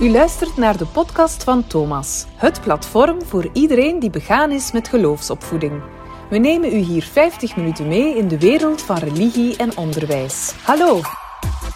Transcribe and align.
U 0.00 0.10
luistert 0.10 0.56
naar 0.56 0.76
de 0.76 0.86
podcast 0.86 1.44
van 1.44 1.66
Thomas, 1.66 2.24
het 2.34 2.60
platform 2.60 3.22
voor 3.22 3.50
iedereen 3.52 3.98
die 3.98 4.10
begaan 4.10 4.50
is 4.50 4.72
met 4.72 4.88
geloofsopvoeding. 4.88 5.82
We 6.30 6.38
nemen 6.38 6.72
u 6.72 6.76
hier 6.76 7.02
50 7.02 7.56
minuten 7.56 7.88
mee 7.88 8.16
in 8.16 8.28
de 8.28 8.38
wereld 8.38 8.82
van 8.82 8.96
religie 8.96 9.56
en 9.56 9.76
onderwijs. 9.76 10.52
Hallo! 10.62 11.00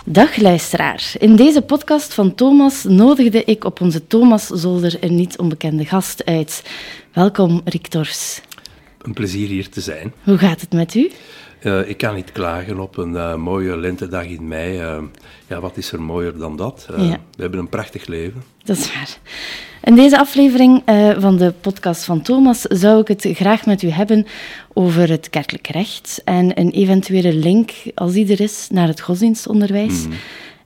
Dag 0.05 0.37
luisteraar. 0.37 1.13
In 1.19 1.37
deze 1.37 1.63
podcast 1.63 2.15
van 2.15 2.35
Thomas 2.35 2.85
nodigde 2.85 3.45
ik 3.45 3.65
op 3.65 3.81
onze 3.81 4.07
Thomas 4.07 4.47
Zolder 4.47 4.97
een 5.01 5.15
niet 5.15 5.39
onbekende 5.39 5.85
gast 5.85 6.25
uit. 6.25 6.71
Welkom, 7.13 7.61
Rick 7.65 7.87
Tors. 7.87 8.41
Een 9.03 9.13
plezier 9.13 9.49
hier 9.49 9.69
te 9.69 9.81
zijn. 9.81 10.13
Hoe 10.23 10.39
gaat 10.39 10.61
het 10.61 10.73
met 10.73 10.95
u? 10.95 11.11
Uh, 11.63 11.89
ik 11.89 11.97
kan 11.97 12.15
niet 12.15 12.33
klagen 12.33 12.81
op 12.81 12.97
een 12.97 13.13
uh, 13.13 13.35
mooie 13.35 13.77
lentedag 13.77 14.25
in 14.25 14.49
mei. 14.49 14.81
Uh, 14.81 14.99
ja, 15.47 15.61
wat 15.61 15.77
is 15.77 15.93
er 15.93 16.03
mooier 16.03 16.39
dan 16.39 16.57
dat? 16.57 16.87
Ja. 16.97 16.97
We 17.35 17.43
hebben 17.43 17.61
een 17.61 17.69
prachtig 17.69 18.07
leven. 18.07 18.43
Dat 18.65 18.77
is 18.77 18.93
waar. 18.95 19.19
In 19.83 19.95
deze 19.95 20.19
aflevering 20.19 20.83
van 21.19 21.37
de 21.37 21.53
podcast 21.61 22.05
van 22.05 22.23
Thomas 22.23 22.61
zou 22.61 23.01
ik 23.01 23.09
het 23.09 23.29
graag 23.37 23.67
met 23.67 23.83
u 23.83 23.89
hebben 23.89 24.27
over 24.73 25.11
het 25.11 25.31
kerkelijk 25.31 25.67
recht 25.67 26.21
en 26.25 26.61
een 26.61 26.71
eventuele 26.71 27.35
link, 27.35 27.71
als 27.95 28.13
die 28.13 28.33
er 28.33 28.41
is, 28.41 28.69
naar 28.71 28.89
het 28.89 29.01
godsdienstonderwijs. 29.01 30.07
Mm. 30.07 30.13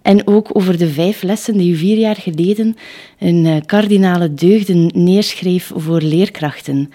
En 0.02 0.26
ook 0.26 0.48
over 0.52 0.78
de 0.78 0.88
vijf 0.88 1.22
lessen 1.22 1.56
die 1.56 1.72
u 1.72 1.76
vier 1.76 1.96
jaar 1.98 2.16
geleden 2.16 2.76
in 3.18 3.62
kardinale 3.66 4.34
deugden 4.34 4.90
neerschreef 4.94 5.72
voor 5.74 6.00
leerkrachten. 6.00 6.92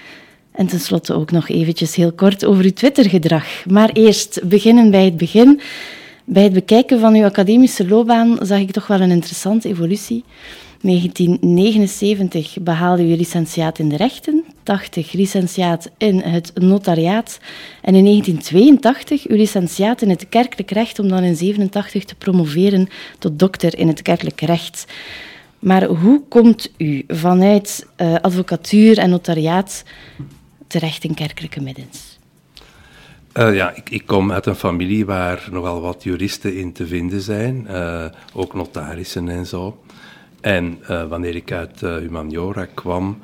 En 0.57 0.67
tenslotte 0.67 1.13
ook 1.13 1.31
nog 1.31 1.49
eventjes 1.49 1.95
heel 1.95 2.11
kort 2.11 2.45
over 2.45 2.63
uw 2.63 2.73
Twittergedrag. 2.73 3.65
Maar 3.65 3.89
eerst 3.89 4.47
beginnen 4.47 4.91
bij 4.91 5.05
het 5.05 5.17
begin. 5.17 5.61
Bij 6.23 6.43
het 6.43 6.53
bekijken 6.53 6.99
van 6.99 7.15
uw 7.15 7.23
academische 7.23 7.87
loopbaan 7.87 8.37
zag 8.41 8.59
ik 8.59 8.71
toch 8.71 8.87
wel 8.87 9.01
een 9.01 9.11
interessante 9.11 9.67
evolutie. 9.67 10.23
1979 10.81 12.57
behaalde 12.61 13.03
u 13.03 13.15
licentiaat 13.15 13.79
in 13.79 13.89
de 13.89 13.95
rechten, 13.97 14.43
80 14.63 15.11
licentiaat 15.11 15.89
in 15.97 16.19
het 16.19 16.51
notariaat 16.55 17.39
en 17.81 17.95
in 17.95 18.03
1982 18.03 19.27
uw 19.27 19.35
licentiaat 19.35 20.01
in 20.01 20.09
het 20.09 20.29
kerkelijk 20.29 20.71
recht 20.71 20.99
om 20.99 21.07
dan 21.07 21.23
in 21.23 21.35
87 21.35 22.03
te 22.03 22.15
promoveren 22.15 22.87
tot 23.19 23.39
dokter 23.39 23.77
in 23.77 23.87
het 23.87 24.01
kerkelijk 24.01 24.41
recht. 24.41 24.85
Maar 25.59 25.83
hoe 25.83 26.21
komt 26.29 26.71
u 26.77 27.03
vanuit 27.07 27.87
uh, 27.97 28.15
advocatuur 28.21 28.97
en 28.97 29.09
notariaat 29.09 29.83
terecht 30.67 31.03
in 31.03 31.13
kerkelijke 31.13 31.61
middens? 31.61 32.19
Uh, 33.33 33.55
ja, 33.55 33.75
ik, 33.75 33.89
ik, 33.89 34.05
kom 34.05 34.31
uit 34.31 34.45
een 34.45 34.55
familie 34.55 35.05
waar 35.05 35.47
nogal 35.51 35.81
wat 35.81 36.03
juristen 36.03 36.55
in 36.55 36.73
te 36.73 36.87
vinden 36.87 37.21
zijn, 37.21 37.67
uh, 37.69 38.05
ook 38.33 38.53
notarissen 38.53 39.29
en 39.29 39.45
zo. 39.45 39.83
En 40.41 40.79
uh, 40.89 41.07
wanneer 41.07 41.35
ik 41.35 41.51
uit 41.51 41.79
humaniora 41.79 42.65
kwam, 42.65 43.21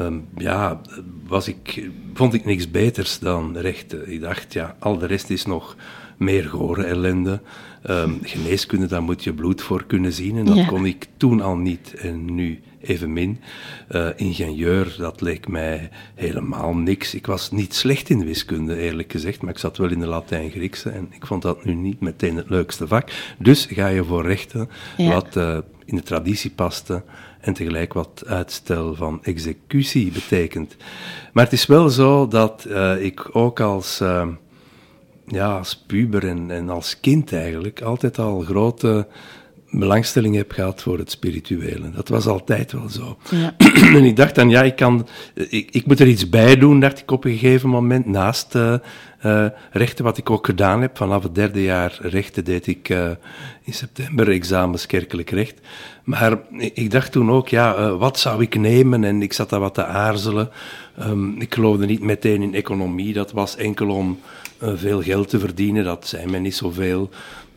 um, 0.00 0.28
ja, 0.36 0.80
was 1.26 1.48
ik, 1.48 1.90
vond 2.14 2.34
ik 2.34 2.44
niks 2.44 2.70
beters 2.70 3.18
dan 3.18 3.56
rechten. 3.56 4.12
Ik 4.12 4.20
dacht, 4.20 4.52
ja, 4.52 4.76
al 4.78 4.98
de 4.98 5.06
rest 5.06 5.30
is 5.30 5.44
nog 5.44 5.76
meer 6.16 6.44
gore 6.44 6.84
ellende. 6.84 7.40
Um, 7.90 8.18
geneeskunde, 8.22 8.86
daar 8.86 9.02
moet 9.02 9.24
je 9.24 9.32
bloed 9.32 9.62
voor 9.62 9.84
kunnen 9.84 10.12
zien. 10.12 10.36
En 10.36 10.44
dat 10.44 10.56
ja. 10.56 10.66
kon 10.66 10.86
ik 10.86 11.06
toen 11.16 11.40
al 11.40 11.56
niet 11.56 11.94
en 11.94 12.34
nu 12.34 12.60
evenmin. 12.80 13.40
Uh, 13.90 14.08
ingenieur, 14.16 14.94
dat 14.98 15.20
leek 15.20 15.48
mij 15.48 15.90
helemaal 16.14 16.74
niks. 16.74 17.14
Ik 17.14 17.26
was 17.26 17.50
niet 17.50 17.74
slecht 17.74 18.10
in 18.10 18.24
wiskunde, 18.24 18.76
eerlijk 18.76 19.12
gezegd, 19.12 19.42
maar 19.42 19.50
ik 19.50 19.58
zat 19.58 19.76
wel 19.76 19.90
in 19.90 20.00
de 20.00 20.06
Latijn-Griekse 20.06 20.90
en 20.90 21.08
ik 21.10 21.26
vond 21.26 21.42
dat 21.42 21.64
nu 21.64 21.74
niet 21.74 22.00
meteen 22.00 22.36
het 22.36 22.50
leukste 22.50 22.86
vak. 22.86 23.10
Dus 23.38 23.66
ga 23.70 23.86
je 23.86 24.04
voor 24.04 24.26
rechten, 24.26 24.68
ja. 24.96 25.12
wat 25.12 25.36
uh, 25.36 25.58
in 25.84 25.96
de 25.96 26.02
traditie 26.02 26.50
paste 26.50 27.02
en 27.40 27.52
tegelijk 27.52 27.92
wat 27.92 28.22
uitstel 28.26 28.94
van 28.94 29.18
executie 29.22 30.12
betekent. 30.12 30.76
Maar 31.32 31.44
het 31.44 31.52
is 31.52 31.66
wel 31.66 31.88
zo 31.88 32.28
dat 32.28 32.64
uh, 32.68 33.04
ik 33.04 33.36
ook 33.36 33.60
als 33.60 34.02
ja, 35.30 35.56
als 35.58 35.76
puber 35.86 36.28
en, 36.28 36.50
en 36.50 36.68
als 36.68 37.00
kind 37.00 37.32
eigenlijk 37.32 37.82
altijd 37.82 38.18
al 38.18 38.40
grote 38.40 39.06
belangstelling 39.70 40.34
heb 40.34 40.52
gehad 40.52 40.82
voor 40.82 40.98
het 40.98 41.10
spirituele. 41.10 41.90
Dat 41.90 42.08
was 42.08 42.26
altijd 42.26 42.72
wel 42.72 42.88
zo. 42.88 43.16
Ja. 43.30 43.54
en 43.96 44.04
ik 44.04 44.16
dacht 44.16 44.34
dan, 44.34 44.50
ja, 44.50 44.62
ik, 44.62 44.76
kan, 44.76 45.08
ik, 45.34 45.68
ik 45.70 45.86
moet 45.86 46.00
er 46.00 46.06
iets 46.06 46.28
bij 46.28 46.56
doen, 46.56 46.80
dacht 46.80 46.98
ik 46.98 47.10
op 47.10 47.24
een 47.24 47.38
gegeven 47.38 47.68
moment, 47.68 48.06
naast 48.06 48.54
uh, 48.54 48.74
uh, 49.24 49.46
rechten, 49.70 50.04
wat 50.04 50.18
ik 50.18 50.30
ook 50.30 50.46
gedaan 50.46 50.80
heb. 50.80 50.96
Vanaf 50.96 51.22
het 51.22 51.34
derde 51.34 51.62
jaar 51.62 51.98
rechten 52.00 52.44
deed 52.44 52.66
ik 52.66 52.88
uh, 52.88 53.10
in 53.62 53.72
september 53.72 54.30
examens 54.30 54.86
kerkelijk 54.86 55.30
recht. 55.30 55.60
Maar 56.04 56.38
ik 56.56 56.90
dacht 56.90 57.12
toen 57.12 57.30
ook, 57.30 57.48
ja, 57.48 57.96
wat 57.96 58.18
zou 58.18 58.42
ik 58.42 58.54
nemen? 58.54 59.04
En 59.04 59.22
ik 59.22 59.32
zat 59.32 59.50
daar 59.50 59.60
wat 59.60 59.74
te 59.74 59.84
aarzelen. 59.84 60.50
Um, 61.00 61.40
ik 61.40 61.54
geloofde 61.54 61.86
niet 61.86 62.02
meteen 62.02 62.42
in 62.42 62.54
economie, 62.54 63.12
dat 63.12 63.32
was 63.32 63.56
enkel 63.56 63.88
om 63.88 64.18
veel 64.74 65.02
geld 65.02 65.28
te 65.28 65.38
verdienen, 65.38 65.84
dat 65.84 66.06
zei 66.06 66.26
men 66.26 66.42
niet 66.42 66.54
zoveel. 66.54 67.10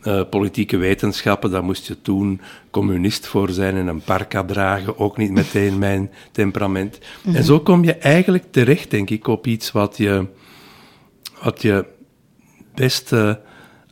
Uh, 0.08 0.22
politieke 0.30 0.78
wetenschappen, 0.78 1.52
daar 1.52 1.64
moest 1.64 1.88
je 1.88 2.02
toen 2.02 2.42
communist 2.72 3.28
voor 3.28 3.50
zijn 3.50 3.76
en 3.76 3.88
een 3.88 4.02
parka 4.02 4.44
dragen, 4.44 5.00
ook 5.00 5.18
niet 5.18 5.32
meteen 5.32 5.78
mijn 5.78 6.12
temperament. 6.32 7.00
Mm 7.00 7.06
-hmm. 7.24 7.36
En 7.36 7.44
zo 7.44 7.60
kom 7.60 7.84
je 7.84 7.94
eigenlijk 7.94 8.44
terecht, 8.52 8.92
denk 8.92 9.10
ik, 9.10 9.28
op 9.28 9.48
iets 9.48 9.72
wat 9.72 9.98
je, 9.98 10.28
wat 11.42 11.62
je 11.62 11.86
best 12.76 13.12
uh, 13.12 13.34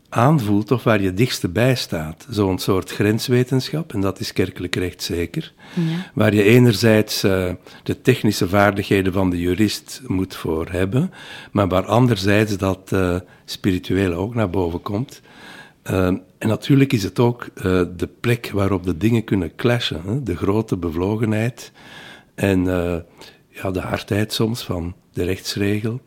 aanvoelt 0.10 0.72
of 0.72 0.84
waar 0.84 1.02
je 1.02 1.14
dichtste 1.14 1.50
bij 1.50 1.76
staat. 1.76 2.28
Zo'n 2.30 2.60
soort 2.60 2.92
grenswetenschap, 2.92 3.94
en 3.94 4.02
dat 4.02 4.20
is 4.20 4.34
kerkelijk 4.34 4.76
recht 4.76 5.04
zeker, 5.04 5.54
ja. 5.74 5.82
waar 6.14 6.34
je 6.34 6.44
enerzijds 6.44 7.24
uh, 7.24 7.50
de 7.84 8.02
technische 8.02 8.48
vaardigheden 8.48 9.14
van 9.14 9.30
de 9.30 9.40
jurist 9.40 10.02
moet 10.08 10.36
voor 10.36 10.68
hebben, 10.70 11.12
maar 11.52 11.68
waar 11.68 11.86
anderzijds 11.86 12.58
dat 12.58 12.96
spirituele 13.46 14.16
ook 14.16 14.36
naar 14.36 14.50
boven 14.50 14.82
komt. 14.82 15.22
Uh, 15.90 16.06
en 16.06 16.48
natuurlijk 16.48 16.94
is 16.94 17.04
het 17.04 17.20
ook 17.20 17.48
uh, 17.56 17.64
de 17.96 18.10
plek 18.20 18.52
waarop 18.54 18.84
de 18.84 18.98
dingen 18.98 19.24
kunnen 19.24 19.56
clashen. 19.56 20.02
Hè? 20.06 20.24
De 20.24 20.36
grote 20.36 20.78
bevlogenheid 20.78 21.72
en 22.36 22.60
uh, 22.66 22.98
ja, 23.50 23.72
de 23.72 23.80
hardheid 23.80 24.34
soms 24.34 24.64
van 24.64 24.96
de 25.14 25.24
rechtsregel. 25.24 26.02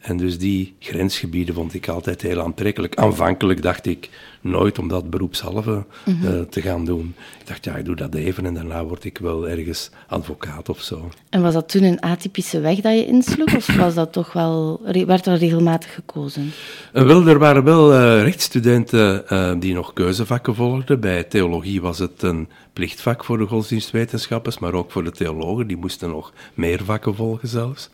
En 0.00 0.16
dus 0.16 0.38
die 0.38 0.74
grensgebieden 0.78 1.54
vond 1.54 1.74
ik 1.74 1.88
altijd 1.88 2.22
heel 2.22 2.40
aantrekkelijk. 2.40 2.96
Aanvankelijk 2.96 3.62
dacht 3.62 3.86
ik 3.86 4.08
nooit 4.40 4.78
om 4.78 4.88
dat 4.88 5.10
beroepshalve 5.10 5.70
mm 5.70 5.84
-hmm. 6.20 6.34
uh, 6.34 6.40
te 6.40 6.60
gaan 6.60 6.84
doen. 6.84 7.14
Ik 7.40 7.46
dacht, 7.46 7.64
ja, 7.64 7.76
ik 7.76 7.84
doe 7.84 7.96
dat 7.96 8.14
even 8.14 8.46
en 8.46 8.54
daarna 8.54 8.84
word 8.84 9.04
ik 9.04 9.18
wel 9.18 9.48
ergens 9.48 9.90
advocaat 10.06 10.68
of 10.68 10.80
zo. 10.80 11.10
En 11.30 11.42
was 11.42 11.54
dat 11.54 11.68
toen 11.68 11.82
een 11.82 12.00
atypische 12.00 12.60
weg 12.60 12.80
dat 12.80 12.94
je 12.94 13.06
insloeg? 13.06 13.54
of 13.56 13.76
was 13.76 13.94
dat 13.94 14.12
toch 14.12 14.32
wel, 14.32 14.80
werd 15.06 15.26
er 15.26 15.36
regelmatig 15.36 15.94
gekozen? 15.94 16.52
Uh, 16.92 17.02
wel, 17.02 17.26
er 17.26 17.38
waren 17.38 17.64
wel 17.64 17.92
uh, 17.92 18.22
rechtsstudenten 18.22 19.24
die 19.60 19.74
nog 19.74 19.92
keuzevakken 19.92 20.54
volgden. 20.54 21.00
Bij 21.00 21.24
theologie 21.24 21.80
was 21.80 21.98
het 21.98 22.22
een 22.22 22.48
plichtvak 22.72 23.24
voor 23.24 23.38
de 23.38 23.46
godsdienstwetenschappers, 23.46 24.58
maar 24.58 24.72
ook 24.72 24.90
voor 24.90 25.04
de 25.04 25.10
theologen. 25.10 25.66
Die 25.66 25.76
moesten 25.76 26.08
nog 26.08 26.32
meer 26.54 26.84
vakken 26.84 27.14
volgen 27.14 27.48
zelfs. 27.48 27.90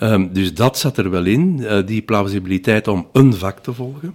Um, 0.00 0.32
dus 0.32 0.54
dat 0.54 0.78
zat 0.78 0.96
er 0.96 1.10
wel 1.10 1.24
in, 1.24 1.66
die 1.84 2.02
plausibiliteit 2.02 2.88
om 2.88 3.08
een 3.12 3.34
vak 3.34 3.58
te 3.58 3.72
volgen. 3.72 4.14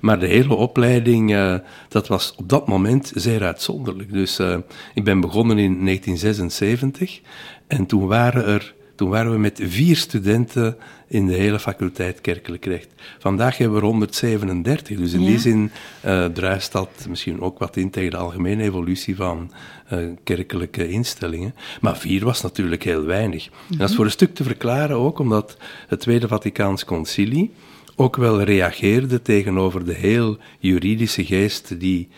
Maar 0.00 0.18
de 0.18 0.26
hele 0.26 0.54
opleiding, 0.54 1.30
uh, 1.30 1.54
dat 1.88 2.08
was 2.08 2.34
op 2.36 2.48
dat 2.48 2.68
moment 2.68 3.12
zeer 3.14 3.42
uitzonderlijk. 3.42 4.12
Dus 4.12 4.40
uh, 4.40 4.56
ik 4.94 5.04
ben 5.04 5.20
begonnen 5.20 5.58
in 5.58 5.84
1976 5.84 7.20
en 7.66 7.86
toen 7.86 8.06
waren 8.06 8.46
er 8.46 8.74
toen 9.00 9.10
waren 9.10 9.32
we 9.32 9.38
met 9.38 9.60
vier 9.62 9.96
studenten 9.96 10.76
in 11.06 11.26
de 11.26 11.34
hele 11.34 11.58
faculteit 11.58 12.20
kerkelijk 12.20 12.64
recht. 12.64 12.88
Vandaag 13.18 13.58
hebben 13.58 13.80
we 13.80 13.86
137, 13.86 14.98
dus 14.98 15.12
in 15.12 15.20
ja. 15.20 15.26
die 15.26 15.38
zin 15.38 15.70
uh, 16.04 16.24
druist 16.24 16.72
dat 16.72 17.06
misschien 17.08 17.40
ook 17.40 17.58
wat 17.58 17.76
in 17.76 17.90
tegen 17.90 18.10
de 18.10 18.16
algemene 18.16 18.62
evolutie 18.62 19.16
van 19.16 19.52
uh, 19.92 19.98
kerkelijke 20.24 20.88
instellingen. 20.88 21.54
Maar 21.80 21.96
vier 21.96 22.24
was 22.24 22.40
natuurlijk 22.40 22.82
heel 22.82 23.04
weinig. 23.04 23.46
Mm 23.46 23.52
-hmm. 23.52 23.72
En 23.72 23.78
dat 23.78 23.88
is 23.88 23.96
voor 23.96 24.04
een 24.04 24.10
stuk 24.10 24.34
te 24.34 24.44
verklaren 24.44 24.96
ook 24.96 25.18
omdat 25.18 25.56
het 25.88 26.00
Tweede 26.00 26.28
Vaticaans 26.28 26.84
Concilie 26.84 27.52
ook 28.00 28.16
wel 28.16 28.42
reageerde 28.42 29.22
tegenover 29.22 29.84
de 29.84 29.94
heel 29.94 30.38
juridische 30.58 31.24
geest 31.24 31.80
die 31.80 32.08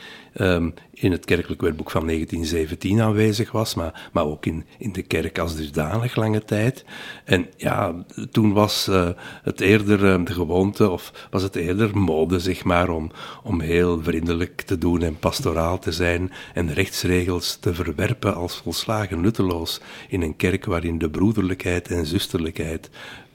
um, 0.41 0.75
in 0.93 1.13
het 1.13 1.25
kerkelijk 1.25 1.61
wetboek 1.61 1.91
van 1.91 2.07
1917 2.07 3.01
aanwezig 3.01 3.53
was, 3.53 3.75
maar, 3.75 4.11
maar 4.13 4.25
ook 4.25 4.47
in, 4.47 4.65
in 4.79 4.93
de 4.93 5.03
kerk 5.03 5.39
als 5.39 5.57
dusdanig 5.57 6.17
lange 6.17 6.45
tijd. 6.45 6.85
En 7.25 7.47
ja, 7.57 8.05
toen 8.31 8.53
was 8.53 8.89
uh, 8.89 9.09
het 9.43 9.61
eerder 9.61 10.19
uh, 10.19 10.25
de 10.25 10.33
gewoonte, 10.33 10.91
of 10.91 11.29
was 11.31 11.43
het 11.43 11.57
eerder 11.57 11.99
mode, 11.99 12.41
zeg 12.41 12.65
maar, 12.65 12.89
om, 12.89 13.11
om 13.43 13.61
heel 13.61 14.03
vriendelijk 14.03 14.61
te 14.61 14.79
doen 14.79 15.03
en 15.03 15.19
pastoraal 15.19 15.79
te 15.79 15.93
zijn 15.93 16.33
en 16.55 16.73
rechtsregels 16.73 17.57
te 17.57 17.75
verwerpen 17.75 18.35
als 18.35 18.57
volslagen 18.57 19.21
nutteloos 19.21 19.81
in 20.09 20.23
een 20.23 20.37
kerk 20.37 20.65
waarin 20.65 20.99
de 20.99 21.11
broederlijkheid 21.11 21.89
en 21.89 22.07
zusterlijkheid 22.07 22.91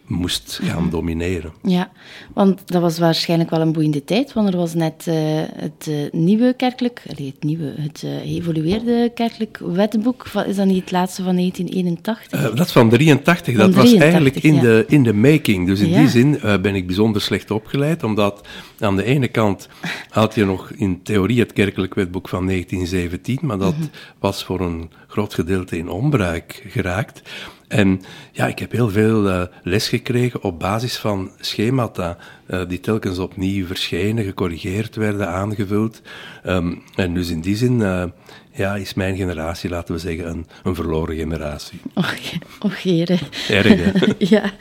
moest 0.08 0.60
gaan 0.64 0.90
domineren. 0.90 1.52
Ja, 1.64 1.92
want 2.34 2.62
dat 2.66 2.82
was 2.82 3.00
waarschijnlijk 3.00 3.50
wel 3.50 3.62
een 3.62 3.72
boeiende 3.72 4.04
tijd, 4.04 4.34
want 4.34 4.50
er 4.50 4.58
was 4.58 4.74
net 4.74 5.06
uh, 5.08 5.16
het 5.56 5.88
uh, 5.90 6.12
nieuwe 6.12 6.54
kerkelijk, 6.58 7.02
allee, 7.10 7.28
het 7.28 7.44
nieuwe, 7.44 7.74
het 7.78 8.02
uh, 8.06 8.12
geëvolueerde 8.22 9.12
kerkelijk 9.14 9.60
wetboek, 9.66 10.26
is 10.48 10.56
dat 10.56 10.66
niet 10.66 10.82
het 10.82 10.92
laatste 10.92 11.24
van 11.24 11.36
1981? 11.36 12.56
dat 12.56 12.66
is 12.66 12.72
van 12.72 12.90
83, 12.90 13.56
van 13.56 13.64
dat 13.66 13.72
83, 13.72 13.92
was 13.92 13.94
eigenlijk 14.12 14.36
in, 14.36 14.54
ja. 14.54 14.62
de, 14.62 14.86
in 14.88 15.04
de 15.04 15.14
making. 15.14 15.68
Dus 15.68 15.80
in 15.80 15.90
ja. 15.90 16.00
die 16.00 16.10
zin 16.10 16.40
ben 16.42 16.76
ik 16.76 16.86
bijzonder 16.86 17.22
slecht 17.22 17.52
opgeleid, 17.52 18.04
omdat 18.04 18.48
aan 18.80 18.96
de 18.96 19.04
ene 19.04 19.28
kant 19.28 19.68
had 20.10 20.36
je 20.36 20.46
nog 20.46 20.72
in 20.72 21.02
theorie 21.04 21.40
het 21.40 21.54
kerkelijk 21.54 21.94
wetboek 21.94 22.30
van 22.30 22.46
1917, 22.46 23.40
maar 23.42 23.58
dat 23.58 23.74
mm 23.74 23.80
-hmm. 23.80 23.90
was 24.20 24.44
voor 24.44 24.62
een 24.62 24.92
groot 25.08 25.34
gedeelte 25.34 25.78
in 25.78 25.90
onbruik 25.90 26.64
geraakt. 26.68 27.22
En 27.68 28.02
ja, 28.32 28.48
ik 28.48 28.60
heb 28.60 28.72
heel 28.72 28.90
veel 28.90 29.28
uh, 29.28 29.42
les 29.64 29.88
gekregen 29.88 30.44
op 30.44 30.60
basis 30.60 30.98
van 30.98 31.32
schemata 31.40 32.18
uh, 32.48 32.62
die 32.68 32.80
telkens 32.80 33.20
opnieuw 33.20 33.66
verschenen, 33.66 34.24
gecorrigeerd 34.24 34.96
werden, 34.96 35.28
aangevuld. 35.28 36.02
Um, 36.46 36.84
en 36.96 37.14
dus 37.14 37.30
in 37.30 37.42
die 37.42 37.56
zin 37.56 37.80
uh, 37.80 38.04
ja, 38.58 38.76
is 38.76 38.94
mijn 38.94 39.16
generatie, 39.16 39.70
laten 39.70 39.94
we 39.94 40.00
zeggen, 40.00 40.30
een, 40.30 40.46
een 40.64 40.76
verloren 40.76 41.16
generatie. 41.16 41.80
Och, 41.94 42.14
och 42.60 42.82
heren. 42.82 43.20
Erg, 43.50 43.68
hè? 43.68 43.92
ja. 44.36 44.52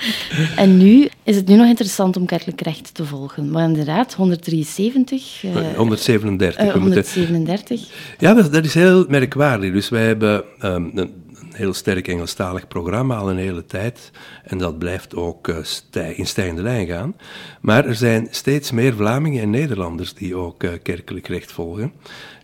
En 0.57 0.77
nu 0.77 1.09
is 1.23 1.37
het 1.37 1.49
nu 1.49 1.57
nog 1.57 1.67
interessant 1.67 2.17
om 2.17 2.27
kerkelijk 2.27 2.61
recht 2.61 2.95
te 2.95 3.05
volgen. 3.05 3.51
Maar 3.51 3.65
inderdaad, 3.65 4.15
173... 4.15 5.43
137. 5.77 6.73
137. 6.73 7.91
Ja, 8.19 8.35
dat, 8.35 8.53
dat, 8.53 8.65
is 8.65 8.75
heel 8.75 9.05
merkwaardig. 9.09 9.73
Dus 9.73 9.89
wij 9.89 10.07
hebben... 10.07 10.45
Um, 10.63 10.91
een, 10.95 11.25
heel 11.57 11.75
sterk 11.75 12.09
Engelstalig 12.09 12.69
programma 12.69 13.17
al 13.17 13.31
een 13.31 13.37
hele 13.37 13.65
tijd. 13.65 14.11
En 14.45 14.59
dat 14.59 14.79
blijft 14.79 15.15
ook 15.15 15.49
uh, 15.49 15.57
stij 15.63 16.15
in 16.15 16.27
stijgende 16.27 16.63
lijn 16.63 16.87
gaan. 16.87 17.17
Maar 17.61 17.87
er 17.87 17.95
zijn 17.95 18.29
steeds 18.31 18.71
meer 18.71 18.95
Vlamingen 18.95 19.43
en 19.43 19.51
Nederlanders 19.51 20.15
die 20.15 20.35
ook 20.35 20.63
uh, 20.63 20.71
kerkelijk 20.83 21.29
recht 21.29 21.53
volgen. 21.53 21.93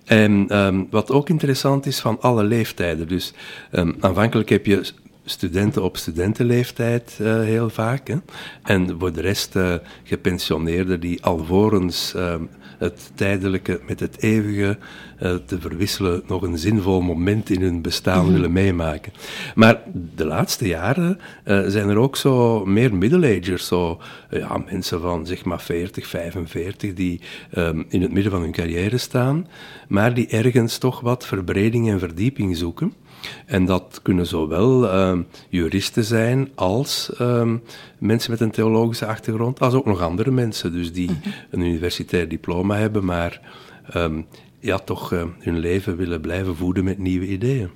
En 0.05 0.57
um, 0.59 0.87
wat 0.91 1.11
ook 1.11 1.29
interessant 1.29 1.87
is 1.87 2.01
van 2.01 2.21
alle 2.21 2.45
leeftijden. 2.45 3.09
Dus 3.09 3.33
um, 3.73 3.97
aanvankelijk 4.01 4.49
heb 4.49 4.67
je 4.67 4.93
studenten 5.25 5.83
op 5.83 5.97
studentenleeftijd 5.97 7.19
uh, 7.21 7.41
heel 7.41 7.71
vaak. 7.71 8.09
Hè? 8.09 8.17
En 8.63 8.97
voor 8.99 9.13
de 9.13 9.21
rest 9.21 9.57
uh, 9.57 9.75
gepensioneerden 10.03 11.01
die 11.01 11.23
alvorens 11.23 12.13
uh, 12.17 12.35
het 12.79 13.11
tijdelijke 13.15 13.81
met 13.87 14.01
het 14.01 14.23
eeuwige 14.23 14.79
te 15.47 15.61
verwisselen 15.61 16.23
nog 16.27 16.43
een 16.43 16.59
zinvol 16.59 17.01
moment 17.01 17.51
in 17.51 17.63
hun 17.63 17.83
bestaan 17.83 18.19
mm 18.19 18.25
-hmm. 18.25 18.33
willen 18.33 18.53
meemaken. 18.53 19.13
Maar 19.55 19.83
de 20.15 20.25
laatste 20.25 20.67
jaren 20.67 21.19
zijn 21.45 21.89
er 21.89 21.97
ook 21.97 22.17
zo 22.17 22.65
meer 22.65 22.95
middle-agers, 22.95 23.67
zo 23.67 24.01
ja, 24.31 24.63
mensen 24.71 25.01
van 25.01 25.27
zeg 25.27 25.45
maar 25.45 25.61
40, 25.61 26.07
45, 26.07 26.95
die 26.95 27.21
um, 27.57 27.87
in 27.89 28.03
het 28.03 28.13
midden 28.13 28.33
van 28.33 28.41
hun 28.41 28.53
carrière 28.53 28.99
staan, 28.99 29.47
maar 29.89 30.15
die 30.15 30.27
ergens 30.27 30.79
toch 30.79 31.01
wat 31.01 31.27
verbreding 31.27 31.91
en 31.91 31.99
verdieping 31.99 32.57
zoeken. 32.57 32.93
En 33.47 33.65
dat 33.65 34.01
kunnen 34.03 34.27
zowel 34.27 34.85
uh, 34.85 35.19
juristen 35.49 36.05
zijn 36.05 36.49
als 36.55 37.11
uh, 37.21 37.51
mensen 37.99 38.31
met 38.31 38.41
een 38.41 38.51
theologische 38.51 39.07
achtergrond, 39.07 39.61
als 39.61 39.75
ook 39.75 39.87
nog 39.87 40.01
andere 40.01 40.31
mensen, 40.31 40.73
dus 40.73 40.93
die 40.93 41.11
een 41.51 41.61
universitair 41.61 42.29
diploma 42.29 42.77
hebben, 42.77 43.05
maar 43.05 43.41
um, 43.97 44.27
ja, 44.63 44.79
toch 44.79 45.13
uh, 45.13 45.23
hun 45.39 45.59
leven 45.59 45.97
willen 45.97 46.21
blijven 46.21 46.57
voeden 46.57 46.85
met 46.85 46.99
nieuwe 46.99 47.27
ideeën. 47.27 47.71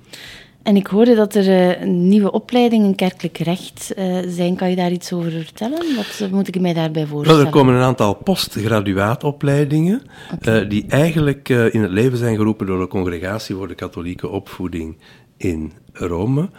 En 0.63 0.75
ik 0.75 0.87
hoorde 0.87 1.15
dat 1.15 1.35
er 1.35 1.79
uh, 1.79 1.87
nieuwe 1.87 2.31
opleidingen 2.31 2.95
kerkelijk 2.95 3.37
recht 3.37 3.93
uh, 3.97 4.17
zijn. 4.27 4.55
Kan 4.55 4.69
je 4.69 4.75
daar 4.75 4.91
iets 4.91 5.13
over 5.13 5.31
vertellen? 5.31 5.95
Wat 5.95 6.29
moet 6.31 6.47
ik 6.47 6.59
mij 6.61 6.73
daarbij 6.73 7.05
voorstellen? 7.05 7.45
Er 7.45 7.51
komen 7.51 7.73
een 7.73 7.81
aantal 7.81 8.13
postgraduaatopleidingen 8.13 10.01
okay. 10.33 10.67
die 10.67 10.85
eigenlijk 10.89 11.49
in 11.49 11.81
het 11.81 11.91
leven 11.91 12.17
zijn 12.17 12.35
geroepen 12.35 12.65
door 12.65 12.79
de 12.79 12.87
Congregatie 12.87 13.55
voor 13.55 13.67
de 13.67 13.75
Katholieke 13.75 14.29
Opvoeding 14.29 14.97
in 15.37 15.73
Rome. 15.93 16.49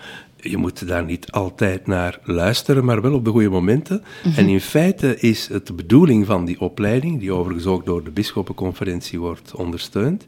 Je 0.41 0.57
moet 0.57 0.89
daar 0.89 1.05
niet 1.05 1.33
altijd 1.33 1.87
naar 1.87 2.19
luisteren, 2.23 2.85
maar 2.85 3.03
wel 3.03 3.15
op 3.15 3.25
de 3.25 3.31
goede 3.31 3.49
momenten. 3.49 4.03
En 4.37 4.49
in 4.49 4.61
feite 4.61 5.21
is 5.21 5.49
het 5.49 5.67
de 5.67 5.73
bedoeling 5.73 6.27
van 6.27 6.45
die 6.45 6.61
opleiding, 6.61 7.21
die 7.21 7.33
overigens 7.33 7.67
ook 7.67 7.87
door 7.87 8.05
de 8.05 8.11
Bisschoppenconferentie 8.11 9.21
wordt 9.21 9.55
ondersteund. 9.55 10.25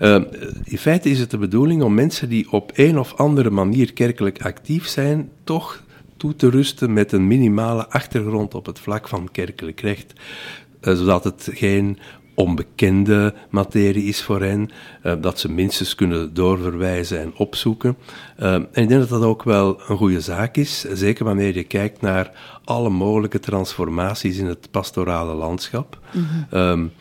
Uh, 0.00 0.22
in 0.64 0.78
feite 0.78 1.10
is 1.10 1.18
het 1.18 1.30
de 1.30 1.38
bedoeling 1.38 1.82
om 1.82 1.94
mensen 1.94 2.28
die 2.28 2.52
op 2.52 2.72
een 2.74 2.98
of 2.98 3.14
andere 3.14 3.50
manier 3.50 3.92
kerkelijk 3.92 4.42
actief 4.42 4.86
zijn, 4.86 5.30
toch 5.44 5.84
toe 6.16 6.36
te 6.36 6.50
rusten 6.50 6.92
met 6.92 7.12
een 7.12 7.26
minimale 7.26 7.88
achtergrond 7.88 8.54
op 8.54 8.66
het 8.66 8.78
vlak 8.78 9.08
van 9.08 9.28
kerkelijk 9.32 9.80
recht. 9.80 10.12
Uh, 10.80 10.94
zodat 10.94 11.24
het 11.24 11.48
geen 11.52 11.98
onbekende 12.36 13.34
materie 13.50 14.04
is 14.04 14.22
voor 14.22 14.40
hen, 14.40 14.70
uh, 15.04 15.12
dat 15.20 15.38
ze 15.38 15.52
minstens 15.52 15.94
kunnen 15.94 16.34
doorverwijzen 16.34 17.20
en 17.20 17.32
opzoeken. 17.36 17.96
Uh, 18.40 18.52
en 18.54 18.68
ik 18.72 18.88
denk 18.88 19.00
dat 19.00 19.08
dat 19.08 19.22
ook 19.22 19.42
wel 19.42 19.80
een 19.88 19.96
goede 19.96 20.20
zaak 20.20 20.56
is, 20.56 20.80
zeker 20.80 21.24
wanneer 21.24 21.54
je 21.54 21.64
kijkt 21.64 22.00
naar 22.00 22.30
alle 22.64 22.90
mogelijke 22.90 23.40
transformaties 23.40 24.38
in 24.38 24.46
het 24.46 24.70
pastorale 24.70 25.34
landschap. 25.34 25.98
Mm-hmm. 26.12 26.46
Um, 26.50 26.92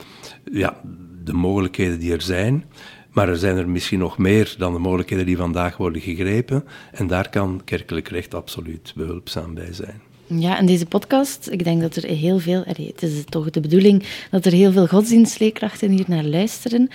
ja, 0.51 0.81
de 1.23 1.33
mogelijkheden 1.33 1.99
die 1.99 2.13
er 2.13 2.21
zijn. 2.21 2.65
Maar 3.11 3.29
er 3.29 3.37
zijn 3.37 3.57
er 3.57 3.69
misschien 3.69 3.99
nog 3.99 4.17
meer 4.17 4.55
dan 4.57 4.73
de 4.73 4.79
mogelijkheden 4.79 5.25
die 5.25 5.37
vandaag 5.37 5.77
worden 5.77 6.01
gegrepen. 6.01 6.63
En 6.91 7.07
daar 7.07 7.29
kan 7.29 7.61
kerkelijk 7.63 8.07
recht 8.07 8.33
absoluut 8.33 8.93
behulpzaam 8.95 9.53
bij 9.53 9.73
zijn. 9.73 10.01
Ja, 10.27 10.57
en 10.57 10.65
deze 10.65 10.85
podcast, 10.85 11.47
ik 11.51 11.63
denk 11.63 11.81
dat 11.81 11.95
er 11.95 12.09
heel 12.09 12.39
veel, 12.39 12.63
het 12.65 13.03
is 13.03 13.23
toch 13.25 13.49
de 13.49 13.59
bedoeling 13.59 14.03
dat 14.31 14.45
er 14.45 14.51
heel 14.51 14.71
veel 14.71 14.87
godsdienstleerkrachten 14.87 15.89
hier 15.89 16.05
naar 16.07 16.23
luisteren. 16.23 16.89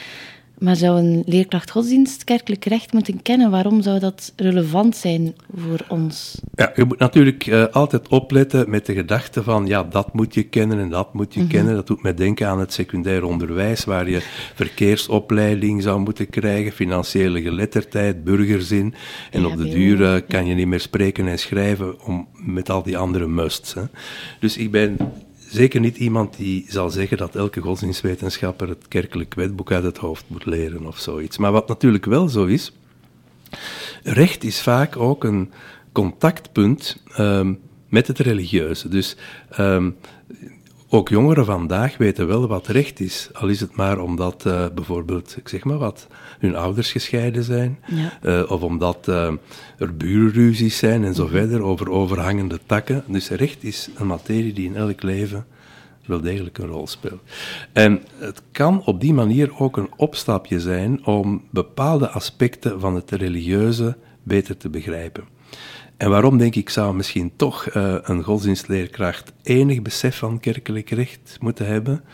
Maar 0.61 0.77
zou 0.77 0.99
een 0.99 1.23
leerkracht 1.27 1.71
godsdienst 1.71 2.25
kerkelijk 2.25 2.65
recht 2.65 2.93
moeten 2.93 3.23
kennen? 3.23 3.51
Waarom 3.51 3.83
zou 3.83 3.99
dat 3.99 4.33
relevant 4.37 4.97
zijn 4.97 5.35
voor 5.57 5.85
ons? 5.89 6.41
Ja, 6.55 6.73
je 6.75 6.85
moet 6.85 6.99
natuurlijk 6.99 7.47
uh, 7.47 7.67
altijd 7.67 8.09
opletten 8.09 8.71
met 8.71 8.87
de 8.87 8.95
gedachte 8.95 9.43
van, 9.43 9.67
ja, 9.67 9.83
dat 9.85 10.15
moet 10.15 10.35
je 10.35 10.43
kennen 10.43 10.79
en 10.79 10.89
dat 10.89 11.15
moet 11.15 11.35
je 11.35 11.41
mm 11.41 11.47
-hmm. 11.47 11.55
kennen. 11.55 11.75
Dat 11.75 11.87
doet 11.87 12.03
mij 12.03 12.15
denken 12.15 12.49
aan 12.49 12.61
het 12.61 12.73
secundair 12.73 13.25
onderwijs, 13.25 13.85
waar 13.85 14.11
je 14.11 14.21
verkeersopleiding 14.55 15.83
zou 15.83 16.01
moeten 16.01 16.29
krijgen, 16.31 16.73
financiële 16.73 17.43
geletterdheid, 17.43 18.25
burgerzin. 18.25 18.95
En 19.31 19.41
ja, 19.41 19.47
op 19.47 19.57
de 19.57 19.69
duur 19.69 20.01
uh, 20.01 20.15
kan 20.29 20.47
je 20.47 20.55
niet 20.55 20.67
meer 20.67 20.81
spreken 20.81 21.27
en 21.27 21.39
schrijven 21.39 22.05
om, 22.05 22.29
met 22.33 22.71
al 22.71 22.83
die 22.83 22.99
andere 22.99 23.27
musts. 23.27 23.75
Hè. 23.75 23.83
Dus 24.41 24.57
ik 24.57 24.71
ben 24.71 24.97
zeker 25.51 25.81
niet 25.81 25.97
iemand 25.97 26.37
die 26.37 26.65
zal 26.69 26.91
zeggen 26.91 27.17
dat 27.17 27.37
elke 27.37 27.61
godsdienstwetenschapper 27.61 28.69
het 28.69 28.89
kerkelijk 28.89 29.35
wetboek 29.35 29.73
uit 29.73 29.85
het 29.85 29.97
hoofd 29.97 30.25
moet 30.27 30.47
leren 30.47 30.87
of 30.87 30.99
zoiets. 30.99 31.39
Maar 31.39 31.53
wat 31.53 31.69
natuurlijk 31.69 32.05
wel 32.05 32.29
zo 32.29 32.45
is, 32.45 32.73
recht 34.03 34.45
is 34.45 34.63
vaak 34.63 34.97
ook 34.97 35.25
een 35.25 35.53
contactpunt 35.93 37.03
um, 37.19 37.61
met 37.89 38.07
het 38.07 38.19
religieuze. 38.19 38.89
Dus 38.89 39.17
um, 39.59 39.97
ook 40.89 41.09
jongeren 41.09 41.45
vandaag 41.45 41.97
weten 41.97 42.27
wel 42.27 42.47
wat 42.47 42.67
recht 42.67 43.01
is, 43.01 43.31
al 43.33 43.49
is 43.49 43.61
het 43.61 43.77
maar 43.77 43.99
omdat 43.99 44.45
uh, 44.47 44.67
bijvoorbeeld, 44.75 45.37
ik 45.37 45.49
zeg 45.49 45.65
maar 45.65 45.79
wat, 45.79 46.07
hun 46.41 46.57
ouders 46.57 46.93
gescheiden 46.93 47.45
zijn, 47.45 47.79
ja. 47.87 48.19
uh, 48.23 48.51
of 48.51 48.63
omdat 48.63 49.09
uh, 49.09 49.33
er 49.79 49.97
burenruzies 49.97 50.79
zijn 50.79 51.05
en 51.05 51.15
zo 51.15 51.23
-hmm. 51.23 51.33
verder 51.33 51.63
over 51.63 51.91
overhangende 51.91 52.59
takken. 52.67 53.05
Dus 53.07 53.29
recht 53.29 53.65
is 53.65 53.89
een 53.97 54.07
materie 54.07 54.53
die 54.53 54.67
in 54.67 54.77
elk 54.77 55.03
leven 55.03 55.47
wel 56.11 56.21
degelijk 56.21 56.59
een 56.59 56.67
rol 56.67 56.87
speelt. 56.87 57.21
En 57.73 58.03
het 58.19 58.43
kan 58.53 58.85
op 58.85 59.01
die 59.01 59.15
manier 59.15 59.59
ook 59.59 59.77
een 59.77 59.91
opstapje 59.97 60.61
zijn 60.61 61.07
om 61.07 61.45
bepaalde 61.51 62.09
aspecten 62.09 62.81
van 62.81 62.95
het 62.95 63.11
religieuze 63.11 63.97
beter 64.23 64.57
te 64.57 64.69
begrijpen. 64.69 65.25
En 65.97 66.11
waarom 66.11 66.39
denk 66.39 66.55
ik 66.55 66.71
zou 66.71 66.95
misschien 66.95 67.33
toch 67.37 67.75
uh, 67.75 67.95
een 68.03 68.23
godsdienstleerkracht 68.23 69.33
enig 69.43 69.83
besef 69.83 70.17
van 70.17 70.41
kerkelijk 70.41 70.91
recht 70.91 71.37
moeten 71.41 71.67
hebben? 71.67 72.05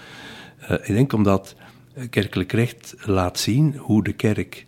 Uh, 0.62 0.70
ik 0.70 0.86
denk 0.86 1.12
omdat 1.12 1.54
kerkelijk 2.10 2.52
recht 2.52 2.94
laat 3.04 3.38
zien 3.38 3.76
hoe 3.76 4.04
de 4.04 4.12
kerk 4.12 4.66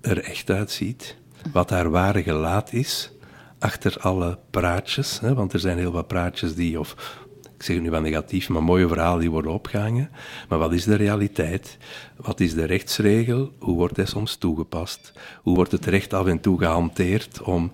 er 0.00 0.22
echt 0.22 0.50
uitziet, 0.50 1.16
wat 1.52 1.70
haar 1.70 1.90
ware 1.90 2.22
gelaat 2.22 2.72
is, 2.72 3.12
achter 3.58 3.96
alle 4.00 4.38
praatjes, 4.50 5.20
hè, 5.20 5.34
want 5.34 5.52
er 5.52 5.60
zijn 5.60 5.78
heel 5.78 5.92
wat 5.92 6.06
praatjes 6.06 6.54
die, 6.54 6.80
of 6.80 7.18
ik 7.56 7.62
zeg 7.62 7.80
nu 7.80 7.90
wel 7.90 8.00
negatief, 8.00 8.48
maar 8.48 8.62
mooie 8.62 8.88
verhalen 8.88 9.20
die 9.20 9.30
worden 9.30 9.52
opgehangen. 9.52 10.10
Maar 10.48 10.58
wat 10.58 10.72
is 10.72 10.84
de 10.84 10.94
realiteit? 10.94 11.78
Wat 12.16 12.40
is 12.40 12.54
de 12.54 12.64
rechtsregel? 12.64 13.52
Hoe 13.58 13.76
wordt 13.76 13.96
hij 13.96 14.06
soms 14.06 14.36
toegepast? 14.36 15.12
Hoe 15.42 15.54
wordt 15.54 15.72
het 15.72 15.86
recht 15.86 16.12
af 16.12 16.26
en 16.26 16.40
toe 16.40 16.58
gehanteerd 16.58 17.42
om 17.42 17.72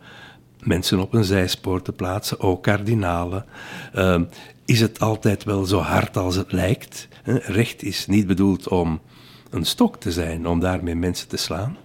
mensen 0.60 1.00
op 1.00 1.14
een 1.14 1.24
zijspoor 1.24 1.82
te 1.82 1.92
plaatsen, 1.92 2.40
ook 2.40 2.62
kardinalen. 2.62 3.44
Uh, 3.94 4.20
is 4.64 4.80
het 4.80 5.00
altijd 5.00 5.44
wel 5.44 5.64
zo 5.64 5.78
hard 5.78 6.16
als 6.16 6.36
het 6.36 6.52
lijkt? 6.52 7.08
Recht 7.34 7.82
is 7.82 8.06
niet 8.06 8.26
bedoeld 8.26 8.68
om 8.68 9.00
een 9.50 9.64
stok 9.64 9.96
te 9.96 10.12
zijn, 10.12 10.46
om 10.46 10.60
daarmee 10.60 10.94
mensen 10.94 11.28
te 11.28 11.36
slaan. 11.36 11.76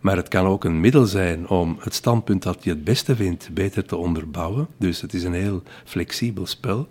Maar 0.00 0.16
het 0.16 0.28
kan 0.28 0.46
ook 0.46 0.64
een 0.64 0.80
middel 0.80 1.06
zijn 1.06 1.48
om 1.48 1.76
het 1.80 1.94
standpunt 1.94 2.42
dat 2.42 2.64
je 2.64 2.70
het 2.70 2.84
beste 2.84 3.16
vindt 3.16 3.50
beter 3.52 3.84
te 3.84 3.96
onderbouwen. 3.96 4.66
Dus 4.76 5.00
het 5.00 5.14
is 5.14 5.24
een 5.24 5.34
heel 5.34 5.62
flexibel 5.84 6.46
spel. 6.46 6.88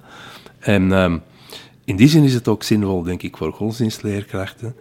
En 0.59 0.91
ehm, 0.91 1.17
in 1.83 1.95
die 1.95 2.07
zin 2.07 2.23
is 2.23 2.33
het 2.33 2.47
ook 2.47 2.63
zinvol, 2.63 3.03
denk 3.03 3.23
ik, 3.23 3.37
voor 3.37 3.53
godsdienstleerkrachten. 3.53 4.75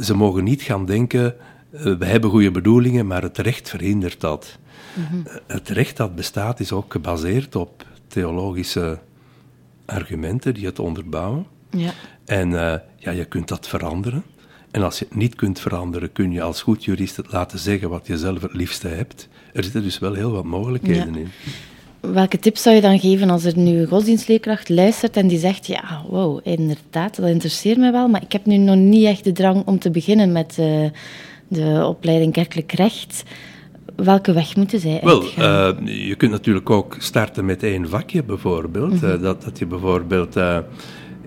Ze 0.00 0.14
mogen 0.14 0.44
niet 0.44 0.62
gaan 0.62 0.84
denken, 0.86 1.34
uh, 1.70 1.98
we 1.98 2.04
hebben 2.04 2.30
goede 2.30 2.50
bedoelingen, 2.50 3.06
maar 3.06 3.22
het 3.22 3.38
recht 3.38 3.68
verhindert 3.68 4.20
dat. 4.20 4.58
Mhm. 4.94 5.36
Het 5.46 5.68
recht 5.68 5.96
dat 5.96 6.14
bestaat 6.14 6.60
is 6.60 6.72
ook 6.72 6.92
gebaseerd 6.92 7.56
op 7.56 7.86
theologische 8.06 8.98
argumenten 9.84 10.54
die 10.54 10.66
het 10.66 10.78
onderbouwen. 10.78 11.46
Ja. 11.70 11.92
En 12.28 12.50
uh, 12.50 12.74
ja, 12.96 13.10
je 13.10 13.24
kunt 13.24 13.48
dat 13.48 13.68
veranderen. 13.68 14.22
En 14.70 14.82
als 14.82 14.98
je 14.98 15.04
het 15.08 15.14
niet 15.14 15.34
kunt 15.34 15.60
veranderen, 15.60 16.12
kun 16.12 16.32
je 16.32 16.42
als 16.42 16.62
goed 16.62 16.84
jurist 16.84 17.16
het 17.16 17.32
laten 17.32 17.58
zeggen 17.58 17.88
wat 17.88 18.06
je 18.06 18.18
zelf 18.18 18.42
het 18.42 18.54
liefste 18.54 18.88
hebt. 18.88 19.28
Er 19.52 19.62
zitten 19.62 19.82
dus 19.82 19.98
wel 19.98 20.14
heel 20.14 20.30
wat 20.30 20.44
mogelijkheden 20.44 21.16
in. 21.16 21.28
Welke 22.00 22.38
tips 22.38 22.62
zou 22.62 22.74
je 22.74 22.80
dan 22.80 23.00
geven 23.00 23.30
als 23.30 23.44
er 23.44 23.58
nu 23.58 23.78
een 23.78 23.86
godsdienstleerkracht 23.86 24.68
luistert 24.68 25.16
en 25.16 25.26
die 25.26 25.38
zegt, 25.38 25.66
ja, 25.66 26.02
wow, 26.08 26.40
inderdaad, 26.42 27.16
dat 27.16 27.28
interesseert 27.28 27.78
me 27.78 27.92
wel, 27.92 28.08
maar 28.08 28.22
ik 28.22 28.32
heb 28.32 28.46
nu 28.46 28.56
nog 28.56 28.76
niet 28.76 29.04
echt 29.04 29.24
de 29.24 29.32
drang 29.32 29.66
om 29.66 29.78
te 29.78 29.90
beginnen 29.90 30.32
met 30.32 30.56
uh, 30.60 30.84
de 31.48 31.84
opleiding 31.86 32.32
kerkelijk 32.32 32.72
recht. 32.72 33.22
Welke 33.96 34.32
weg 34.32 34.56
moeten 34.56 34.80
zij 34.80 35.00
Wel, 35.02 35.22
uh, 35.22 35.70
je 36.08 36.14
kunt 36.16 36.30
natuurlijk 36.30 36.70
ook 36.70 36.96
starten 36.98 37.44
met 37.44 37.62
één 37.62 37.88
vakje 37.88 38.22
bijvoorbeeld. 38.22 38.92
Mm 38.92 38.98
-hmm. 38.98 39.22
dat, 39.22 39.42
dat 39.42 39.58
je 39.58 39.66
bijvoorbeeld 39.66 40.36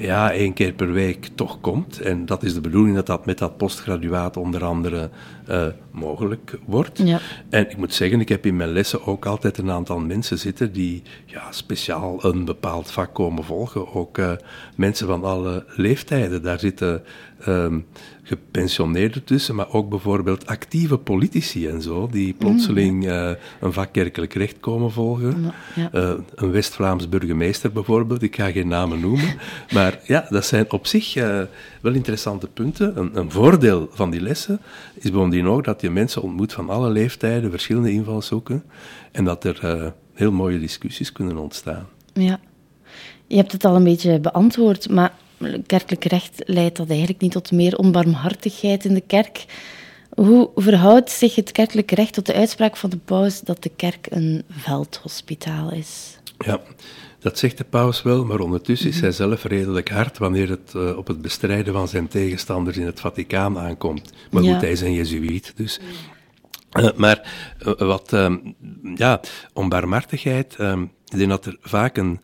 ja, 0.01 0.31
één 0.31 0.53
keer 0.53 0.73
per 0.73 0.91
week 0.91 1.29
toch 1.35 1.61
komt. 1.61 1.99
En 1.99 2.25
dat 2.25 2.43
is 2.43 2.53
de 2.53 2.61
bedoeling 2.61 2.95
dat 2.95 3.05
dat 3.05 3.25
met 3.25 3.37
dat 3.37 3.57
postgraduaat 3.57 4.37
onder 4.37 4.63
andere 4.63 5.09
uh, 5.49 5.65
mogelijk 5.91 6.57
wordt. 6.65 6.97
Ja. 7.03 7.19
En 7.49 7.69
ik 7.69 7.77
moet 7.77 7.93
zeggen, 7.93 8.19
ik 8.19 8.29
heb 8.29 8.45
in 8.45 8.55
mijn 8.55 8.71
lessen 8.71 9.05
ook 9.05 9.25
altijd 9.25 9.57
een 9.57 9.71
aantal 9.71 9.99
mensen 9.99 10.37
zitten 10.37 10.73
die 10.73 11.01
ja, 11.25 11.51
speciaal 11.51 12.25
een 12.25 12.45
bepaald 12.45 12.91
vak 12.91 13.13
komen 13.13 13.43
volgen. 13.43 13.93
Ook 13.93 14.17
uh, 14.17 14.31
mensen 14.75 15.07
van 15.07 15.23
alle 15.23 15.65
leeftijden. 15.75 16.41
Daar 16.41 16.59
zitten 16.59 17.03
um, 17.47 17.85
gepensioneerden 18.23 19.23
tussen, 19.23 19.55
maar 19.55 19.73
ook 19.73 19.89
bijvoorbeeld 19.89 20.47
actieve 20.47 20.97
politici 20.97 21.67
en 21.67 21.81
zo, 21.81 22.07
die 22.11 22.33
plotseling 22.33 23.05
uh, 23.05 23.31
een 23.59 23.73
vak 23.73 23.91
kerkelijk 23.91 24.33
recht 24.33 24.59
komen 24.59 24.91
volgen. 24.91 25.51
Ja. 25.75 25.89
Uh, 25.93 26.13
een 26.35 26.51
West-Vlaams 26.51 27.09
burgemeester 27.09 27.71
bijvoorbeeld, 27.71 28.21
ik 28.21 28.35
ga 28.35 28.51
geen 28.51 28.67
namen 28.67 28.99
noemen. 28.99 29.35
Maar 29.73 29.99
ja, 30.03 30.25
dat 30.29 30.45
zijn 30.45 30.71
op 30.71 30.87
zich 30.87 31.15
uh, 31.15 31.41
wel 31.81 31.93
interessante 31.93 32.47
punten. 32.47 32.99
Een, 32.99 33.17
een, 33.17 33.31
voordeel 33.31 33.89
van 33.91 34.09
die 34.09 34.21
lessen 34.21 34.59
is 34.93 35.11
bovendien 35.11 35.47
ook 35.47 35.63
dat 35.63 35.81
je 35.81 35.89
mensen 35.89 36.21
ontmoet 36.21 36.53
van 36.53 36.69
alle 36.69 36.89
leeftijden, 36.89 37.51
verschillende 37.51 37.91
invalshoeken, 37.91 38.63
en 39.11 39.23
dat 39.23 39.43
er 39.43 39.93
heel 40.13 40.31
mooie 40.31 40.59
discussies 40.59 41.11
kunnen 41.11 41.37
ontstaan. 41.37 41.87
Ja. 42.13 42.39
Je 43.27 43.35
hebt 43.35 43.51
het 43.51 43.65
al 43.65 43.75
een 43.75 43.83
beetje 43.83 44.19
beantwoord, 44.19 44.89
maar 44.89 45.13
kerkelijk 45.65 46.05
recht 46.05 46.43
leidt 46.45 46.77
dat 46.77 46.89
eigenlijk 46.89 47.21
niet 47.21 47.31
tot 47.31 47.51
meer 47.51 47.77
onbarmhartigheid 47.77 48.85
in 48.85 48.93
de 48.93 49.03
kerk. 49.07 49.45
Hoe 50.09 50.49
verhoudt 50.55 51.11
zich 51.11 51.35
het 51.35 51.51
kerkelijk 51.51 51.91
recht 51.91 52.13
tot 52.13 52.25
de 52.25 52.33
uitspraak 52.33 52.77
van 52.77 52.89
de 52.89 52.97
paus 52.97 53.41
dat 53.41 53.63
de 53.63 53.71
kerk 53.75 54.07
een 54.09 54.43
veldhospitaal 54.49 55.71
is? 55.71 56.17
Ja, 56.37 56.61
dat 57.19 57.37
zegt 57.37 57.57
de 57.57 57.63
paus 57.63 58.01
wel, 58.01 58.25
maar 58.25 58.39
ondertussen 58.39 58.89
is 58.89 58.99
hij 58.99 59.11
zelf 59.11 59.43
redelijk 59.43 59.89
hard 59.89 60.17
wanneer 60.17 60.49
het 60.49 60.73
uh, 60.75 60.97
op 60.97 61.07
het 61.07 61.21
bestrijden 61.21 61.73
van 61.73 61.87
zijn 61.87 62.07
tegenstanders 62.07 62.77
in 62.77 62.85
het 62.85 62.99
Vaticaan 62.99 63.59
aankomt. 63.59 64.13
Maar 64.31 64.43
goed, 64.43 64.61
hij 64.61 64.71
is 64.71 64.81
een 64.81 64.93
jezuïet, 64.93 65.53
dus... 65.55 65.79
Uh, 66.79 66.89
maar 66.95 67.31
uh, 67.65 67.73
wat, 67.73 68.17
ja, 68.95 69.19
onbarmhartigheid, 69.53 70.53
ik 70.53 71.17
denk 71.17 71.29
dat 71.29 71.45
er 71.45 71.57
vaak 71.61 71.97
een, 71.97 72.19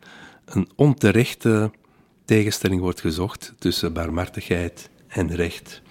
een 0.45 0.69
onterechte 0.75 1.71
tegenstelling 2.27 2.81
wordt 2.81 3.01
gezocht 3.01 3.53
tussen 3.59 3.93
barmhartigheid 3.93 4.89
en 5.07 5.35
recht. 5.35 5.81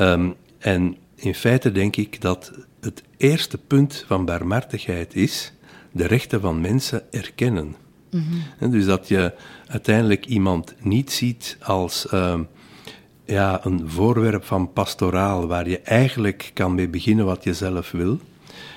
Um, 0.00 0.34
en 0.58 0.96
in 1.14 1.34
feite 1.34 1.72
denk 1.72 1.96
ik 1.96 2.20
dat 2.20 2.52
het 2.80 3.02
eerste 3.16 3.58
punt 3.58 4.04
van 4.06 4.24
barmhartigheid 4.24 5.14
is 5.14 5.52
de 5.92 6.06
rechten 6.06 6.40
van 6.40 6.60
mensen 6.60 7.12
erkennen. 7.12 7.76
Mm 8.10 8.24
-hmm. 8.58 8.70
Dus 8.70 8.84
dat 8.84 9.08
je 9.08 9.34
uiteindelijk 9.66 10.26
iemand 10.26 10.74
niet 10.80 11.12
ziet 11.12 11.56
als 11.62 12.06
uh, 12.12 12.40
ja, 13.24 13.64
een 13.64 13.88
voorwerp 13.90 14.44
van 14.44 14.72
pastoraal 14.72 15.46
waar 15.46 15.68
je 15.68 15.80
eigenlijk 15.80 16.50
kan 16.54 16.74
mee 16.74 16.88
beginnen 16.88 17.24
wat 17.24 17.44
je 17.44 17.54
zelf 17.54 17.90
wil, 17.90 18.18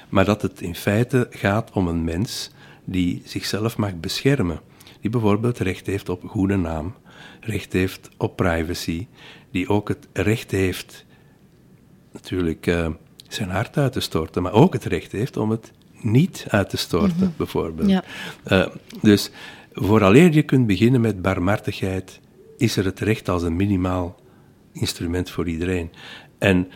maar 0.10 0.26
dat 0.26 0.42
het 0.42 0.62
in 0.62 0.76
feite 0.76 1.28
gaat 1.30 1.72
om 1.72 1.88
een 1.88 2.04
mens 2.04 2.52
die 2.84 3.22
zichzelf 3.26 3.78
mag 3.78 4.00
beschermen 4.00 4.62
die 5.02 5.10
bijvoorbeeld 5.10 5.60
recht 5.60 5.86
heeft 5.86 6.10
op 6.10 6.24
goede 6.28 6.56
naam, 6.56 6.94
recht 7.40 7.74
heeft 7.74 8.10
op 8.18 8.36
privacy, 8.36 9.08
die 9.52 9.70
ook 9.70 9.88
het 9.88 10.08
recht 10.14 10.52
heeft 10.52 11.06
natuurlijk 12.12 12.68
uh, 12.68 12.88
zijn 13.28 13.50
hart 13.50 13.78
uit 13.78 13.94
te 13.94 14.00
storten, 14.00 14.42
maar 14.42 14.54
ook 14.54 14.74
het 14.74 14.86
recht 14.86 15.12
heeft 15.12 15.38
om 15.38 15.50
het 15.50 15.72
niet 16.02 16.46
uit 16.48 16.70
te 16.70 16.78
storten, 16.78 17.16
mm 17.16 17.24
-hmm. 17.24 17.34
bijvoorbeeld. 17.38 17.90
Ja. 17.90 18.04
Uh, 18.48 18.68
dus 19.02 19.32
vooraleer 19.74 20.32
je 20.32 20.44
kunt 20.44 20.68
beginnen 20.68 21.02
met 21.02 21.22
barmhartigheid, 21.22 22.20
is 22.58 22.78
er 22.78 22.86
het 22.86 23.00
recht 23.00 23.30
als 23.30 23.44
een 23.44 23.56
minimaal 23.56 24.20
instrument 24.74 25.30
voor 25.30 25.48
iedereen. 25.48 25.92
En 26.38 26.68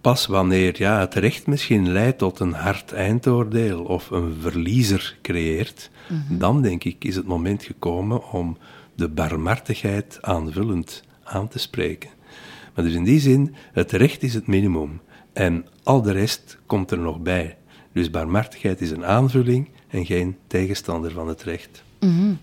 pas 0.00 0.26
wanneer 0.26 0.74
ja, 0.78 1.00
het 1.00 1.14
recht 1.14 1.46
misschien 1.46 1.92
leidt 1.92 2.18
tot 2.18 2.40
een 2.40 2.52
hard 2.52 2.92
eindoordeel 2.92 3.84
of 3.84 4.10
een 4.10 4.34
verliezer 4.40 5.16
creëert, 5.22 5.90
mm-hmm. 6.08 6.38
dan 6.38 6.62
denk 6.62 6.84
ik 6.84 7.04
is 7.04 7.16
het 7.16 7.26
moment 7.26 7.62
gekomen 7.62 8.32
om 8.32 8.56
de 8.94 9.08
barmhartigheid 9.08 10.18
aanvullend 10.20 11.02
aan 11.24 11.48
te 11.48 11.58
spreken. 11.58 12.10
Maar 12.74 12.84
dus 12.84 12.94
in 12.94 13.04
die 13.04 13.20
zin, 13.20 13.54
het 13.72 13.92
recht 13.92 14.22
is 14.22 14.34
het 14.34 14.46
minimum 14.46 15.00
en 15.32 15.66
al 15.82 16.02
de 16.02 16.12
rest 16.12 16.58
komt 16.66 16.90
er 16.90 16.98
nog 16.98 17.20
bij. 17.20 17.56
Dus 17.92 18.10
barmhartigheid 18.10 18.80
is 18.80 18.90
een 18.90 19.04
aanvulling 19.04 19.68
en 19.88 20.06
geen 20.06 20.36
tegenstander 20.46 21.10
van 21.10 21.28
het 21.28 21.42
recht. 21.42 21.82
Mm-hmm. 22.00 22.38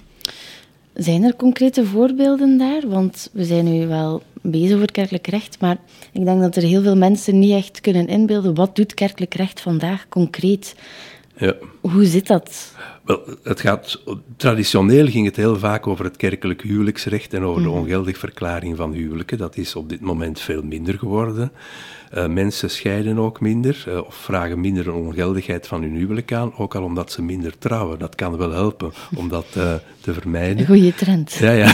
Zijn 0.93 1.23
er 1.23 1.35
concrete 1.35 1.85
voorbeelden 1.85 2.57
daar? 2.57 2.87
Want 2.87 3.29
we 3.33 3.45
zijn 3.45 3.65
nu 3.65 3.87
wel 3.87 4.21
bezig 4.41 4.75
over 4.75 4.91
kerkelijk 4.91 5.27
recht, 5.27 5.59
maar 5.59 5.77
ik 6.11 6.25
denk 6.25 6.41
dat 6.41 6.55
er 6.55 6.63
heel 6.63 6.81
veel 6.81 6.97
mensen 6.97 7.39
niet 7.39 7.53
echt 7.53 7.81
kunnen 7.81 8.07
inbeelden 8.07 8.55
wat 8.55 8.75
doet 8.75 8.93
kerkelijk 8.93 9.33
recht 9.33 9.61
vandaag 9.61 10.05
concreet. 10.09 10.75
Ja. 11.37 11.55
Hoe 11.81 12.05
zit 12.05 12.27
dat? 12.27 12.75
Wel, 13.03 13.21
het 13.43 13.59
gaat, 13.59 14.03
traditioneel 14.37 15.07
ging 15.07 15.25
het 15.25 15.35
heel 15.35 15.57
vaak 15.57 15.87
over 15.87 16.05
het 16.05 16.17
kerkelijk 16.17 16.61
huwelijksrecht 16.61 17.33
en 17.33 17.43
over 17.43 17.61
mm. 17.61 17.67
de 17.67 17.73
mhm. 17.73 17.79
ongeldig 17.79 18.17
verklaring 18.17 18.77
van 18.77 18.91
huwelijken. 18.91 19.37
Dat 19.37 19.57
is 19.57 19.75
op 19.75 19.89
dit 19.89 20.01
moment 20.01 20.39
veel 20.39 20.63
minder 20.63 20.97
geworden. 20.99 21.51
Uh, 22.15 22.27
mensen 22.27 22.69
scheiden 22.69 23.19
ook 23.19 23.41
minder 23.41 23.85
uh, 23.87 23.97
of 23.97 24.15
vragen 24.15 24.59
minder 24.59 24.87
een 24.87 24.93
ongeldigheid 24.93 25.67
van 25.67 25.81
hun 25.81 25.95
huwelijk 25.95 26.33
aan, 26.33 26.53
ook 26.57 26.75
al 26.75 26.83
omdat 26.83 27.11
ze 27.11 27.21
minder 27.21 27.57
trouwen. 27.57 27.99
Dat 27.99 28.15
kan 28.15 28.37
wel 28.37 28.51
helpen 28.51 28.91
om 29.15 29.29
dat 29.29 29.45
uh, 29.57 29.73
te 30.01 30.13
vermijden. 30.13 30.59
Een 30.59 30.65
goede 30.65 30.95
trend. 30.95 31.33
Ja, 31.33 31.51
ja. 31.51 31.71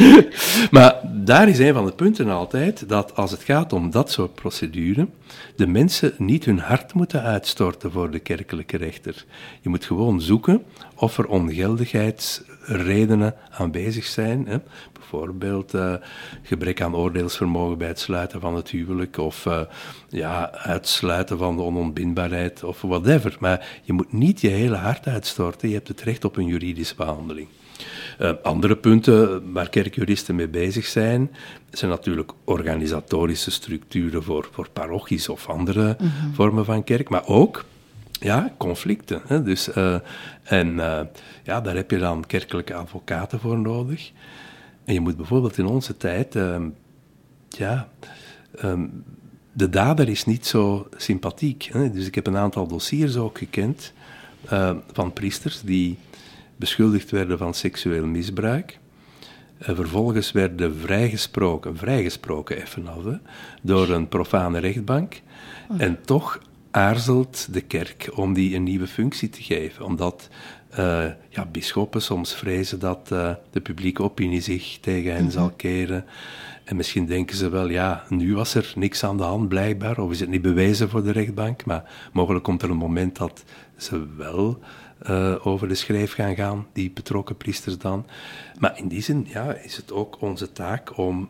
maar 0.70 1.00
daar 1.04 1.48
is 1.48 1.58
een 1.58 1.74
van 1.74 1.86
de 1.86 1.92
punten 1.92 2.28
altijd 2.28 2.88
dat 2.88 3.16
als 3.16 3.30
het 3.30 3.42
gaat 3.42 3.72
om 3.72 3.90
dat 3.90 4.10
soort 4.10 4.34
procedure, 4.34 5.08
de 5.56 5.66
mensen 5.66 6.14
niet 6.18 6.44
hun 6.44 6.58
hart 6.58 6.94
moeten 6.94 7.22
uitstorten 7.22 7.92
voor 7.92 8.10
de 8.10 8.18
kerkelijke 8.18 8.76
rechter. 8.76 9.24
Je 9.60 9.68
moet 9.68 9.84
gewoon 9.84 10.20
zoeken 10.20 10.62
of 10.94 11.18
er 11.18 11.26
ongeldigheidsredenen 12.66 13.34
aanwezig 13.50 14.04
zijn. 14.04 14.46
Hè. 14.46 14.58
Bijvoorbeeld 14.92 15.74
uh, 15.74 15.94
gebrek 16.42 16.80
aan 16.80 16.96
oordeelsvermogen 16.96 17.78
bij 17.78 17.88
het 17.88 17.98
sluiten 17.98 18.40
van 18.40 18.54
het 18.54 18.70
huwelijk, 18.70 19.18
of 19.18 19.44
uh, 19.46 19.60
ja, 20.08 20.50
uitsluiten 20.52 21.38
van 21.38 21.56
de 21.56 21.62
onontbindbaarheid, 21.62 22.64
of 22.64 22.80
whatever. 22.80 23.36
Maar 23.40 23.80
je 23.82 23.92
moet 23.92 24.12
niet 24.12 24.40
je 24.40 24.48
hele 24.48 24.76
hart 24.76 25.06
uitstorten, 25.06 25.68
je 25.68 25.74
hebt 25.74 25.88
het 25.88 26.00
recht 26.00 26.24
op 26.24 26.36
een 26.36 26.46
juridische 26.46 26.94
behandeling. 26.94 27.48
Uh, 28.20 28.30
andere 28.42 28.76
punten 28.76 29.52
waar 29.52 29.68
kerkjuristen 29.68 30.34
mee 30.34 30.48
bezig 30.48 30.86
zijn, 30.86 31.30
zijn 31.70 31.90
natuurlijk 31.90 32.32
organisatorische 32.44 33.50
structuren 33.50 34.22
voor, 34.22 34.48
voor 34.52 34.68
parochies 34.72 35.28
of 35.28 35.48
andere 35.48 35.96
mm 35.98 36.08
-hmm. 36.08 36.34
vormen 36.34 36.64
van 36.64 36.84
kerk, 36.84 37.08
maar 37.08 37.26
ook 37.26 37.64
ja, 38.20 38.52
conflicten. 38.56 39.22
Hè? 39.26 39.42
Dus, 39.42 39.68
uh, 39.76 39.98
en 40.42 40.68
uh, 40.68 41.00
ja, 41.42 41.60
daar 41.60 41.74
heb 41.74 41.90
je 41.90 41.98
dan 41.98 42.26
kerkelijke 42.26 42.74
advocaten 42.74 43.40
voor 43.40 43.58
nodig. 43.58 44.12
En 44.84 44.94
je 44.94 45.00
moet 45.00 45.16
bijvoorbeeld 45.16 45.58
in 45.58 45.66
onze 45.66 45.96
tijd, 45.96 46.34
um, 46.34 46.74
ja, 47.48 47.88
um, 48.64 49.04
de 49.52 49.68
dader 49.68 50.08
is 50.08 50.24
niet 50.24 50.46
zo 50.46 50.88
sympathiek. 50.96 51.68
Hè? 51.72 51.90
Dus 51.90 52.06
ik 52.06 52.14
heb 52.14 52.26
een 52.26 52.36
aantal 52.36 52.66
dossiers 52.66 53.16
ook 53.16 53.38
gekend 53.38 53.92
uh, 54.52 54.76
van 54.92 55.12
priesters 55.12 55.60
die 55.60 55.98
beschuldigd 56.56 57.10
werden 57.10 57.38
van 57.38 57.54
seksueel 57.54 58.06
misbruik. 58.06 58.78
Vervolgens 59.58 60.32
werden 60.32 60.76
vrijgesproken, 60.76 61.76
vrijgesproken 61.76 62.56
even 62.56 62.88
af, 62.88 63.04
hè, 63.04 63.16
door 63.62 63.88
een 63.88 64.08
profane 64.08 64.58
rechtbank. 64.58 65.20
Oh. 65.68 65.80
En 65.80 65.98
toch 66.04 66.40
aarzelt 66.76 67.48
de 67.50 67.60
kerk 67.60 68.10
om 68.14 68.32
die 68.32 68.54
een 68.54 68.62
nieuwe 68.62 68.86
functie 68.86 69.28
te 69.28 69.42
geven. 69.42 69.84
Omdat 69.84 70.28
uh, 70.78 71.04
ja, 71.28 71.44
bisschoppen 71.52 72.02
soms 72.02 72.34
vrezen 72.34 72.78
dat 72.78 73.08
uh, 73.12 73.34
de 73.50 73.60
publieke 73.60 74.02
opinie 74.02 74.40
zich 74.40 74.78
tegen 74.80 75.14
hen 75.14 75.30
zal 75.30 75.46
mhm. 75.46 75.56
keren. 75.56 76.04
En 76.64 76.76
misschien 76.76 77.06
denken 77.06 77.36
ze 77.36 77.48
wel, 77.48 77.68
ja, 77.68 78.04
nu 78.08 78.34
was 78.34 78.54
er 78.54 78.72
niks 78.74 79.04
aan 79.04 79.16
de 79.16 79.22
hand 79.22 79.48
blijkbaar, 79.48 79.98
of 79.98 80.10
is 80.10 80.20
het 80.20 80.28
niet 80.28 80.42
bewezen 80.42 80.88
voor 80.88 81.02
de 81.02 81.12
rechtbank, 81.12 81.64
maar 81.64 82.08
mogelijk 82.12 82.44
komt 82.44 82.62
er 82.62 82.70
een 82.70 82.76
moment 82.76 83.16
dat 83.16 83.44
ze 83.76 84.06
wel 84.16 84.58
uh, 85.10 85.34
over 85.46 85.68
de 85.68 85.74
schrijf 85.74 86.12
gaan 86.12 86.34
gaan, 86.34 86.66
die 86.72 86.90
betrokken 86.90 87.36
priesters 87.36 87.78
dan. 87.78 88.06
Maar 88.58 88.78
in 88.78 88.88
die 88.88 89.02
zin 89.02 89.26
ja, 89.28 89.52
is 89.54 89.76
het 89.76 89.92
ook 89.92 90.20
onze 90.20 90.52
taak 90.52 90.98
om 90.98 91.28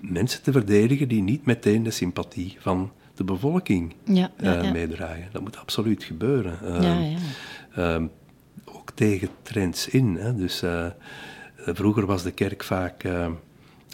mensen 0.00 0.42
te 0.42 0.52
verdedigen 0.52 1.08
die 1.08 1.22
niet 1.22 1.46
meteen 1.46 1.82
de 1.82 1.90
sympathie 1.90 2.56
van 2.58 2.90
de 3.14 3.24
bevolking 3.24 3.94
ja, 4.04 4.30
ja, 4.38 4.72
meedragen. 4.72 5.28
Dat 5.32 5.42
moet 5.42 5.56
absoluut 5.56 6.04
gebeuren. 6.04 6.82
ja, 6.82 7.18
ehm, 7.74 8.06
ook 8.64 8.90
tegen 8.94 9.28
trends 9.42 9.88
in. 9.88 10.16
Hè. 10.16 10.34
Dus 10.34 10.62
uh, 10.62 10.86
vroeger 11.56 12.06
was 12.06 12.22
de 12.22 12.30
kerk 12.30 12.64
vaak 12.64 13.04
uh, 13.04 13.26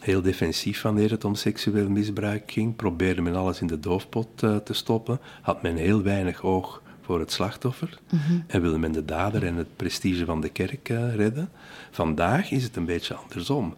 heel 0.02 0.22
defensief 0.22 0.82
wanneer 0.82 1.10
het 1.10 1.24
om 1.24 1.34
seksueel 1.34 1.88
misbruik 1.90 2.50
ging. 2.50 2.76
Probeerde 2.76 3.22
men 3.22 3.34
alles 3.34 3.60
in 3.60 3.66
de 3.66 3.80
doofpot 3.80 4.42
uh, 4.42 4.56
te 4.56 4.74
stoppen. 4.74 5.20
Had 5.42 5.62
men 5.62 5.76
heel 5.76 6.02
weinig 6.02 6.42
oog 6.42 6.82
voor 7.00 7.20
het 7.20 7.32
slachtoffer. 7.32 7.98
Mm 8.10 8.18
-hmm. 8.18 8.44
En 8.46 8.60
wilde 8.60 8.78
men 8.78 8.92
de 8.92 9.04
dader 9.04 9.46
en 9.46 9.54
het 9.54 9.76
prestige 9.76 10.24
van 10.24 10.40
de 10.40 10.48
kerk 10.48 10.88
redden. 10.88 11.50
Vandaag 11.90 12.50
is 12.50 12.62
het 12.62 12.76
een 12.76 12.84
beetje 12.84 13.14
andersom. 13.14 13.76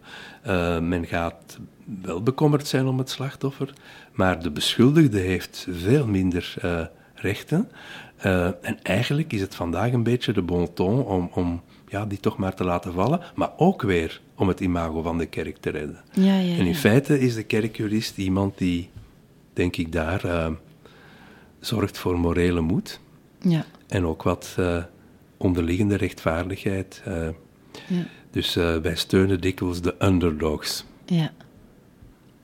men 0.81 1.05
gaat 1.05 1.57
wel 2.01 2.23
bekommerd 2.23 2.67
zijn 2.67 2.87
om 2.87 2.97
het 2.97 3.09
slachtoffer, 3.09 3.73
maar 4.11 4.41
de 4.41 4.51
beschuldigde 4.51 5.19
heeft 5.19 5.67
veel 5.71 6.07
minder 6.07 6.55
rechten. 7.13 7.69
Uh, 8.25 8.45
en 8.45 8.83
eigenlijk 8.83 9.33
is 9.33 9.41
het 9.41 9.55
vandaag 9.55 9.91
een 9.91 10.03
beetje 10.03 10.33
de 10.33 10.41
bon 10.41 10.73
ton 10.73 11.05
om, 11.05 11.29
om 11.33 11.61
ja, 11.87 12.05
die 12.05 12.19
toch 12.19 12.37
maar 12.37 12.55
te 12.55 12.63
laten 12.63 12.93
vallen, 12.93 13.19
maar 13.35 13.51
ook 13.57 13.81
weer 13.81 14.21
om 14.35 14.47
het 14.47 14.59
imago 14.59 15.01
van 15.01 15.17
de 15.17 15.25
kerk 15.25 15.57
te 15.57 15.69
redden. 15.69 16.01
Ja, 16.11 16.37
ja, 16.37 16.57
en 16.57 16.65
in 16.65 16.75
feite 16.75 17.19
is 17.19 17.35
de 17.35 17.43
kerkjurist 17.43 18.17
iemand 18.17 18.57
die, 18.57 18.89
denk 19.53 19.75
ik, 19.75 19.91
daar 19.91 20.25
uh, 20.25 20.47
zorgt 21.59 21.97
voor 21.97 22.19
morele 22.19 22.61
moed. 22.61 22.99
Ja. 23.39 23.65
En 23.87 24.05
ook 24.05 24.23
wat 24.23 24.57
onderliggende 25.37 25.95
rechtvaardigheid. 25.95 27.01
Ja. 27.87 28.05
Dus 28.31 28.53
wij 28.53 28.95
steunen 28.95 29.41
dikwijls 29.41 29.81
de 29.81 29.95
underdogs. 29.99 30.85
Ja. 31.05 31.31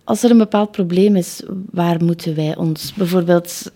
Als 0.09 0.23
er 0.23 0.31
een 0.31 0.37
bepaald 0.37 0.71
probleem 0.71 1.15
is, 1.15 1.41
waar 1.71 2.03
moeten 2.03 2.35
wij 2.35 2.55
ons 2.55 2.93
bijvoorbeeld 2.93 3.71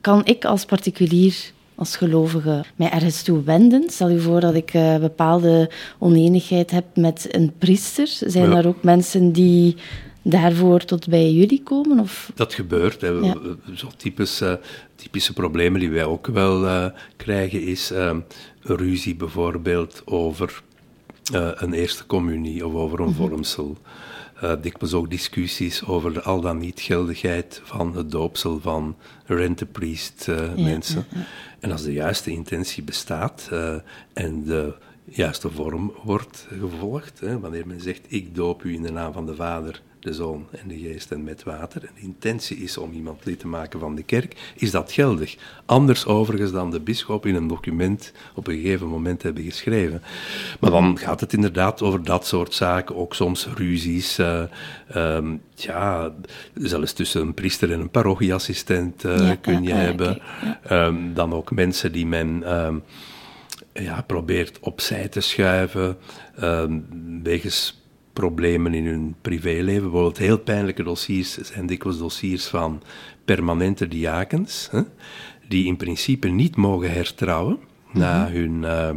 kan 0.00 0.24
ik 0.24 0.44
als 0.44 0.64
particulier, 0.64 1.36
als 1.74 1.96
gelovige, 1.96 2.64
mij 2.76 2.90
ergens 2.90 3.22
toe 3.22 3.42
wenden? 3.42 3.90
Stel 3.90 4.08
je 4.08 4.18
voor 4.18 4.40
dat 4.40 4.54
ik 4.54 4.74
uh, 4.74 4.98
bepaalde 4.98 5.70
oneenigheid 5.98 6.70
heb 6.70 6.84
met 6.96 7.26
een 7.30 7.52
priester. 7.58 8.06
Zijn 8.06 8.52
er 8.52 8.66
ook 8.66 8.82
mensen 8.82 9.32
die 9.32 9.76
daarvoor 10.22 10.84
tot 10.84 11.08
bij 11.08 11.32
jullie 11.32 11.62
komen? 11.62 12.00
Of? 12.00 12.32
Dat 12.34 12.54
gebeurt. 12.54 13.00
Hè. 13.00 13.32
Zo 13.74 13.88
typisch, 13.96 14.42
uh, 14.42 14.52
typische 14.94 15.32
problemen 15.32 15.80
die 15.80 15.90
wij 15.90 16.04
ook 16.04 16.26
wel 16.26 16.64
uh, 16.64 16.86
krijgen 17.16 17.62
is 17.62 17.92
ruzie 18.60 19.16
bijvoorbeeld 19.16 20.02
over 20.04 20.62
een 21.32 21.72
eerste 21.72 22.06
communie 22.06 22.66
of 22.66 22.74
over 22.74 23.00
een 23.00 23.06
mm 23.06 23.14
-hmm. 23.14 23.76
Uh, 24.42 24.52
dikwijls 24.60 24.94
ook 24.94 25.10
discussies 25.10 25.84
over 25.84 26.12
de 26.12 26.22
al 26.22 26.40
dan 26.40 26.58
niet 26.58 26.80
geldigheid 26.80 27.60
van 27.64 27.96
het 27.96 28.10
doopsel 28.10 28.60
van 28.60 28.96
rentepriest 29.26 30.26
uh, 30.28 30.54
mensen. 30.54 31.04
En 31.60 31.72
als 31.72 31.82
de 31.82 31.92
juiste 31.92 32.30
intentie 32.30 32.82
bestaat 32.82 33.48
uh, 33.52 33.74
en 34.12 34.44
de 34.44 34.74
juiste 35.04 35.50
vorm 35.50 35.92
wordt 36.02 36.46
gevolgd, 36.60 37.20
hè, 37.20 37.40
wanneer 37.40 37.66
men 37.66 37.80
zegt 37.80 38.04
ik 38.08 38.34
doop 38.34 38.64
u 38.64 38.74
in 38.74 38.82
de 38.82 38.92
naam 38.92 39.12
van 39.12 39.26
de 39.26 39.34
Vader 39.34 39.82
de 40.00 40.12
Zoon 40.12 40.46
en 40.50 40.68
de 40.68 40.78
Geest 40.78 41.10
en 41.10 41.24
met 41.24 41.42
water, 41.42 41.84
en 41.84 41.90
de 41.94 42.00
intentie 42.00 42.56
is 42.56 42.78
om 42.78 42.92
iemand 42.92 43.24
lid 43.24 43.38
te 43.38 43.46
maken 43.46 43.80
van 43.80 43.94
de 43.94 44.02
kerk, 44.02 44.52
is 44.56 44.70
dat 44.70 44.92
geldig. 44.92 45.36
Anders 45.66 46.06
overigens 46.06 46.52
dan 46.52 46.70
de 46.70 46.80
bisschop 46.80 47.26
in 47.26 47.34
een 47.34 47.48
document 47.48 48.12
op 48.34 48.46
een 48.46 48.54
gegeven 48.54 48.86
moment 48.86 49.22
hebben 49.22 49.42
geschreven. 49.42 50.02
Maar 50.60 50.70
dan 50.70 50.98
gaat 50.98 51.20
het 51.20 51.32
inderdaad 51.32 51.82
over 51.82 52.04
dat 52.04 52.26
soort 52.26 52.54
zaken, 52.54 52.96
ook 52.96 53.14
soms 53.14 53.48
ruzies, 53.54 54.18
uh, 54.18 54.42
um, 54.96 55.40
ja, 55.54 56.12
zelfs 56.54 56.92
tussen 56.92 57.20
een 57.20 57.34
priester 57.34 57.72
en 57.72 57.80
een 57.80 57.90
parochieassistent 57.90 59.04
uh, 59.04 59.30
kun 59.40 59.62
je 59.62 59.72
hebben. 59.72 60.18
Um, 60.70 61.14
dan 61.14 61.32
ook 61.32 61.50
mensen 61.50 61.92
die 61.92 62.06
men... 62.06 62.56
Um, 62.56 62.82
ja, 63.72 64.02
probeert 64.02 64.58
opzij 64.60 65.08
te 65.08 65.20
schuiven, 65.20 65.96
wegens 67.22 67.82
problemen 68.18 68.74
in 68.74 68.86
hun 68.86 69.14
privéleven. 69.20 69.82
Bijvoorbeeld 69.82 70.18
heel 70.18 70.38
pijnlijke 70.38 70.82
dossiers 70.82 71.38
zijn 71.38 71.66
dikwijls 71.66 71.98
dossiers 71.98 72.46
van 72.46 72.82
permanente 73.24 73.88
diakens, 73.88 74.68
hè, 74.70 74.80
die 75.48 75.66
in 75.66 75.76
principe 75.76 76.28
niet 76.28 76.56
mogen 76.56 76.92
hertrouwen 76.92 77.58
na 77.92 78.24
mhm. 78.24 78.32
hun, 78.32 78.62
uh, 78.62 78.90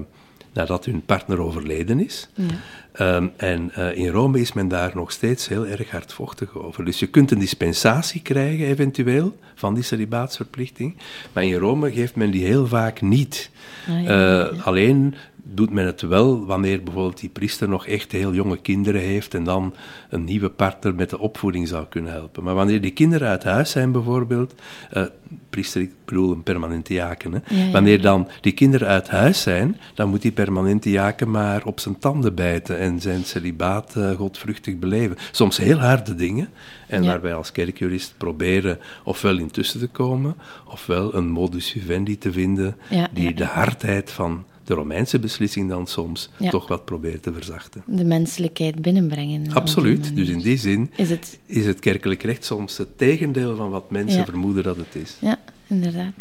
nadat 0.53 0.85
hun 0.85 1.05
partner 1.05 1.39
overleden 1.39 1.99
is. 2.05 2.29
Ja. 2.33 3.15
Um, 3.15 3.31
en 3.37 3.71
uh, 3.77 3.97
in 3.97 4.07
Rome 4.07 4.39
is 4.39 4.53
men 4.53 4.67
daar 4.67 4.91
nog 4.93 5.11
steeds 5.11 5.47
heel 5.47 5.67
erg 5.67 5.91
hardvochtig 5.91 6.57
over. 6.57 6.85
Dus 6.85 6.99
je 6.99 7.07
kunt 7.07 7.31
een 7.31 7.39
dispensatie 7.39 8.21
krijgen, 8.21 8.65
eventueel, 8.65 9.37
van 9.55 9.73
die 9.73 9.83
celibaatsverplichting. 9.83 10.97
Maar 11.33 11.43
in 11.43 11.53
Rome 11.53 11.91
geeft 11.91 12.15
men 12.15 12.31
die 12.31 12.45
heel 12.45 12.67
vaak 12.67 13.01
niet. 13.01 13.49
Ah, 13.89 14.03
ja, 14.03 14.49
uh, 14.51 14.65
alleen 14.65 15.15
doet 15.43 15.71
men 15.71 15.85
het 15.85 16.01
wel 16.01 16.45
wanneer 16.45 16.83
bijvoorbeeld 16.83 17.19
die 17.19 17.29
priester 17.29 17.69
nog 17.69 17.87
echt 17.87 18.11
heel 18.11 18.33
jonge 18.33 18.57
kinderen 18.57 19.01
heeft 19.01 19.33
en 19.33 19.43
dan 19.43 19.73
een 20.09 20.23
nieuwe 20.23 20.49
partner 20.49 20.95
met 20.95 21.09
de 21.09 21.19
opvoeding 21.19 21.67
zou 21.67 21.85
kunnen 21.89 22.11
helpen. 22.11 22.43
Maar 22.43 22.55
wanneer 22.55 22.81
die 22.81 22.91
kinderen 22.91 23.27
uit 23.27 23.43
huis 23.43 23.71
zijn 23.71 23.91
bijvoorbeeld, 23.91 24.55
uh, 24.93 25.03
priester, 25.49 25.81
ik 25.81 25.91
bedoel 26.05 26.31
een 26.31 26.43
permanente 26.43 26.93
jaken, 26.93 27.33
hè? 27.33 27.71
wanneer 27.71 28.01
dan 28.01 28.27
die 28.41 28.51
kinderen 28.51 28.87
uit 28.87 29.09
huis 29.09 29.41
zijn, 29.41 29.79
dan 29.93 30.09
moet 30.09 30.21
die 30.21 30.31
permanente 30.31 30.89
jaken 30.89 31.31
maar 31.31 31.65
op 31.65 31.79
zijn 31.79 31.99
tanden 31.99 32.35
bijten 32.35 32.77
en 32.77 33.01
zijn 33.01 33.23
celibaat 33.23 33.93
uh, 33.97 34.11
godvruchtig 34.11 34.79
beleven. 34.79 35.17
Soms 35.31 35.57
heel 35.57 35.77
harde 35.77 36.15
dingen 36.15 36.49
en 36.87 37.05
waar 37.05 37.21
wij 37.21 37.33
als 37.33 37.51
kerkjurist 37.51 38.13
proberen 38.17 38.79
ofwel 39.03 39.37
intussen 39.37 39.79
te 39.79 39.87
komen, 39.87 40.35
ofwel 40.65 41.15
een 41.15 41.29
modus 41.29 41.71
vivendi 41.71 42.17
te 42.17 42.31
vinden 42.31 42.75
die 43.13 43.33
de 43.33 43.45
hardheid 43.45 44.11
van 44.11 44.45
de 44.71 44.77
Romeinse 44.77 45.19
beslissing 45.19 45.69
dan 45.69 45.87
soms 45.87 46.29
toch 46.49 46.67
wat 46.67 46.85
probeert 46.85 47.23
te 47.23 47.33
verzachten. 47.33 47.83
De 47.85 48.03
menselijkheid 48.03 48.81
binnenbrengen. 48.81 49.53
Absoluut. 49.53 50.15
Dus 50.15 50.29
in 50.29 50.39
die 50.39 50.57
zin 50.57 50.91
is 50.95 51.09
het, 51.09 51.39
is 51.45 51.65
het 51.65 51.79
kerkelijk 51.79 52.23
recht 52.23 52.45
soms 52.45 52.77
het 52.77 52.97
tegendeel 52.97 53.55
van 53.55 53.69
wat 53.69 53.91
mensen 53.91 54.25
vermoeden 54.25 54.63
dat 54.63 54.77
het 54.77 54.95
is. 54.95 55.17
Ja, 55.19 55.39
inderdaad. 55.67 56.13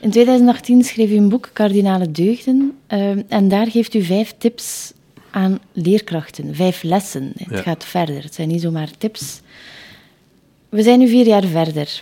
In 0.00 0.10
2018 0.10 0.84
schreef 0.84 1.10
u 1.10 1.16
een 1.16 1.28
boek, 1.28 1.50
Kardinale 1.52 2.10
Deugden, 2.10 2.78
uh, 2.88 3.32
en 3.32 3.48
daar 3.48 3.70
geeft 3.70 3.94
u 3.94 4.02
vijf 4.02 4.34
tips 4.38 4.92
aan 5.30 5.58
leerkrachten, 5.72 6.54
vijf 6.54 6.82
lessen. 6.82 7.32
Het 7.36 7.60
gaat 7.60 7.84
verder, 7.84 8.22
het 8.22 8.34
zijn 8.34 8.48
niet 8.48 8.60
zomaar 8.60 8.90
tips. 8.98 9.40
We 10.68 10.82
zijn 10.82 10.98
nu 10.98 11.08
vier 11.08 11.26
jaar 11.26 11.44
verder. 11.44 12.00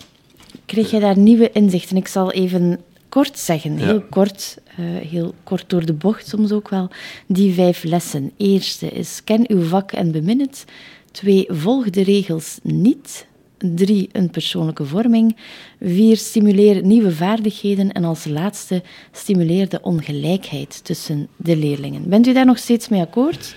Kreeg 0.67 0.91
jij 0.91 1.01
daar 1.01 1.19
nieuwe 1.19 1.51
inzichten? 1.53 1.97
Ik 1.97 2.09
zal 2.09 2.33
even 2.33 2.81
kort 3.13 3.39
zeggen, 3.39 3.77
heel 3.77 4.03
kort, 4.11 4.59
uh, 4.79 4.87
heel 5.09 5.35
kort 5.45 5.65
door 5.67 5.87
de 5.87 5.93
bocht 5.93 6.29
soms 6.29 6.53
ook 6.53 6.69
wel, 6.69 6.91
die 7.27 7.55
vijf 7.55 7.83
lessen. 7.83 8.33
Eerste 8.37 8.89
is, 8.89 9.21
ken 9.25 9.51
uw 9.51 9.63
vak 9.63 9.93
en 9.93 10.13
bemin 10.13 10.41
het. 10.41 10.65
Twee, 11.11 11.47
volg 11.49 11.91
de 11.91 12.03
regels 12.03 12.59
niet. 12.63 13.27
Drie, 13.59 14.09
een 14.13 14.31
persoonlijke 14.31 14.85
vorming. 14.85 15.37
Vier, 15.81 16.17
stimuleer 16.17 16.83
nieuwe 16.85 17.13
vaardigheden. 17.13 17.93
En 17.93 18.05
als 18.05 18.25
laatste, 18.25 18.83
stimuleer 19.13 19.69
de 19.69 19.81
ongelijkheid 19.83 20.85
tussen 20.85 21.29
de 21.37 21.57
leerlingen. 21.57 22.09
Bent 22.09 22.27
u 22.27 22.33
daar 22.33 22.47
nog 22.47 22.59
steeds 22.59 22.89
mee 22.89 23.01
akkoord? 23.01 23.55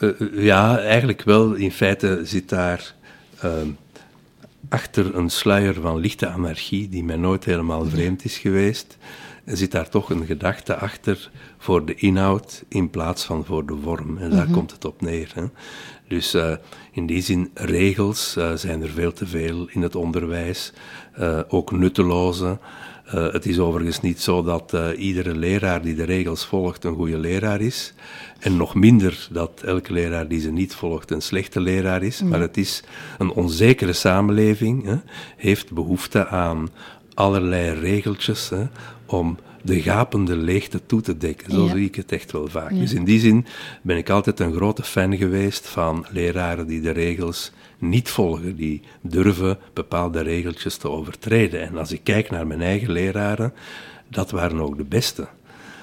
Uh, 0.00 0.44
ja, 0.44 0.78
eigenlijk 0.78 1.22
wel. 1.22 1.54
In 1.54 1.72
feite 1.72 2.20
zit 2.24 2.48
daar... 2.48 2.94
Uh 3.44 3.52
achter 4.68 5.14
een 5.14 5.30
sluier 5.30 5.74
van 5.74 5.96
lichte 5.96 6.28
anarchie, 6.28 6.88
die 6.88 7.04
mij 7.04 7.16
nooit 7.16 7.44
helemaal 7.44 7.86
vreemd 7.86 8.24
is 8.24 8.38
geweest, 8.38 8.98
zit 9.44 9.70
daar 9.70 9.88
toch 9.88 10.10
een 10.10 10.26
gedachte 10.26 10.76
achter 10.76 11.30
voor 11.58 11.84
de 11.84 11.94
inhoud 11.94 12.64
in 12.68 12.90
plaats 12.90 13.24
van 13.24 13.44
voor 13.44 13.66
de 13.66 13.76
vorm. 13.82 14.18
En 14.18 14.30
daar 14.30 14.44
mhm. 14.44 14.52
komt 14.52 14.70
het 14.70 14.84
op 14.84 15.00
neer. 15.00 15.30
Hè. 15.34 15.44
Dus 16.08 16.34
uh, 16.34 16.52
in 16.92 17.06
die 17.06 17.22
zin, 17.22 17.50
regels 17.54 18.36
uh, 18.38 18.52
zijn 18.54 18.82
er 18.82 18.90
veel 18.90 19.12
te 19.12 19.26
veel 19.26 19.68
in 19.70 19.82
het 19.82 19.94
onderwijs, 19.94 20.72
uh, 21.20 21.40
ook 21.48 21.72
nutteloze. 21.72 22.58
Uh, 23.14 23.32
het 23.32 23.46
is 23.46 23.58
overigens 23.58 24.00
niet 24.00 24.20
zo 24.20 24.42
dat 24.42 24.72
uh, 24.74 24.88
iedere 24.96 25.34
leraar 25.36 25.82
die 25.82 25.94
de 25.94 26.04
regels 26.04 26.44
volgt 26.44 26.84
een 26.84 26.94
goede 26.94 27.18
leraar 27.18 27.60
is. 27.60 27.94
En 28.38 28.56
nog 28.56 28.74
minder 28.74 29.28
dat 29.30 29.62
elke 29.64 29.92
leraar 29.92 30.28
die 30.28 30.40
ze 30.40 30.50
niet 30.50 30.74
volgt 30.74 31.10
een 31.10 31.22
slechte 31.22 31.60
leraar 31.60 32.02
is. 32.02 32.22
Maar 32.22 32.40
het 32.40 32.56
is 32.56 32.82
een 33.18 33.30
onzekere 33.30 33.92
samenleving, 33.92 34.84
hè, 34.84 34.96
heeft 35.36 35.72
behoefte 35.72 36.26
aan 36.26 36.68
allerlei 37.14 37.78
regeltjes 37.80 38.48
hè, 38.48 38.64
om 39.06 39.38
de 39.62 39.80
gapende 39.82 40.36
leegte 40.36 40.86
toe 40.86 41.00
te 41.00 41.16
dekken. 41.16 41.52
Zo 41.52 41.64
Ja. 41.64 41.72
zie 41.72 41.84
ik 41.84 41.94
het 41.94 42.12
echt 42.12 42.32
wel 42.32 42.46
vaak. 42.48 42.70
Dus 42.70 42.92
in 42.92 43.04
die 43.04 43.20
zin 43.20 43.46
ben 43.82 43.96
ik 43.96 44.10
altijd 44.10 44.40
een 44.40 44.52
grote 44.52 44.82
fan 44.82 45.16
geweest 45.16 45.66
van 45.68 46.06
leraren 46.10 46.66
die 46.66 46.80
de 46.80 46.90
regels 46.90 47.52
niet 47.78 48.10
volgen, 48.10 48.56
die 48.56 48.82
durven 49.00 49.58
bepaalde 49.72 50.20
regeltjes 50.20 50.76
te 50.76 50.90
overtreden. 50.90 51.60
En 51.60 51.76
als 51.76 51.92
ik 51.92 52.00
kijk 52.04 52.30
naar 52.30 52.46
mijn 52.46 52.62
eigen 52.62 52.92
leraren, 52.92 53.52
dat 54.08 54.30
waren 54.30 54.60
ook 54.60 54.76
de 54.76 54.84
beste. 54.84 55.28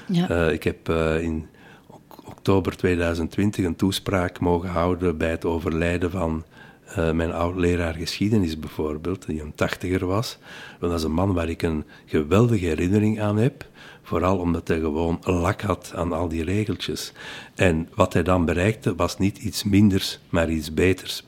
Ja. 0.08 0.29
Eh, 0.29 0.51
ik 0.53 0.63
heb 0.63 0.89
eh, 0.89 1.21
in 1.21 1.47
ok- 1.88 2.19
oktober 2.25 2.77
2020 2.77 3.65
een 3.65 3.75
toespraak 3.75 4.39
mogen 4.39 4.69
houden 4.69 5.17
bij 5.17 5.29
het 5.29 5.45
overlijden 5.45 6.12
van 6.12 6.43
eh, 6.86 7.12
mijn 7.12 7.31
oud-leraar 7.31 7.93
geschiedenis 7.93 8.60
bijvoorbeeld, 8.60 9.25
die 9.25 9.41
een 9.41 9.55
tachtiger 9.55 10.05
was. 10.05 10.38
Dat 10.79 10.93
is 10.93 11.03
een 11.03 11.12
man 11.12 11.34
waar 11.34 11.49
ik 11.49 11.62
een 11.62 11.84
geweldige 12.05 12.65
herinnering 12.65 13.21
aan 13.21 13.38
heb. 13.38 13.65
Vooral 14.03 14.38
omdat 14.38 14.67
hij 14.67 14.79
gewoon 14.79 15.19
lak 15.23 15.62
had 15.62 15.91
aan 15.95 16.13
al 16.13 16.27
die 16.27 16.43
regeltjes. 16.43 17.12
En 17.55 17.89
wat 17.95 18.13
hij 18.13 18.23
dan 18.23 18.45
bereikte 18.45 18.95
was 18.95 19.17
niet 19.17 19.38
iets 19.38 19.63
minders, 19.63 20.19
maar 20.29 20.49
iets 20.49 20.73
beters. 20.73 21.23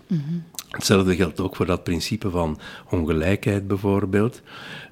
Hetzelfde 0.70 1.16
geldt 1.16 1.40
ook 1.40 1.56
voor 1.56 1.66
dat 1.66 1.84
principe 1.84 2.30
van 2.30 2.60
ongelijkheid 2.90 3.68
bijvoorbeeld. 3.68 4.42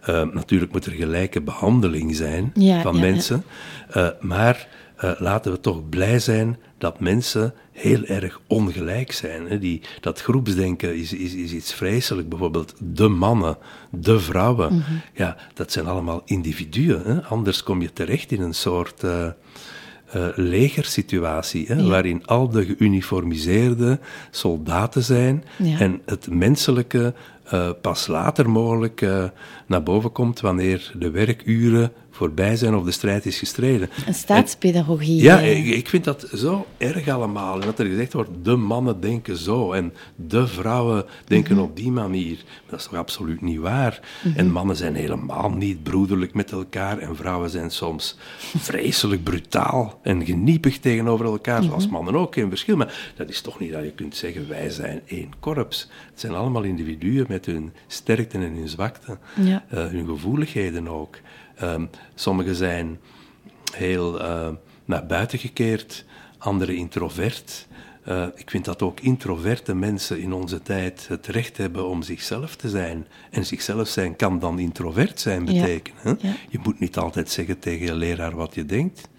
Eh, 0.01 0.23
natuurlijk 0.33 0.71
moet 0.71 0.85
er 0.85 0.91
gelijke 0.91 1.41
behandeling 1.41 2.15
zijn 2.15 2.51
Ja, 2.53 2.81
van 2.81 2.95
ja, 2.95 3.05
ja. 3.05 3.11
mensen. 3.11 3.43
Eh, 3.89 4.07
maar 4.19 4.67
eh, 4.95 5.11
laten 5.17 5.51
we 5.51 5.59
toch 5.59 5.89
blij 5.89 6.19
zijn 6.19 6.57
dat 6.77 6.99
mensen 6.99 7.53
heel 7.71 8.03
erg 8.03 8.41
ongelijk 8.47 9.11
zijn. 9.11 9.47
Hè. 9.49 9.59
Die, 9.59 9.81
dat 10.01 10.21
groepsdenken 10.21 10.95
is, 10.95 11.13
is, 11.13 11.33
is 11.33 11.51
iets 11.51 11.73
vreselijk. 11.73 12.29
Bijvoorbeeld 12.29 12.73
de 12.79 13.07
mannen, 13.07 13.57
de 13.89 14.19
vrouwen. 14.19 14.75
Mhm. 14.75 14.93
Ja, 15.13 15.37
dat 15.53 15.71
zijn 15.71 15.87
allemaal 15.87 16.21
individuen. 16.25 17.01
Hè. 17.05 17.23
Anders 17.23 17.63
kom 17.63 17.81
je 17.81 17.93
terecht 17.93 18.31
in 18.31 18.41
een 18.41 18.55
soort... 18.55 19.03
eh, 20.15 20.27
legersituatie, 20.35 21.65
hè, 21.67 21.87
waarin 21.87 22.25
al 22.25 22.49
de 22.49 22.65
geuniformiseerde 22.65 23.99
soldaten 24.31 25.03
zijn 25.03 25.43
Ja. 25.57 25.79
en 25.79 26.01
het 26.05 26.29
menselijke 26.29 27.13
eh, 27.43 27.69
pas 27.81 28.07
later 28.07 28.49
mogelijk 28.49 29.01
eh, 29.01 29.23
naar 29.67 29.83
boven 29.83 30.11
komt 30.11 30.39
wanneer 30.39 30.91
de 30.97 31.09
werkuren 31.09 31.91
voorbij 32.15 32.55
zijn 32.55 32.75
of 32.75 32.83
de 32.83 32.91
strijd 32.91 33.25
is 33.25 33.39
gestreden. 33.39 33.89
Een 34.07 34.13
staatspedagogie. 34.13 35.21
Ja, 35.21 35.39
ik, 35.39 35.65
ik 35.65 35.89
vind 35.89 36.03
dat 36.03 36.29
zo 36.33 36.65
erg 36.77 37.07
allemaal. 37.07 37.59
En 37.59 37.65
dat 37.65 37.79
er 37.79 37.85
gezegd 37.85 38.13
wordt, 38.13 38.29
de 38.43 38.55
mannen 38.55 38.99
denken 39.01 39.37
zo 39.37 39.71
en 39.71 39.93
de 40.15 40.47
vrouwen 40.47 41.05
denken 41.27 41.57
op 41.59 41.75
die 41.75 41.91
manier. 41.91 42.37
Dat 42.69 42.79
is 42.79 42.85
toch 42.85 42.99
absoluut 42.99 43.41
niet 43.41 43.59
waar? 43.59 43.99
En 44.35 44.51
mannen 44.51 44.75
zijn 44.75 44.95
helemaal 44.95 45.49
niet 45.49 45.83
broederlijk 45.83 46.33
met 46.33 46.51
elkaar 46.51 46.97
en 46.97 47.15
vrouwen 47.15 47.49
zijn 47.49 47.71
soms 47.71 48.17
vreselijk 48.57 49.23
brutaal 49.23 49.99
en 50.03 50.25
geniepig 50.25 50.79
tegenover 50.79 51.25
elkaar, 51.25 51.63
zoals 51.63 51.87
mannen 51.87 52.15
ook, 52.15 52.33
geen 52.33 52.49
verschil. 52.49 52.75
Maar 52.75 53.11
dat 53.15 53.29
is 53.29 53.41
toch 53.41 53.59
niet 53.59 53.71
dat 53.71 53.83
je 53.83 53.91
kunt 53.91 54.15
zeggen, 54.15 54.47
wij 54.49 54.69
zijn 54.69 55.01
één 55.05 55.31
korps. 55.39 55.89
Het 56.11 56.19
zijn 56.19 56.33
allemaal 56.33 56.63
individuen 56.63 57.25
met 57.29 57.45
hun 57.45 57.71
sterkte 57.87 58.37
en 58.37 58.53
hun 58.55 58.67
zwakte, 58.69 59.17
Ja. 59.41 59.63
eh, 59.69 59.85
hun 59.85 60.05
gevoeligheden 60.05 60.87
ook. 60.87 61.17
Ehm, 61.55 61.85
sommigen 62.15 62.55
zijn 62.55 62.99
heel 63.75 64.21
eh, 64.21 64.49
naar 64.85 65.05
buiten 65.05 65.39
gekeerd, 65.39 66.05
anderen 66.37 66.75
introvert. 66.75 67.67
Eh, 68.03 68.27
ik 68.35 68.49
vind 68.49 68.65
dat 68.65 68.81
ook 68.81 68.99
introverte 68.99 69.75
mensen 69.75 70.19
in 70.21 70.33
onze 70.33 70.61
tijd 70.61 71.07
het 71.07 71.27
recht 71.27 71.57
hebben 71.57 71.87
om 71.87 72.01
zichzelf 72.01 72.55
te 72.55 72.69
zijn. 72.69 73.07
En 73.31 73.45
zichzelf 73.45 73.87
zijn 73.87 74.15
kan 74.15 74.39
dan 74.39 74.59
introvert 74.59 75.19
zijn 75.19 75.39
Ja. 75.45 75.45
betekenen. 75.61 75.99
hè? 76.01 76.27
Ja. 76.27 76.33
Je 76.49 76.59
moet 76.63 76.79
niet 76.79 76.97
altijd 76.97 77.29
zeggen 77.29 77.59
tegen 77.59 77.85
je 77.85 77.95
leraar 77.95 78.35
wat 78.35 78.55
je 78.55 78.65
denkt. 78.65 79.09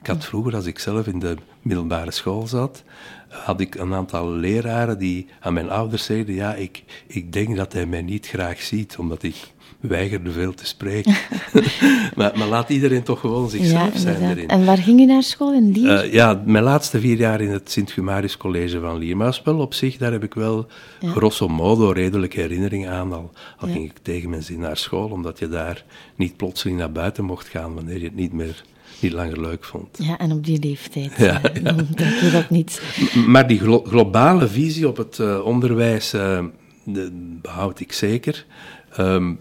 Ik 0.00 0.06
had 0.06 0.24
vroeger, 0.24 0.54
als 0.54 0.66
ik 0.66 0.78
zelf 0.78 1.06
in 1.06 1.18
de 1.18 1.36
middelbare 1.62 2.10
school 2.10 2.46
zat, 2.46 2.82
had 3.28 3.60
ik 3.60 3.74
een 3.74 3.94
aantal 3.94 4.30
leraren 4.30 4.98
die 4.98 5.26
aan 5.40 5.52
mijn 5.52 5.70
ouders 5.70 6.04
zeiden, 6.04 6.34
ja, 6.34 6.54
ik, 6.54 6.82
ik 7.06 7.32
denk 7.32 7.56
dat 7.56 7.72
hij 7.72 7.86
mij 7.86 8.02
niet 8.02 8.26
graag 8.26 8.60
ziet, 8.62 8.96
omdat 8.98 9.22
ik 9.22 9.36
weigerde 9.80 10.30
veel 10.30 10.54
te 10.54 10.66
spreken. 10.66 11.14
maar, 12.16 12.32
maar 12.38 12.48
laat 12.48 12.68
iedereen 12.70 13.02
toch 13.02 13.20
gewoon 13.20 13.50
zichzelf 13.50 13.90
zijn 13.94 14.30
erin. 14.30 14.48
En 14.48 14.64
waar 14.64 14.78
ging 14.78 15.00
je 15.00 15.06
naar 15.06 15.22
school? 15.22 15.52
In 15.52 15.72
die? 15.72 15.88
Eh, 15.88 16.12
ja, 16.12 16.42
mijn 16.44 16.64
laatste 16.64 17.00
vier 17.00 17.16
jaar 17.16 17.40
in 17.40 17.50
het 17.50 17.70
Sint-Humarisch 17.70 18.36
College 18.36 18.80
van 18.80 18.98
Liermaas, 18.98 19.42
wel 19.42 19.58
op 19.58 19.74
zich, 19.74 19.96
daar 19.96 20.12
heb 20.12 20.22
ik 20.24 20.34
wel 20.34 20.66
grosso 21.04 21.48
modo 21.48 21.90
redelijke 21.90 22.40
herinneringen 22.40 22.90
aan. 22.90 23.12
Al, 23.12 23.30
al 23.58 23.68
ging 23.68 23.84
ik 23.84 23.98
tegen 24.02 24.30
mijn 24.30 24.42
zin 24.42 24.60
naar 24.60 24.76
school, 24.76 25.08
omdat 25.08 25.38
je 25.38 25.48
daar 25.48 25.84
niet 26.16 26.36
plotseling 26.36 26.78
naar 26.78 26.92
buiten 26.92 27.24
mocht 27.24 27.48
gaan 27.48 27.74
wanneer 27.74 27.98
je 27.98 28.04
het 28.04 28.14
niet 28.16 28.32
meer, 28.32 28.64
niet 29.00 29.12
langer 29.12 29.40
leuk 29.40 29.64
vond. 29.64 29.98
Ja, 30.02 30.18
en 30.18 30.32
op 30.32 30.44
die 30.44 30.58
leeftijd. 30.58 31.12
Ja, 31.16 31.42
eh, 31.42 31.64
Dan 31.74 31.86
denk 31.94 32.14
je 32.14 32.30
dat 32.32 32.50
niet. 32.50 32.82
Maar 33.26 33.46
die 33.46 33.58
glo- 33.58 33.84
globale 33.86 34.48
visie 34.48 34.88
op 34.88 34.96
het 34.96 35.18
eh, 35.18 35.40
onderwijs 35.44 36.10
de, 36.10 37.08
behoud 37.42 37.80
ik 37.80 37.92
zeker. 37.92 38.46
Ehm, 38.96 39.32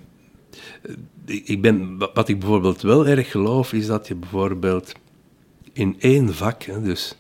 ik 1.26 1.48
ik 1.48 1.62
ben, 1.62 1.98
wa- 1.98 2.10
wat 2.14 2.28
ik 2.30 2.40
bijvoorbeeld 2.40 2.82
wel 2.82 3.08
erg 3.08 3.32
geloof, 3.32 3.74
is 3.74 3.86
dat 3.88 4.08
je 4.08 4.16
bijvoorbeeld 4.16 4.92
in 5.74 5.96
één 6.00 6.34
vak, 6.34 6.64
hè, 6.64 6.82
dus 6.82 7.16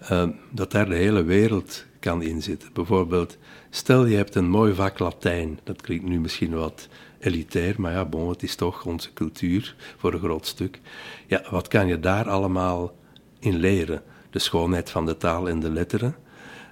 ehm, 0.00 0.30
dat 0.50 0.70
daar 0.72 0.88
de 0.88 0.94
hele 0.94 1.22
wereld 1.22 1.84
kan 2.00 2.22
inzitten. 2.22 2.68
Bijvoorbeeld, 2.72 3.36
stel 3.70 4.06
je 4.06 4.16
hebt 4.16 4.34
een 4.34 4.50
mooi 4.50 4.74
vak 4.74 4.98
Latijn, 4.98 5.58
dat 5.64 5.80
klinkt 5.82 6.04
nu 6.04 6.20
misschien 6.20 6.54
wat 6.54 6.88
elitair, 7.18 7.74
maar 7.78 7.92
ja, 7.92 8.04
bon, 8.04 8.28
het 8.28 8.42
is 8.42 8.54
toch 8.56 8.84
onze 8.84 9.12
cultuur 9.12 9.74
voor 9.96 10.12
een 10.12 10.18
groot 10.18 10.46
stuk. 10.46 10.80
Ja, 11.26 11.42
wat 11.50 11.68
kan 11.68 11.86
je 11.86 12.00
daar 12.00 12.28
allemaal 12.28 12.94
in 13.38 13.56
leren? 13.56 14.02
De 14.30 14.38
schoonheid 14.38 14.90
van 14.90 15.06
de 15.06 15.16
taal 15.16 15.48
en 15.48 15.60
de 15.60 15.70
letteren, 15.70 16.16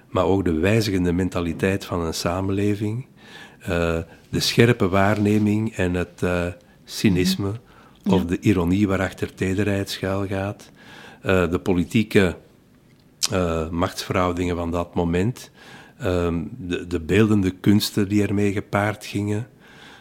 maar 0.07 0.25
ook 0.25 0.45
de 0.45 0.53
wijzigende 0.53 1.11
mentaliteit 1.11 1.85
van 1.85 2.01
een 2.01 2.13
samenleving, 2.13 3.05
eh, 3.59 3.99
de 4.29 4.39
scherpe 4.39 4.89
waarneming 4.89 5.75
en 5.75 5.93
het 5.93 6.23
eh, 6.23 6.45
cynisme 6.85 7.51
of 8.05 8.25
de 8.25 8.39
ironie 8.39 8.87
waarachter 8.87 9.33
tederheid 9.33 9.89
schuilgaat, 9.89 10.71
eh, 11.21 11.49
de 11.49 11.59
politieke 11.59 12.37
eh, 13.31 13.69
machtsverhoudingen 13.69 14.55
van 14.55 14.71
dat 14.71 14.95
moment, 14.95 15.51
ehm, 15.97 16.43
de, 16.57 16.87
de 16.87 16.99
beeldende 16.99 17.51
kunsten 17.51 18.07
die 18.07 18.21
ermee 18.27 18.51
gepaard 18.51 19.05
gingen, 19.05 19.47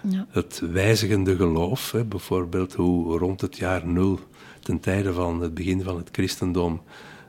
Ja. 0.08 0.26
het 0.30 0.62
wijzigende 0.72 1.36
geloof, 1.36 1.92
hè, 1.92 2.04
bijvoorbeeld 2.04 2.74
hoe 2.74 3.18
rond 3.18 3.40
het 3.40 3.56
jaar 3.56 3.86
nul, 3.86 4.18
ten 4.60 4.80
tijde 4.80 5.12
van 5.12 5.40
het 5.40 5.54
begin 5.54 5.82
van 5.82 5.96
het 5.96 6.08
christendom, 6.12 6.82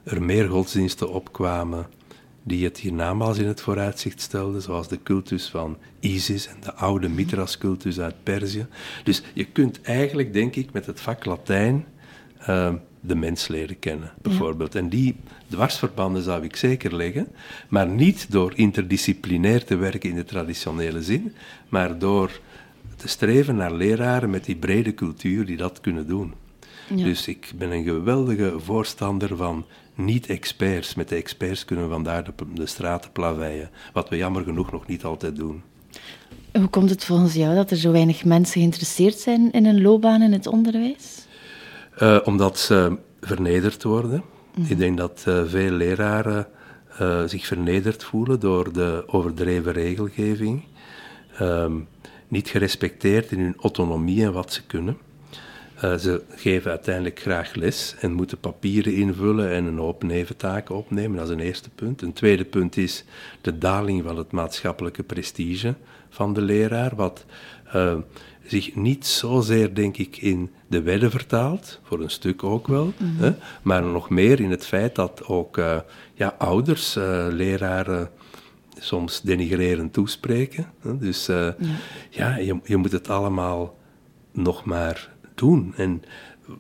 er 0.04 0.24
meer 0.24 0.50
godsdiensten 0.50 1.12
opkwamen 1.12 1.88
die 2.48 2.64
het 2.64 2.78
hiernamaals 2.78 3.38
in 3.38 3.48
het 3.48 3.62
vooruitzicht 3.62 4.22
stelden, 4.22 4.62
zoals 4.62 4.88
de 4.88 5.00
cultus 5.04 5.50
van 5.50 5.78
Isis 6.00 6.48
en 6.48 6.58
de 6.62 6.74
oude 6.74 7.10
Mithras-cultus 7.10 8.00
uit 8.00 8.16
Perzië. 8.24 8.66
Dus 9.04 9.24
je 9.34 9.46
kunt 9.46 9.82
eigenlijk, 9.82 10.34
denk 10.34 10.56
ik, 10.56 10.72
met 10.72 10.86
het 10.86 11.00
vak 11.00 11.26
Latijn 11.26 11.86
eh, 12.40 12.74
de 13.00 13.16
mens 13.16 13.48
leren 13.48 13.80
kennen, 13.80 14.12
bijvoorbeeld. 14.22 14.76
En 14.76 14.90
die 14.90 15.16
dwarsverbanden 15.48 16.24
zou 16.24 16.44
ik 16.44 16.56
zeker 16.56 16.96
leggen, 16.96 17.28
maar 17.70 17.88
niet 17.88 18.32
door 18.32 18.52
interdisciplinair 18.56 19.66
te 19.66 19.76
werken 19.76 20.10
in 20.10 20.16
de 20.16 20.24
traditionele 20.24 21.04
zin, 21.04 21.34
maar 21.70 22.00
door 22.00 22.40
te 22.96 23.08
streven 23.08 23.56
naar 23.56 23.74
leraren 23.74 24.30
met 24.30 24.46
die 24.46 24.56
brede 24.56 24.94
cultuur 24.94 25.46
die 25.46 25.58
dat 25.58 25.82
kunnen 25.82 26.08
doen. 26.08 26.34
Dus 26.96 27.28
ik 27.28 27.52
ben 27.56 27.72
een 27.72 27.84
geweldige 27.84 28.54
voorstander 28.60 29.36
van 29.38 29.66
niet-experts. 29.96 30.96
Met 30.96 31.10
de 31.10 31.16
experts 31.16 31.66
kunnen 31.66 31.86
we 31.86 31.92
vandaar 31.92 32.24
de, 32.24 32.32
de 32.54 32.66
straten 32.66 33.12
plaveien, 33.12 33.70
wat 33.94 34.10
we 34.10 34.18
jammer 34.18 34.44
genoeg 34.44 34.72
nog 34.72 34.88
niet 34.88 35.04
altijd 35.04 35.36
doen. 35.36 35.64
Hoe 36.52 36.68
komt 36.68 36.90
het 36.90 37.06
volgens 37.06 37.34
jou 37.34 37.56
dat 37.56 37.72
er 37.72 37.78
zo 37.78 37.92
weinig 37.92 38.26
mensen 38.26 38.60
geïnteresseerd 38.62 39.20
zijn 39.20 39.52
in 39.52 39.66
een 39.66 39.82
loopbaan 39.82 40.22
in 40.22 40.34
het 40.34 40.48
onderwijs? 40.48 41.26
Eh, 41.98 42.20
omdat 42.24 42.60
ze 42.60 42.98
vernederd 43.22 43.84
worden. 43.84 44.24
Ik 44.68 44.78
denk 44.78 44.98
dat 44.98 45.24
eh, 45.26 45.44
veel 45.46 45.72
leraren 45.72 46.48
eh, 46.98 47.24
zich 47.26 47.46
vernederd 47.46 48.04
voelen 48.04 48.40
door 48.40 48.74
de 48.74 49.04
overdreven 49.08 49.72
regelgeving. 49.72 50.64
Ehm, 51.38 51.74
niet 52.28 52.50
gerespecteerd 52.50 53.32
in 53.32 53.40
hun 53.40 53.56
autonomie 53.60 54.24
en 54.24 54.34
wat 54.34 54.54
ze 54.54 54.66
kunnen. 54.66 54.98
Eh, 55.82 55.96
ze 55.96 56.22
geven 56.36 56.72
uiteindelijk 56.72 57.20
graag 57.20 57.54
les 57.54 57.96
en 58.00 58.12
moeten 58.12 58.40
papieren 58.40 58.94
invullen 58.94 59.52
en 59.52 59.66
een 59.66 59.78
hoop 59.78 60.04
neventaken 60.04 60.76
opnemen. 60.76 61.18
Dat 61.18 61.28
is 61.28 61.34
een 61.34 61.40
eerste 61.40 61.70
punt. 61.70 62.02
Een 62.02 62.14
tweede 62.14 62.46
punt 62.46 62.78
is 62.78 63.04
de 63.42 63.58
daling 63.58 64.04
van 64.04 64.18
het 64.18 64.32
maatschappelijke 64.32 65.04
prestige 65.04 65.76
van 66.10 66.34
de 66.34 66.42
leraar, 66.42 66.96
wat 66.96 67.26
eh, 67.72 67.96
zich 68.46 68.76
niet 68.76 69.06
zozeer, 69.06 69.76
denk 69.76 69.98
ik, 69.98 70.18
in 70.18 70.52
de 70.68 70.82
wedden 70.82 71.12
vertaalt, 71.12 71.80
voor 71.84 72.02
een 72.02 72.10
stuk 72.10 72.44
ook 72.44 72.68
wel, 72.68 72.94
hè, 73.04 73.34
maar 73.62 73.84
nog 73.84 74.10
meer 74.10 74.40
in 74.40 74.52
het 74.52 74.66
feit 74.66 74.96
dat 74.96 75.26
ook 75.26 75.58
eh, 75.58 75.80
ja, 76.14 76.36
ouders 76.38 76.94
leraren 77.30 78.10
soms 78.80 79.22
denigrerend 79.22 79.94
toespreken. 79.94 80.72
Hè. 80.82 80.98
Dus 80.98 81.28
eh, 81.28 81.50
ja, 82.10 82.38
je, 82.38 82.60
je 82.64 82.78
moet 82.78 82.92
het 82.92 83.10
allemaal 83.10 83.78
nog 84.32 84.66
maar 84.66 85.16
doen. 85.38 85.74
En 85.76 86.04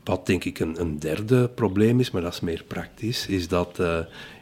wat 0.03 0.25
denk 0.25 0.43
ik 0.43 0.59
een, 0.59 0.81
een 0.81 0.99
derde 0.99 1.49
probleem 1.49 1.99
is, 1.99 2.11
maar 2.11 2.21
dat 2.21 2.33
is 2.33 2.39
meer 2.39 2.63
praktisch, 2.67 3.27
is 3.27 3.47
dat 3.47 3.77
uh, 3.79 3.99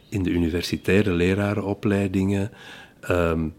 in 0.09 0.23
de 0.23 0.29
universitaire 0.29 1.11
lerarenopleidingen. 1.11 2.51
Um, 3.09 3.53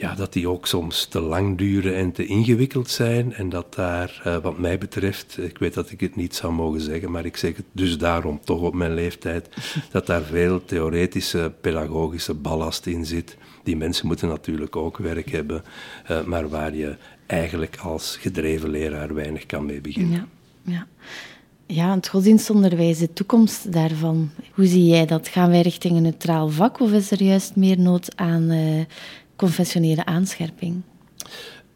ja, 0.00 0.14
dat 0.14 0.32
die 0.32 0.48
ook 0.48 0.66
soms 0.66 1.04
te 1.04 1.20
lang 1.20 1.58
duren 1.58 1.94
en 1.94 2.12
te 2.12 2.26
ingewikkeld 2.26 2.90
zijn. 2.90 3.32
En 3.32 3.48
dat 3.48 3.74
daar, 3.74 4.22
uh, 4.26 4.36
wat 4.36 4.58
mij 4.58 4.78
betreft, 4.78 5.38
ik 5.38 5.58
weet 5.58 5.74
dat 5.74 5.90
ik 5.90 6.00
het 6.00 6.16
niet 6.16 6.34
zou 6.34 6.52
mogen 6.52 6.80
zeggen, 6.80 7.10
maar 7.10 7.24
ik 7.24 7.36
zeg 7.36 7.56
het 7.56 7.64
dus 7.72 7.98
daarom 7.98 8.40
toch 8.44 8.60
op 8.60 8.74
mijn 8.74 8.94
leeftijd, 8.94 9.48
dat 9.92 10.06
daar 10.06 10.22
veel 10.22 10.64
theoretische, 10.64 11.52
pedagogische 11.60 12.34
ballast 12.34 12.86
in 12.86 13.06
zit. 13.06 13.36
Die 13.62 13.76
mensen 13.76 14.06
moeten 14.06 14.28
natuurlijk 14.28 14.76
ook 14.76 14.96
werk 14.96 15.30
hebben, 15.30 15.64
uh, 16.10 16.22
maar 16.24 16.48
waar 16.48 16.74
je 16.74 16.96
eigenlijk 17.26 17.76
als 17.76 18.16
gedreven 18.16 18.70
leraar 18.70 19.14
weinig 19.14 19.46
kan 19.46 19.66
mee 19.66 19.80
beginnen. 19.80 20.28
Ja, 20.64 20.72
ja. 20.72 20.86
Ja, 21.66 21.94
het 21.94 22.08
godsdienstonderwijs, 22.08 22.98
de 22.98 23.12
toekomst 23.12 23.72
daarvan. 23.72 24.30
Hoe 24.52 24.66
zie 24.66 24.84
jij 24.84 25.06
dat? 25.06 25.28
Gaan 25.28 25.50
wij 25.50 25.60
richting 25.60 25.96
een 25.96 26.02
neutraal 26.02 26.48
vak 26.48 26.80
of 26.80 26.92
is 26.92 27.10
er 27.10 27.22
juist 27.22 27.56
meer 27.56 27.78
nood 27.78 28.16
aan 28.16 28.50
uh, 28.50 28.84
confessionele 29.40 30.04
aanscherping? 30.04 30.82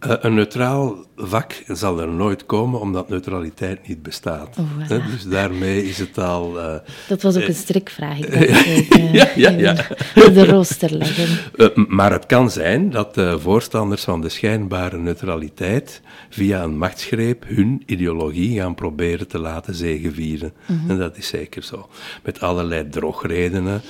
Uh, 0.06 0.12
een 0.20 0.34
neutraal 0.34 1.04
vak 1.16 1.62
zal 1.66 2.00
er 2.00 2.08
nooit 2.08 2.46
komen, 2.46 2.80
omdat 2.80 3.08
neutraliteit 3.08 3.88
niet 3.88 4.02
bestaat. 4.02 4.56
Oh, 4.58 4.64
voilà. 4.72 5.10
Dus 5.10 5.22
daarmee 5.22 5.88
is 5.88 5.98
het 5.98 6.18
al... 6.18 6.58
Uh, 6.58 6.74
dat 7.08 7.22
was 7.22 7.36
ook 7.36 7.42
een 7.42 7.54
strikvraag. 7.54 8.18
Ik 8.18 8.30
dacht, 8.48 8.66
uh, 8.98 9.12
ja, 9.12 9.28
ja, 9.34 9.50
ja. 9.50 9.74
De 10.14 10.46
rooster 10.46 10.94
leggen. 10.94 11.38
maar 11.96 12.12
het 12.12 12.26
kan 12.26 12.50
zijn 12.50 12.90
dat 12.90 13.14
de 13.14 13.38
voorstanders 13.38 14.04
van 14.04 14.20
de 14.20 14.28
schijnbare 14.28 14.98
neutraliteit 14.98 16.00
via 16.30 16.62
een 16.62 16.78
machtsgreep 16.78 17.44
hun 17.46 17.82
ideologie 17.86 18.60
gaan 18.60 18.74
proberen 18.74 19.28
te 19.28 19.38
laten 19.38 19.74
zegevieren. 19.74 20.52
Mm 20.66 20.78
-hmm. 20.78 20.90
En 20.90 20.98
dat 20.98 21.16
is 21.16 21.26
zeker 21.26 21.62
zo. 21.62 21.88
Met 22.22 22.40
allerlei 22.40 22.88
drogredenen. 22.88 23.82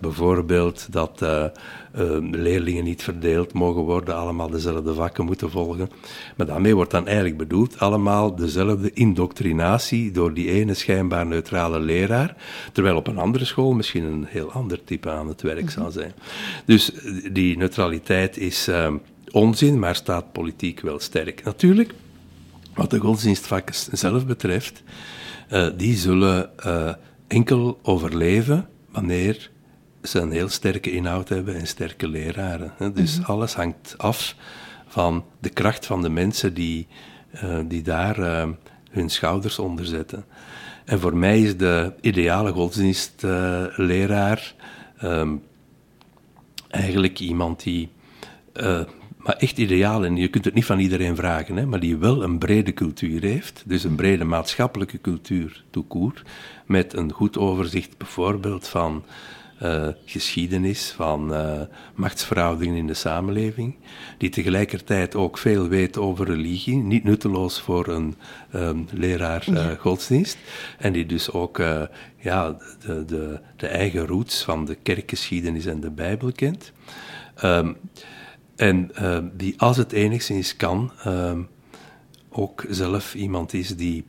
bijvoorbeeld 0.00 0.86
dat 0.90 1.22
leerlingen 2.30 2.84
niet 2.84 3.02
verdeeld 3.02 3.52
mogen 3.52 3.82
worden, 3.82 4.16
allemaal 4.16 4.50
dezelfde 4.50 4.94
vakken 4.94 5.24
moeten 5.24 5.50
volgen. 5.50 5.90
Maar 6.36 6.46
daarmee 6.46 6.74
wordt 6.74 6.90
dan 6.90 7.06
eigenlijk 7.06 7.36
bedoeld 7.36 7.78
allemaal 7.78 8.34
dezelfde 8.34 8.90
indoctrinatie 8.92 10.10
door 10.10 10.34
die 10.34 10.50
ene 10.50 10.74
schijnbaar 10.74 11.26
neutrale 11.26 11.80
leraar, 11.80 12.36
terwijl 12.72 12.96
op 12.96 13.06
een 13.06 13.18
andere 13.18 13.44
school 13.44 13.72
misschien 13.72 14.04
een 14.04 14.24
heel 14.28 14.52
ander 14.52 14.84
type 14.84 15.10
aan 15.10 15.28
het 15.28 15.42
werk 15.42 15.70
zou 15.70 15.90
zijn. 15.90 16.12
Dus 16.64 16.90
die 17.32 17.56
neutraliteit 17.56 18.36
is 18.36 18.68
uh, 18.68 18.94
onzin, 19.30 19.78
maar 19.78 19.94
staat 19.94 20.32
politiek 20.32 20.80
wel 20.80 20.98
sterk. 20.98 21.44
Natuurlijk, 21.44 21.94
wat 22.74 22.90
de 22.90 22.98
godsdienstvakken 22.98 23.74
zelf 23.92 24.26
betreft, 24.26 24.82
uh, 25.52 25.68
die 25.76 25.96
zullen 25.96 26.50
uh, 26.66 26.92
enkel 27.26 27.78
overleven 27.82 28.68
wanneer 28.90 29.50
ze 30.08 30.20
een 30.20 30.30
heel 30.30 30.48
sterke 30.48 30.90
inhoud 30.90 31.28
hebben 31.28 31.54
en 31.54 31.66
sterke 31.66 32.08
leraren. 32.08 32.72
Hè. 32.76 32.92
Dus 32.92 33.16
mm 33.16 33.24
-hmm. 33.24 33.34
alles 33.34 33.54
hangt 33.54 33.94
af 33.96 34.34
van 34.86 35.24
de 35.40 35.48
kracht 35.48 35.86
van 35.86 36.02
de 36.02 36.08
mensen 36.08 36.54
die, 36.54 36.86
uh, 37.34 37.58
die 37.64 37.82
daar 37.82 38.18
uh, 38.18 38.48
hun 38.90 39.10
schouders 39.10 39.58
onder 39.58 39.86
zetten. 39.86 40.24
En 40.84 41.00
voor 41.00 41.16
mij 41.16 41.40
is 41.40 41.56
de 41.56 41.92
ideale 42.00 42.52
godsdienstleraar 42.52 44.54
um, 45.02 45.42
eigenlijk 46.68 47.20
iemand 47.20 47.62
die, 47.62 47.90
maar 49.26 49.36
echt 49.38 49.58
ideaal, 49.58 50.04
en 50.04 50.16
je 50.16 50.28
kunt 50.28 50.44
het 50.44 50.54
niet 50.54 50.64
van 50.64 50.78
iedereen 50.78 51.16
vragen, 51.16 51.56
hè, 51.56 51.66
maar 51.66 51.80
die 51.80 51.96
wel 51.96 52.22
een 52.22 52.38
brede 52.38 52.74
cultuur 52.74 53.22
heeft, 53.22 53.62
dus 53.66 53.84
een 53.84 53.94
brede 53.94 54.24
maatschappelijke 54.24 55.00
cultuur, 55.00 55.64
toekoer, 55.70 56.22
met 56.66 56.96
een 56.96 57.12
goed 57.12 57.38
overzicht 57.38 57.98
bijvoorbeeld 57.98 58.68
van 58.68 59.04
uh, 59.62 59.88
geschiedenis, 60.04 60.90
van 60.96 61.32
uh, 61.32 61.60
machtsverhoudingen 61.94 62.76
in 62.76 62.86
de 62.86 62.94
samenleving, 62.94 63.74
die 64.18 64.30
tegelijkertijd 64.30 65.14
ook 65.14 65.38
veel 65.38 65.68
weet 65.68 65.98
over 65.98 66.26
religie, 66.26 66.76
niet 66.76 67.04
nutteloos 67.04 67.60
voor 67.60 67.88
een 67.88 68.14
um, 68.54 68.86
leraar 68.92 69.44
uh, 69.48 69.54
ja. 69.54 69.74
godsdienst, 69.74 70.38
en 70.78 70.92
die 70.92 71.06
dus 71.06 71.30
ook 71.30 71.58
ja, 72.18 72.56
de, 72.86 73.04
de, 73.04 73.40
de, 73.56 73.66
eigen 73.66 74.06
roots 74.06 74.44
van 74.44 74.64
de 74.64 74.74
kerkgeschiedenis 74.74 75.66
en 75.66 75.80
de 75.80 75.90
Bijbel 75.90 76.32
kent. 76.32 76.72
Um, 77.44 77.76
en 78.56 78.90
die, 79.36 79.54
als 79.60 79.76
het 79.76 79.92
enigszins 79.92 80.56
kan, 80.56 80.92
um, 81.06 81.48
ook 82.28 82.64
zelf 82.68 83.14
iemand 83.14 83.52
is 83.52 83.76
die 83.76 84.04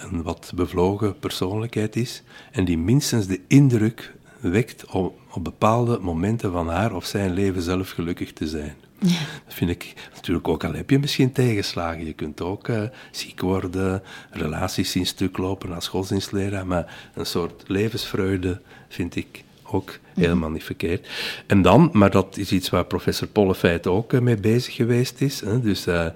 een 0.00 0.22
wat 0.22 0.52
bevlogen 0.54 1.18
persoonlijkheid 1.18 1.96
is 1.96 2.22
en 2.52 2.64
die 2.64 2.78
minstens 2.78 3.26
de 3.26 3.40
indruk 3.46 4.14
wekt 4.48 4.86
om 4.86 5.12
op 5.32 5.44
bepaalde 5.44 5.98
momenten 5.98 6.52
van 6.52 6.68
haar 6.68 6.94
of 6.94 7.04
zijn 7.04 7.32
leven 7.32 7.62
zelf 7.62 7.90
gelukkig 7.90 8.32
te 8.32 8.48
zijn. 8.48 8.74
Ja. 8.98 9.18
Dat 9.44 9.54
vind 9.54 9.70
ik 9.70 9.94
natuurlijk 10.14 10.48
ook 10.48 10.64
al 10.64 10.72
heb 10.72 10.90
je 10.90 10.98
misschien 10.98 11.32
tegenslagen. 11.32 12.06
Je 12.06 12.12
kunt 12.12 12.40
ook 12.40 12.68
uh, 12.68 12.82
ziek 13.10 13.40
worden, 13.40 14.02
relaties 14.30 14.90
zien 14.90 15.06
stuk 15.06 15.38
lopen 15.38 15.74
als 15.74 15.88
godsdienstleraar, 15.88 16.66
maar 16.66 17.10
een 17.14 17.26
soort 17.26 17.64
levensvreugde 17.66 18.60
vind 18.88 19.16
ik 19.16 19.44
ook 19.62 19.98
helemaal 20.14 20.50
niet 20.50 20.64
verkeerd. 20.64 21.08
En 21.46 21.62
dan, 21.62 21.90
maar 21.92 22.10
dat 22.10 22.36
is 22.36 22.52
iets 22.52 22.70
waar 22.70 22.84
professor 22.84 23.28
Pollefeit 23.28 23.86
ook 23.86 24.12
uh, 24.12 24.20
mee 24.20 24.36
bezig 24.36 24.74
geweest 24.74 25.20
is, 25.20 25.40
hè, 25.40 25.60
dus 25.60 25.86
uh, 25.86 26.06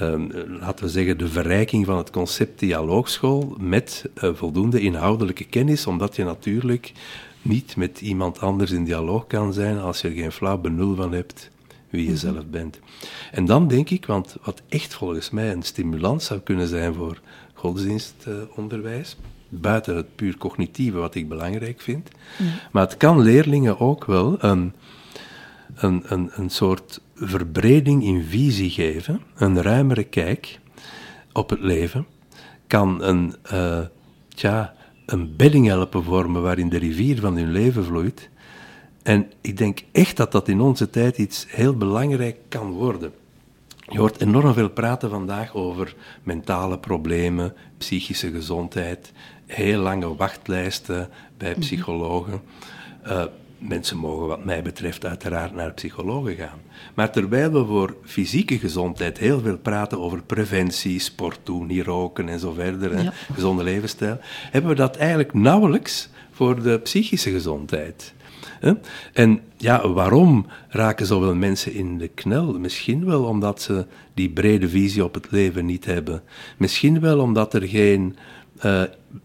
um, 0.00 0.32
laten 0.60 0.84
we 0.84 0.90
zeggen 0.90 1.18
de 1.18 1.28
verrijking 1.28 1.86
van 1.86 1.96
het 1.96 2.10
concept 2.10 2.58
dialoogschool 2.58 3.56
met 3.58 4.04
voldoende 4.14 4.80
inhoudelijke 4.80 5.44
kennis, 5.44 5.86
omdat 5.86 6.16
je 6.16 6.24
natuurlijk 6.24 6.92
niet 7.42 7.76
met 7.76 8.00
iemand 8.00 8.40
anders 8.40 8.70
in 8.70 8.84
dialoog 8.84 9.26
kan 9.26 9.52
zijn 9.52 9.78
als 9.78 10.00
je 10.00 10.08
er 10.08 10.14
geen 10.14 10.32
flauw 10.32 10.58
benul 10.58 10.94
van 10.94 11.12
hebt 11.12 11.50
wie 11.90 12.08
je 12.08 12.16
zelf 12.16 12.46
bent. 12.46 12.78
En 13.32 13.44
dan 13.44 13.68
denk 13.68 13.90
ik, 13.90 14.06
want 14.06 14.36
wat 14.42 14.62
echt 14.68 14.94
volgens 14.94 15.30
mij 15.30 15.52
een 15.52 15.62
stimulans 15.62 16.24
zou 16.24 16.40
kunnen 16.40 16.68
zijn 16.68 16.94
voor 16.94 17.20
godsdienstonderwijs, 17.54 19.16
buiten 19.48 19.96
het 19.96 20.14
puur 20.14 20.36
cognitieve 20.36 20.98
wat 20.98 21.14
ik 21.14 21.28
belangrijk 21.28 21.80
vind, 21.80 22.08
ja. 22.38 22.44
maar 22.72 22.82
het 22.82 22.96
kan 22.96 23.20
leerlingen 23.20 23.80
ook 23.80 24.04
wel 24.04 24.36
een, 24.44 24.72
een, 25.74 26.02
een, 26.06 26.30
een 26.34 26.50
soort 26.50 27.00
verbreding 27.14 28.04
in 28.04 28.24
visie 28.24 28.70
geven, 28.70 29.20
een 29.34 29.62
ruimere 29.62 30.04
kijk 30.04 30.58
op 31.32 31.50
het 31.50 31.60
leven, 31.60 32.06
kan 32.66 33.02
een, 33.02 33.34
uh, 33.52 33.80
tja, 34.28 34.74
een 35.12 35.36
bedding 35.36 35.66
helpen 35.66 36.04
vormen 36.04 36.42
waarin 36.42 36.68
de 36.68 36.78
rivier 36.78 37.20
van 37.20 37.36
hun 37.36 37.50
leven 37.50 37.84
vloeit. 37.84 38.28
En 39.02 39.30
ik 39.40 39.56
denk 39.56 39.82
echt 39.92 40.16
dat 40.16 40.32
dat 40.32 40.48
in 40.48 40.60
onze 40.60 40.90
tijd 40.90 41.18
iets 41.18 41.46
heel 41.48 41.76
belangrijk 41.76 42.36
kan 42.48 42.70
worden. 42.70 43.12
Je 43.88 43.98
hoort 43.98 44.20
enorm 44.20 44.52
veel 44.54 44.70
praten 44.70 45.10
vandaag 45.10 45.54
over 45.54 45.94
mentale 46.22 46.78
problemen, 46.78 47.54
psychische 47.78 48.30
gezondheid, 48.30 49.12
heel 49.46 49.80
lange 49.80 50.16
wachtlijsten 50.16 51.08
bij 51.36 51.50
mhm. 51.50 51.60
psychologen. 51.60 52.40
Uh, 53.06 53.24
mensen 53.60 53.96
mogen, 53.96 54.26
wat 54.26 54.44
mij 54.44 54.62
betreft, 54.62 55.06
uiteraard 55.06 55.54
naar 55.54 55.72
psychologen 55.72 56.34
gaan. 56.34 56.58
Maar 56.94 57.12
terwijl 57.12 57.52
we 57.52 57.64
voor 57.64 57.96
fysieke 58.04 58.58
gezondheid 58.58 59.18
heel 59.18 59.40
veel 59.40 59.58
praten 59.58 60.00
over 60.00 60.22
preventie, 60.22 60.98
sport 60.98 61.38
doen, 61.42 61.66
niet 61.66 61.84
roken 61.84 62.28
en 62.28 62.38
zo 62.38 62.52
verder, 62.52 63.02
ja. 63.02 63.12
gezonde 63.32 63.62
levensstijl, 63.62 64.18
hebben 64.50 64.70
we 64.70 64.76
dat 64.76 64.96
eigenlijk 64.96 65.34
nauwelijks 65.34 66.08
voor 66.30 66.62
de 66.62 66.78
psychische 66.78 67.30
gezondheid. 67.30 68.14
En 69.12 69.40
ja, 69.56 69.88
waarom 69.88 70.46
raken 70.68 71.06
zoveel 71.06 71.34
mensen 71.34 71.72
in 71.72 71.98
de 71.98 72.08
knel? 72.08 72.58
Misschien 72.58 73.04
wel 73.04 73.24
omdat 73.24 73.62
ze 73.62 73.86
die 74.14 74.30
brede 74.30 74.68
visie 74.68 75.04
op 75.04 75.14
het 75.14 75.30
leven 75.30 75.66
niet 75.66 75.84
hebben. 75.84 76.22
Misschien 76.56 77.00
wel 77.00 77.20
omdat 77.20 77.54
er 77.54 77.68
geen 77.68 78.16
uh, 78.64 78.82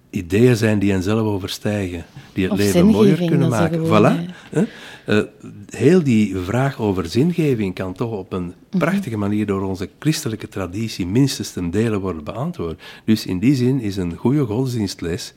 ideeën 0.09 0.55
zijn 0.57 0.79
die 0.79 0.91
hen 0.91 1.03
zelf 1.03 1.27
overstijgen, 1.27 2.05
die 2.33 2.43
het 2.43 2.51
of 2.53 2.57
leven 2.57 2.85
mooier 2.85 3.17
kunnen 3.17 3.49
maken. 3.49 3.85
Gewoon, 3.85 4.17
voilà. 4.17 4.63
Uh, 5.07 5.21
heel 5.69 6.03
die 6.03 6.37
vraag 6.37 6.79
over 6.79 7.05
zingeving 7.05 7.75
kan 7.75 7.93
toch 7.93 8.11
op 8.11 8.33
een 8.33 8.53
Mhm. 8.69 8.77
prachtige 8.77 9.17
manier 9.17 9.45
door 9.45 9.61
onze 9.61 9.89
christelijke 9.99 10.47
traditie 10.47 11.07
minstens 11.07 11.51
ten 11.51 11.69
dele 11.71 11.99
worden 11.99 12.23
beantwoord. 12.23 12.81
Dus 13.05 13.25
in 13.25 13.39
die 13.39 13.55
zin 13.55 13.79
is 13.81 13.97
een 13.97 14.15
goede 14.15 14.45
godsdienstles 14.45 15.33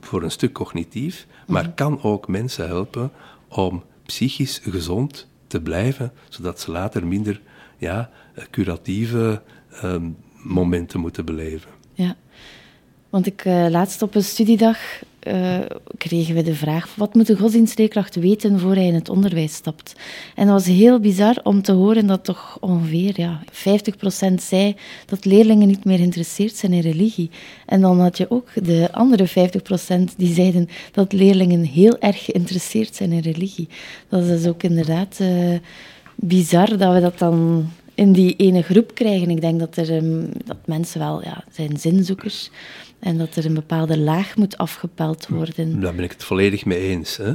voor 0.00 0.22
een 0.22 0.30
stuk 0.30 0.52
cognitief, 0.52 1.26
maar 1.46 1.62
Mhm. 1.64 1.74
kan 1.74 2.02
ook 2.02 2.28
mensen 2.28 2.66
helpen 2.66 3.10
om 3.48 3.82
psychisch 4.06 4.60
gezond 4.64 5.28
te 5.46 5.60
blijven, 5.60 6.12
zodat 6.28 6.60
ze 6.60 6.70
later 6.70 7.06
minder 7.06 7.40
ja, 7.78 8.10
curatieve 8.50 9.42
um, 9.84 10.16
momenten 10.42 11.00
moeten 11.00 11.24
beleven. 11.24 11.70
Ja, 11.94 12.16
want 13.12 13.26
ik 13.26 13.44
uh, 13.44 13.66
laatst 13.70 14.02
op 14.02 14.14
een 14.14 14.24
studiedag 14.24 14.78
uh, 15.28 15.58
kregen 15.98 16.34
we 16.34 16.42
de 16.42 16.54
vraag: 16.54 16.94
wat 16.96 17.14
moet 17.14 17.26
de 17.26 17.36
godsdienstleerkracht 17.36 18.14
weten 18.14 18.60
voor 18.60 18.74
hij 18.74 18.86
in 18.86 18.94
het 18.94 19.08
onderwijs 19.08 19.54
stapt? 19.54 19.92
En 20.34 20.46
dat 20.46 20.54
was 20.54 20.66
heel 20.66 21.00
bizar 21.00 21.36
om 21.42 21.62
te 21.62 21.72
horen 21.72 22.06
dat 22.06 22.24
toch 22.24 22.58
ongeveer 22.60 23.20
ja, 23.20 23.42
50% 24.30 24.34
zei 24.40 24.76
dat 25.06 25.24
leerlingen 25.24 25.68
niet 25.68 25.84
meer 25.84 25.96
geïnteresseerd 25.96 26.56
zijn 26.56 26.72
in 26.72 26.80
religie. 26.80 27.30
En 27.66 27.80
dan 27.80 28.00
had 28.00 28.16
je 28.18 28.30
ook 28.30 28.48
de 28.64 28.88
andere 28.92 29.28
50% 29.28 29.32
die 30.16 30.34
zeiden 30.34 30.68
dat 30.92 31.12
leerlingen 31.12 31.64
heel 31.64 31.98
erg 31.98 32.24
geïnteresseerd 32.24 32.94
zijn 32.94 33.12
in 33.12 33.20
religie. 33.20 33.68
Dat 34.08 34.22
is 34.22 34.28
dus 34.28 34.46
ook 34.46 34.62
inderdaad 34.62 35.18
uh, 35.20 35.58
bizar 36.14 36.76
dat 36.76 36.94
we 36.94 37.00
dat 37.00 37.18
dan 37.18 37.68
in 37.94 38.12
die 38.12 38.36
ene 38.36 38.62
groep 38.62 38.94
krijgen. 38.94 39.30
Ik 39.30 39.40
denk 39.40 39.58
dat, 39.58 39.76
er, 39.76 39.90
um, 39.96 40.28
dat 40.44 40.56
mensen 40.64 41.00
wel 41.00 41.22
ja, 41.22 41.44
zijn 41.50 41.76
zinzoekers 41.78 42.50
en 43.02 43.18
dat 43.18 43.36
er 43.36 43.44
een 43.44 43.54
bepaalde 43.54 43.98
laag 43.98 44.36
moet 44.36 44.58
afgepeld 44.58 45.26
worden. 45.28 45.80
Daar 45.80 45.94
ben 45.94 46.04
ik 46.04 46.10
het 46.10 46.24
volledig 46.24 46.64
mee 46.64 46.78
eens. 46.78 47.16
Hè. 47.16 47.34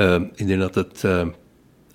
Uh, 0.00 0.28
ik 0.34 0.46
denk 0.46 0.60
dat 0.60 0.74
het 0.74 1.02
uh, 1.04 1.26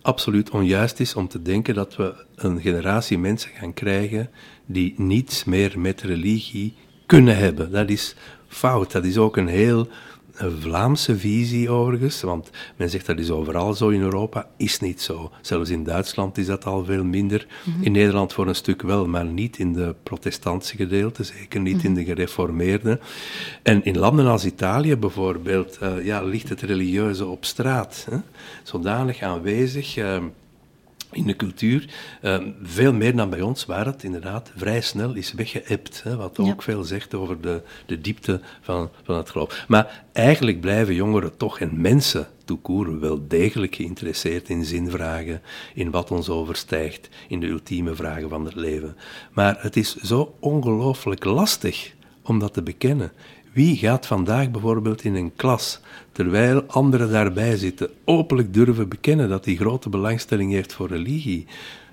absoluut 0.02 0.50
onjuist 0.50 1.00
is 1.00 1.16
om 1.16 1.28
te 1.28 1.42
denken 1.42 1.74
dat 1.74 1.96
we 1.96 2.26
een 2.36 2.62
generatie 2.62 3.18
mensen 3.18 3.52
gaan 3.54 3.74
krijgen 3.74 4.30
die 4.66 4.94
niets 4.98 5.44
meer 5.44 5.80
met 5.80 6.02
religie 6.02 6.74
kunnen 7.06 7.38
hebben. 7.38 7.72
Dat 7.72 7.90
is 7.90 8.16
fout. 8.48 8.92
Dat 8.92 9.06
is 9.06 9.18
ook 9.18 9.38
een 9.38 9.48
heel 9.48 9.88
Vlaamse 10.36 11.18
visie 11.18 11.70
overigens, 11.70 12.22
want 12.22 12.50
men 12.76 12.90
zegt 12.90 13.06
dat 13.06 13.20
is 13.20 13.30
overal 13.30 13.74
zo 13.74 13.90
in 13.90 14.02
Europa, 14.02 14.48
is 14.58 14.80
niet 14.80 15.02
zo. 15.02 15.32
Zelfs 15.42 15.70
in 15.70 15.84
Duitsland 15.84 16.38
is 16.38 16.46
dat 16.46 16.66
al 16.66 16.86
veel 16.86 17.04
minder. 17.04 17.48
In 17.82 17.92
Nederland 17.92 18.34
voor 18.34 18.48
een 18.48 18.56
stuk 18.56 18.82
wel, 18.82 19.08
maar 19.08 19.26
niet 19.26 19.58
in 19.58 19.74
de 19.74 19.96
protestantse 20.04 20.76
gedeelte, 20.76 21.24
zeker 21.24 21.62
niet 21.62 21.84
in 21.84 21.94
de 21.94 22.04
gereformeerde. 22.04 23.00
En 23.64 23.86
in 23.86 23.98
landen 23.98 24.28
als 24.28 24.46
Italië 24.46 24.96
bijvoorbeeld, 24.96 25.80
uh, 25.84 26.06
ja, 26.06 26.22
ligt 26.22 26.50
het 26.50 26.62
religieuze 26.62 27.26
op 27.26 27.46
straat. 27.46 28.08
Hè? 28.10 28.18
Zodanig 28.64 29.22
aanwezig. 29.22 29.98
Uh, 29.98 30.24
in 31.16 31.28
de 31.28 31.36
cultuur, 31.36 31.90
uh, 32.22 32.38
veel 32.64 32.94
meer 32.94 33.16
dan 33.16 33.30
bij 33.30 33.42
ons, 33.42 33.66
waar 33.66 33.86
het 33.86 34.04
inderdaad 34.04 34.52
vrij 34.56 34.82
snel 34.82 35.14
is 35.14 35.34
weggeëpt. 35.34 36.04
Wat 36.18 36.40
ook 36.40 36.62
veel 36.62 36.84
zegt 36.84 37.14
over 37.14 37.42
de, 37.42 37.62
de 37.86 38.02
diepte 38.02 38.42
van, 38.62 38.90
van 39.04 39.18
het 39.18 39.30
geloof. 39.30 39.66
Maar 39.68 40.04
eigenlijk 40.12 40.62
blijven 40.62 40.94
jongeren 40.94 41.38
toch, 41.38 41.60
en 41.60 41.82
mensen 41.82 42.28
toekoeren, 42.46 43.00
wel 43.00 43.28
degelijk 43.28 43.76
geïnteresseerd 43.76 44.50
in 44.50 44.66
zinvragen, 44.66 45.42
in 45.74 45.92
wat 45.92 46.12
ons 46.12 46.30
overstijgt, 46.30 47.10
in 47.28 47.40
de 47.40 47.48
ultieme 47.48 47.96
vragen 47.96 48.30
van 48.30 48.46
het 48.46 48.56
leven. 48.56 48.98
Maar 49.32 49.58
het 49.60 49.78
is 49.78 49.96
zo 49.96 50.36
ongelooflijk 50.40 51.24
lastig 51.24 51.94
om 52.22 52.40
dat 52.40 52.54
te 52.54 52.62
bekennen. 52.62 53.12
Wie 53.54 53.78
gaat 53.78 54.06
vandaag 54.06 54.52
bijvoorbeeld 54.52 55.04
in 55.04 55.16
een 55.16 55.36
klas, 55.36 55.80
terwijl 56.12 56.64
anderen 56.68 57.12
daarbij 57.12 57.58
zitten, 57.58 57.90
openlijk 58.06 58.54
durven 58.54 58.90
bekennen 58.90 59.30
dat 59.30 59.46
hij 59.46 59.56
grote 59.56 59.90
belangstelling 59.90 60.52
heeft 60.52 60.74
voor 60.74 60.88
religie? 60.88 61.46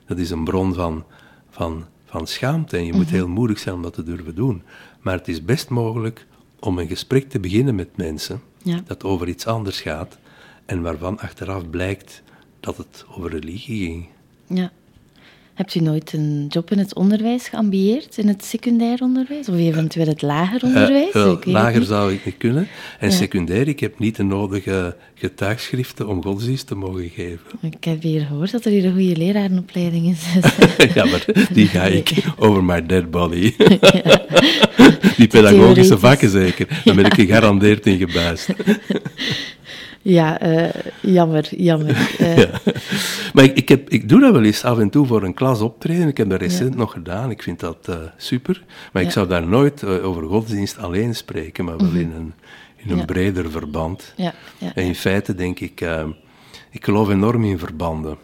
Dat 0.06 0.18
is 0.18 0.30
een 0.30 0.44
bron 0.44 0.74
van, 0.74 1.04
van, 1.50 1.84
van 2.04 2.26
schaamte 2.26 2.76
en 2.76 2.84
je 2.84 2.92
moet 2.92 3.04
mhm. 3.04 3.14
heel 3.14 3.28
moedig 3.28 3.58
zijn 3.58 3.74
om 3.74 3.82
dat 3.82 3.94
te 3.94 4.02
durven 4.02 4.34
doen. 4.34 4.62
Maar 5.00 5.14
het 5.14 5.28
is 5.28 5.44
best 5.44 5.68
mogelijk 5.68 6.26
om 6.58 6.78
een 6.78 6.88
gesprek 6.88 7.28
te 7.28 7.40
beginnen 7.40 7.74
met 7.74 7.96
mensen 7.96 8.42
dat 8.86 9.04
over 9.04 9.28
iets 9.28 9.46
anders 9.46 9.80
gaat 9.80 10.18
en 10.64 10.82
waarvan 10.82 11.18
achteraf 11.18 11.70
blijkt 11.70 12.22
dat 12.60 12.76
het 12.76 13.04
over 13.08 13.30
religie 13.30 13.86
ging. 13.86 14.06
Ja. 14.46 14.72
Hebt 15.54 15.74
u 15.74 15.80
nooit 15.80 16.12
een 16.12 16.46
job 16.48 16.70
in 16.70 16.78
het 16.78 16.94
onderwijs 16.94 17.48
geambieerd, 17.48 18.18
in 18.18 18.28
het 18.28 18.44
secundair 18.44 19.00
onderwijs? 19.00 19.48
Of 19.48 19.54
eventueel 19.54 20.06
het 20.06 20.22
lager 20.22 20.62
onderwijs? 20.62 21.14
Uh, 21.14 21.32
lager 21.44 21.84
zou 21.84 22.12
ik 22.12 22.24
niet 22.24 22.36
kunnen. 22.36 22.68
En 22.98 23.12
secundair, 23.12 23.68
ik 23.68 23.80
heb 23.80 23.98
niet 23.98 24.16
de 24.16 24.22
nodige 24.22 24.96
getuigschriften 25.14 26.08
om 26.08 26.22
godsdienst 26.22 26.66
te 26.66 26.74
mogen 26.74 27.08
geven. 27.08 27.40
Ik 27.60 27.84
heb 27.84 28.02
hier 28.02 28.20
gehoord 28.20 28.50
dat 28.50 28.64
er 28.64 28.70
hier 28.70 28.84
een 28.84 28.92
goede 28.92 29.16
lerarenopleiding 29.16 30.06
is. 30.06 30.24
ja, 30.94 31.04
maar 31.04 31.24
die 31.52 31.66
ga 31.66 31.84
ik 31.84 32.12
over 32.38 32.64
my 32.64 32.86
dead 32.86 33.10
body. 33.10 33.54
Die 35.16 35.28
pedagogische 35.28 35.98
vakken 35.98 36.30
zeker. 36.30 36.80
Dan 36.84 36.96
ben 36.96 37.04
ik 37.04 37.14
gegarandeerd 37.14 37.86
in 37.86 37.98
gebuist. 37.98 38.48
Ja, 40.02 40.42
uh, 40.42 40.70
jammer, 41.02 41.48
jammer. 41.56 42.16
Uh. 42.20 42.36
Ja. 42.38 42.50
Maar 43.34 43.44
ik, 43.44 43.56
ik, 43.56 43.68
heb, 43.68 43.90
ik 43.90 44.08
doe 44.08 44.20
dat 44.20 44.32
wel 44.32 44.44
eens 44.44 44.64
af 44.64 44.78
en 44.78 44.90
toe 44.90 45.06
voor 45.06 45.22
een 45.22 45.34
klas 45.34 45.60
optreden. 45.60 46.08
Ik 46.08 46.16
heb 46.16 46.30
dat 46.30 46.40
recent 46.40 46.76
nog 46.76 46.92
gedaan. 46.92 47.30
Ik 47.30 47.42
vind 47.42 47.60
dat 47.60 47.86
uh, 47.90 47.96
super. 48.16 48.64
Maar 48.92 49.02
ik 49.02 49.10
zou 49.10 49.28
daar 49.28 49.46
nooit 49.46 49.84
over 49.84 50.22
godsdienst 50.22 50.78
alleen 50.78 51.14
spreken, 51.14 51.64
maar 51.64 51.76
wel 51.76 51.86
mm 51.86 51.92
-hmm. 51.92 52.00
in 52.00 52.12
een, 52.12 52.32
in 52.76 52.98
een 52.98 53.04
breder 53.04 53.50
verband. 53.50 54.14
En 54.74 54.84
in 54.84 54.94
feite 54.94 55.34
denk 55.34 55.60
ik, 55.60 55.80
ik 56.70 56.84
geloof 56.84 57.08
enorm 57.08 57.44
in 57.44 57.58
verbanden. 57.58 58.16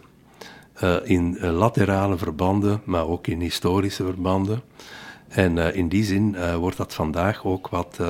in 1.05 1.39
laterale 1.41 2.17
verbanden, 2.17 2.81
maar 2.85 3.07
ook 3.07 3.27
in 3.27 3.41
historische 3.41 4.05
verbanden. 4.05 4.63
En 5.29 5.75
in 5.75 5.89
die 5.89 6.05
zin 6.05 6.37
wordt 6.59 6.77
dat 6.77 6.95
vandaag 6.95 7.45
ook 7.45 7.69
wat 7.69 8.01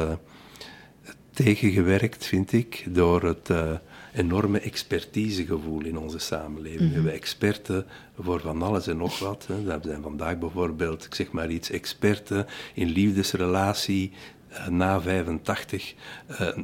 tegengewerkt, 1.36 2.26
vind 2.26 2.52
ik, 2.52 2.84
door 2.88 3.22
het 3.22 3.48
uh, 3.48 3.70
enorme 4.14 4.60
expertisegevoel 4.60 5.84
in 5.84 5.98
onze 5.98 6.18
samenleving. 6.18 6.78
We 6.78 6.84
mhm. 6.84 6.94
hebben 6.94 7.12
experten 7.12 7.86
voor 8.20 8.40
van 8.40 8.62
alles 8.62 8.86
en 8.86 8.96
nog 8.96 9.18
wat. 9.18 9.46
Hè. 9.48 9.62
We 9.62 9.78
zijn 9.82 10.02
vandaag 10.02 10.38
bijvoorbeeld, 10.38 11.04
ik 11.04 11.14
zeg 11.14 11.30
maar 11.32 11.50
iets, 11.50 11.70
experten 11.70 12.46
in 12.74 12.88
liefdesrelatie 12.88 14.12
uh, 14.50 14.68
na 14.68 15.00
85. 15.00 15.94
Uh, 16.30 16.48
eh, 16.48 16.56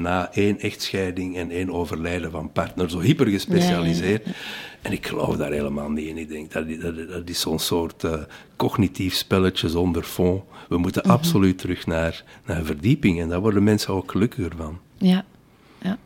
na 0.00 0.32
één 0.32 0.58
echtscheiding 0.58 1.36
en 1.36 1.50
één 1.50 1.70
overlijden 1.70 2.30
van 2.30 2.52
partner, 2.52 2.90
zo 2.90 3.00
hyper 3.00 3.26
gespecialiseerd. 3.26 4.26
En 4.86 4.92
ik 4.92 5.06
geloof 5.06 5.36
daar 5.36 5.52
helemaal 5.52 5.90
niet 5.90 6.06
in. 6.06 6.18
Ik 6.18 6.28
denk 6.28 6.52
dat, 6.52 6.80
dat, 6.80 7.08
dat 7.08 7.28
is 7.28 7.40
zo'n 7.40 7.58
soort 7.58 8.04
uh, 8.04 8.12
cognitief 8.56 9.14
spelletje 9.14 9.68
zonder 9.68 10.02
fond. 10.02 10.42
We 10.68 10.78
moeten 10.78 11.02
mhm. 11.04 11.10
absoluut 11.10 11.58
terug 11.58 11.86
naar, 11.86 12.24
naar 12.46 12.64
verdieping 12.64 13.20
en 13.20 13.28
daar 13.28 13.40
worden 13.40 13.64
mensen 13.64 13.94
ook 13.94 14.10
gelukkiger 14.10 14.52
van. 14.56 14.78
Ja, 14.98 15.24
ja. 15.82 15.98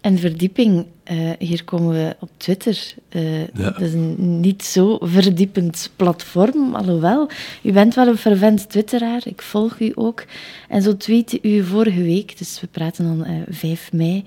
En 0.00 0.18
verdieping, 0.18 0.86
uh, 1.10 1.30
hier 1.38 1.64
komen 1.64 1.94
we 1.94 2.16
op 2.20 2.30
Twitter. 2.36 2.94
Uh, 3.12 3.40
ja. 3.40 3.70
Dat 3.70 3.80
is 3.80 3.92
een 3.92 4.40
niet 4.40 4.64
zo 4.64 4.98
verdiepend 5.00 5.90
platform, 5.96 6.74
alhoewel. 6.74 7.28
U 7.62 7.72
bent 7.72 7.94
wel 7.94 8.06
een 8.06 8.16
fervent 8.16 8.68
twitteraar, 8.68 9.20
ik 9.24 9.42
volg 9.42 9.80
u 9.80 9.92
ook. 9.94 10.24
En 10.68 10.82
zo 10.82 10.96
tweette 10.96 11.38
u 11.42 11.64
vorige 11.64 12.02
week, 12.02 12.38
dus 12.38 12.60
we 12.60 12.66
praten 12.66 13.04
dan 13.04 13.30
uh, 13.30 13.42
5 13.48 13.92
mei. 13.92 14.24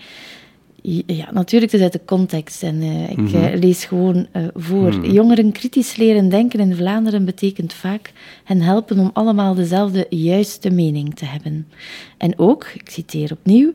Ja, 0.89 1.32
natuurlijk, 1.32 1.71
het 1.71 1.82
is 1.82 1.82
uit 1.82 1.91
de 1.91 2.06
context. 2.06 2.63
En 2.63 2.82
uh, 2.82 3.10
ik 3.10 3.17
mm 3.17 3.56
lees 3.60 3.86
gewoon 3.86 4.28
uh, 4.34 4.43
voor. 4.54 4.95
Mm. 4.95 5.06
Jongeren 5.06 5.52
kritisch 5.52 5.95
leren 5.95 6.30
denken 6.30 6.60
in 6.60 6.76
Vlaanderen 6.76 7.26
betekent 7.26 7.73
vaak 7.73 8.12
hen 8.43 8.62
helpen 8.62 9.00
om 9.00 9.10
allemaal 9.13 9.54
dezelfde 9.54 10.06
juiste 10.10 10.69
mening 10.69 11.15
te 11.15 11.26
hebben. 11.26 11.67
En 12.17 12.39
ook, 12.39 12.65
ik 12.73 12.89
citeer 12.89 13.32
opnieuw, 13.32 13.71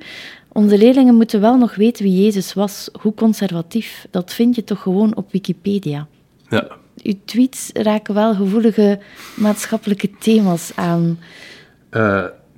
onze 0.48 0.79
leerlingen 0.79 1.14
moeten 1.14 1.40
wel 1.40 1.57
nog 1.57 1.75
weten 1.75 2.05
wie 2.05 2.22
Jezus 2.22 2.53
was. 2.53 2.88
Hoe 3.01 3.14
conservatief, 3.14 4.07
dat 4.11 4.33
vind 4.33 4.55
je 4.55 4.64
toch 4.64 4.83
gewoon 4.83 5.16
op 5.16 5.33
Wikipedia. 5.33 6.07
Ja. 6.48 6.68
Uw 7.03 7.14
tweets 7.25 7.70
raken 7.72 8.14
wel 8.14 8.35
gevoelige 8.35 8.98
maatschappelijke 9.37 10.11
thema's 10.18 10.72
aan. 10.75 11.18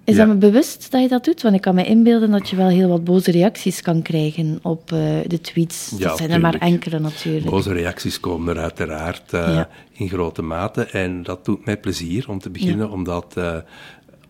Is 0.05 0.17
dat 0.17 0.27
me 0.27 0.35
bewust 0.35 0.91
dat 0.91 1.03
je 1.03 1.09
dat 1.09 1.25
doet? 1.25 1.43
Want 1.43 1.55
ik 1.55 1.61
kan 1.61 1.75
me 1.75 1.85
inbeelden 1.85 2.31
dat 2.31 2.49
je 2.49 2.57
wel 2.57 2.69
heel 2.69 2.89
wat 2.89 3.05
boze 3.05 3.31
reacties 3.31 3.83
kan 3.83 4.03
krijgen 4.03 4.59
op 4.63 4.93
uh, 4.93 4.99
de 5.27 5.41
tweets. 5.41 5.93
Ja, 5.99 6.09
dat 6.09 6.19
zijn 6.19 6.31
er 6.31 6.41
maar 6.41 6.55
enkele 6.55 6.99
natuurlijk. 6.99 7.51
Boze 7.51 7.73
reacties 7.73 8.21
komen 8.21 8.57
er 8.57 8.63
uiteraard 8.63 9.33
uh, 9.33 9.61
in 9.93 10.09
grote 10.09 10.43
mate. 10.43 10.85
En 10.85 11.23
dat 11.23 11.45
doet 11.45 11.65
mij 11.65 11.77
plezier 11.77 12.29
om 12.29 12.39
te 12.39 12.51
beginnen, 12.51 12.91
omdat 12.91 13.35
uh, 13.39 13.57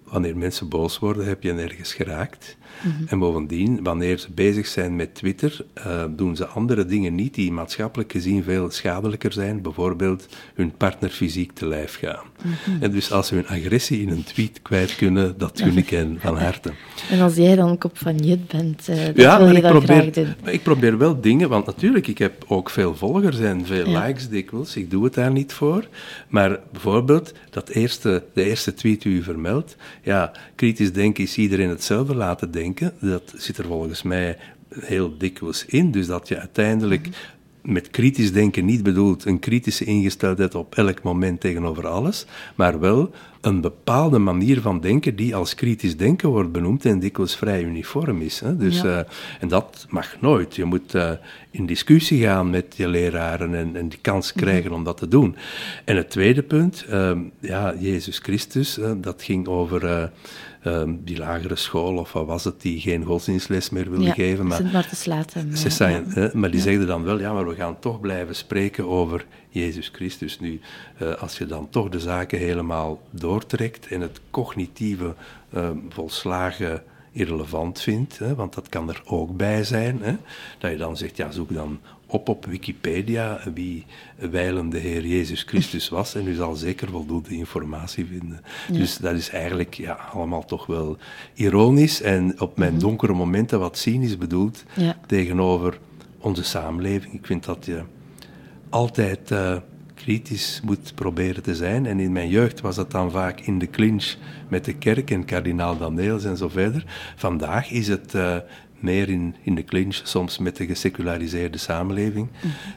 wanneer 0.05 0.37
mensen 0.37 0.69
boos 0.69 0.99
worden, 0.99 1.27
heb 1.27 1.43
je 1.43 1.53
nergens 1.53 1.95
geraakt. 1.95 2.57
Mhm. 2.81 3.05
En 3.09 3.19
bovendien, 3.19 3.83
wanneer 3.83 4.19
ze 4.19 4.29
bezig 4.31 4.67
zijn 4.67 4.97
met 4.97 5.15
Twitter, 5.15 5.65
uh, 5.79 6.05
doen 6.11 6.37
ze 6.37 6.47
andere 6.47 6.87
dingen 6.87 7.15
niet 7.15 7.35
die 7.35 7.53
maatschappelijk 7.53 8.13
gezien 8.13 8.43
veel 8.43 8.71
schadelijker 8.71 9.33
zijn. 9.33 9.63
Bijvoorbeeld 9.63 10.27
hun 10.55 10.77
partner 10.77 11.11
fysiek 11.11 11.53
te 11.53 11.67
lijf 11.67 11.99
gaan. 11.99 12.25
Mhm. 12.43 12.83
En 12.83 12.91
dus 12.91 13.13
als 13.13 13.27
ze 13.27 13.35
hun 13.35 13.47
agressie 13.47 14.01
in 14.01 14.09
een 14.09 14.25
tweet 14.25 14.63
kwijt 14.63 14.97
kunnen, 14.97 15.39
dat 15.39 15.61
gun 15.61 15.77
ik 15.77 15.91
hen 15.91 16.17
van 16.21 16.39
harte. 16.39 16.73
En 17.11 17.21
als 17.21 17.35
jij 17.35 17.57
dan 17.57 17.79
kop 17.79 17.99
van 17.99 18.17
Jit 18.17 18.47
bent, 18.49 18.89
uh, 18.89 19.05
dat 19.05 19.17
ja, 19.17 19.39
wil 19.39 19.51
je 19.51 19.57
ik 19.57 19.63
probeer, 19.63 20.37
ik 20.45 20.63
probeer 20.63 20.99
wel 20.99 21.21
dingen, 21.21 21.49
want 21.49 21.67
natuurlijk, 21.67 22.07
ik 22.07 22.19
heb 22.19 22.45
ook 22.47 22.71
veel 22.71 22.95
volgers 22.95 23.39
en 23.39 23.67
veel 23.67 23.87
likes 23.87 24.29
dikwijls. 24.29 24.77
Ik 24.77 24.91
doe 24.91 25.05
het 25.05 25.15
daar 25.15 25.31
niet 25.31 25.53
voor. 25.53 25.89
Maar 26.29 26.61
bijvoorbeeld, 26.73 27.33
dat 27.51 27.69
eerste, 27.69 28.23
de 28.33 28.45
eerste 28.45 28.75
tweet 28.75 29.03
die 29.03 29.13
u 29.13 29.23
vermeldt, 29.23 29.77
ja, 30.05 30.33
kritisch 30.55 30.93
denken 30.93 31.25
is 31.25 31.37
iedereen 31.37 31.69
hetzelfde 31.69 32.15
laten 32.15 32.51
denken 32.51 32.93
dat 33.01 33.35
zit 33.37 33.59
er 33.59 33.65
volgens 33.65 34.03
mij 34.03 34.39
heel 34.81 35.19
dikwijls 35.19 35.65
in. 35.65 35.91
Dus 35.91 36.07
dat 36.07 36.29
je 36.29 36.39
uiteindelijk 36.39 37.09
met 37.65 37.91
kritisch 37.91 38.33
denken 38.33 38.65
niet 38.65 38.83
bedoelt 38.83 39.25
een 39.25 39.39
kritische 39.39 39.85
ingesteldheid 39.85 40.55
op 40.55 40.75
elk 40.75 41.03
moment 41.03 41.41
tegenover 41.41 41.87
alles, 41.87 42.27
maar 42.55 42.81
wel 42.81 43.11
een 43.41 43.61
bepaalde 43.61 44.19
manier 44.19 44.61
van 44.61 44.81
denken 44.81 45.17
die 45.17 45.35
als 45.37 45.55
kritisch 45.55 45.97
denken 45.97 46.29
wordt 46.29 46.53
benoemd 46.53 46.85
en 46.85 46.99
dikwijls 46.99 47.37
vrij 47.37 47.63
uniform 47.63 48.21
is. 48.21 48.41
Hè? 48.41 48.57
Dus, 48.57 48.81
Ja. 48.81 48.99
eh, 48.99 49.05
en 49.41 49.49
dat 49.49 49.87
mag 49.91 50.17
nooit. 50.21 50.57
Je 50.57 50.65
moet 50.65 50.95
eh, 50.95 51.11
in 51.51 51.67
discussie 51.67 52.23
gaan 52.23 52.51
met 52.51 52.75
je 52.77 52.89
leraren 52.89 53.55
en, 53.55 53.77
en 53.77 53.89
die 53.89 53.99
kans 54.03 54.33
krijgen 54.33 54.73
om 54.73 54.85
dat 54.85 54.97
te 54.97 55.09
doen. 55.09 55.37
En 55.85 55.97
het 55.97 56.11
tweede 56.11 56.43
punt, 56.43 56.85
ehm, 56.89 57.19
ja, 57.41 57.75
Jezus 57.79 58.19
Christus, 58.19 58.79
eh, 58.79 58.93
dat 58.97 59.23
ging 59.23 59.47
over 59.47 60.11
eh, 60.65 60.81
ehm, 60.81 60.95
die 61.05 61.19
lagere 61.19 61.57
school, 61.57 61.97
of 61.97 62.13
wat 62.13 62.27
was 62.27 62.45
het, 62.45 62.61
die 62.61 62.81
geen 62.81 63.05
godsdienstles 63.05 63.71
meer 63.71 63.91
wilde 63.91 64.05
ja, 64.05 64.13
geven. 64.13 64.47
Maar 64.47 64.57
Sint 64.57 64.73
Maartens 64.73 65.05
Latem. 65.05 65.57
ze 65.57 65.71
zijn, 65.71 66.05
hè, 66.09 66.29
maar 66.33 66.51
die 66.51 66.61
zegden 66.61 66.87
dan 66.87 67.05
wel, 67.05 67.21
ja, 67.21 67.33
maar 67.33 67.49
we 67.49 67.55
gaan 67.55 67.79
toch 67.79 68.01
blijven 68.01 68.37
spreken 68.37 68.89
over 68.89 69.27
Jezus 69.49 69.91
Christus. 69.93 70.41
Nu, 70.41 70.61
eh, 70.99 71.15
als 71.15 71.39
je 71.39 71.47
dan 71.47 71.69
toch 71.71 71.89
de 71.89 72.01
zaken 72.01 72.39
helemaal 72.39 73.01
doortrekt 73.11 73.87
en 73.87 74.01
het 74.01 74.21
cognitieve 74.31 75.15
eh, 75.51 75.71
volslagen 75.89 76.83
irrelevant 77.13 77.81
vindt, 77.81 78.19
hè, 78.19 78.35
want 78.35 78.55
dat 78.55 78.69
kan 78.69 78.89
er 78.89 79.03
ook 79.05 79.37
bij 79.37 79.65
zijn, 79.65 79.99
hè, 80.03 80.17
dat 80.59 80.71
je 80.71 80.77
dan 80.77 80.97
zegt, 80.97 81.17
ja, 81.17 81.31
zoek 81.31 81.55
dan 81.55 81.81
op 82.15 82.29
op 82.29 82.47
Wikipedia 82.47 83.41
wie 83.55 83.85
wijlen 84.17 84.71
de 84.71 84.79
Heer 84.79 85.07
Jezus 85.07 85.43
Christus 85.43 85.89
was 85.89 86.15
en 86.15 86.27
u 86.29 86.35
zal 86.35 86.55
zeker 86.55 86.89
voldoende 86.89 87.37
informatie 87.37 88.07
vinden. 88.07 88.41
Dus 88.73 88.97
dat 88.97 89.15
is 89.15 89.29
eigenlijk 89.31 89.75
ja, 89.75 89.93
allemaal 90.13 90.45
toch 90.45 90.67
wel 90.67 90.97
ironisch 91.35 92.03
en 92.03 92.41
op 92.41 92.57
mijn 92.59 92.79
donkere 92.79 93.13
momenten 93.15 93.59
wat 93.59 93.79
cynisch 93.79 94.19
bedoeld 94.19 94.65
Ja. 94.75 94.97
tegenover 95.07 95.79
onze 96.19 96.45
samenleving. 96.45 97.15
Ik 97.15 97.27
vind 97.27 97.45
dat 97.45 97.67
je 97.67 97.83
altijd 98.69 99.31
eh, 99.31 99.57
kritisch 99.95 100.61
moet 100.65 100.95
proberen 100.95 101.43
te 101.43 101.55
zijn. 101.55 101.87
En 101.87 102.01
in 102.01 102.13
mijn 102.13 102.29
jeugd 102.29 102.61
was 102.61 102.77
dat 102.77 102.91
dan 102.91 103.11
vaak 103.11 103.41
in 103.41 103.59
de 103.59 103.71
clinch 103.71 104.15
met 104.49 104.65
de 104.65 104.75
kerk 104.75 105.11
en 105.11 105.25
kardinaal 105.25 105.79
Daneels 105.79 106.25
en 106.25 106.37
zo 106.37 106.49
verder. 106.49 106.85
Vandaag 107.17 107.71
is 107.71 107.89
het 107.89 108.15
eh, 108.15 108.37
meer 108.85 109.09
in, 109.09 109.35
in 109.43 109.55
de 109.55 109.65
clinch, 109.65 110.01
soms 110.05 110.39
met 110.39 110.57
de 110.57 110.67
geseculariseerde 110.67 111.59
samenleving. 111.59 112.29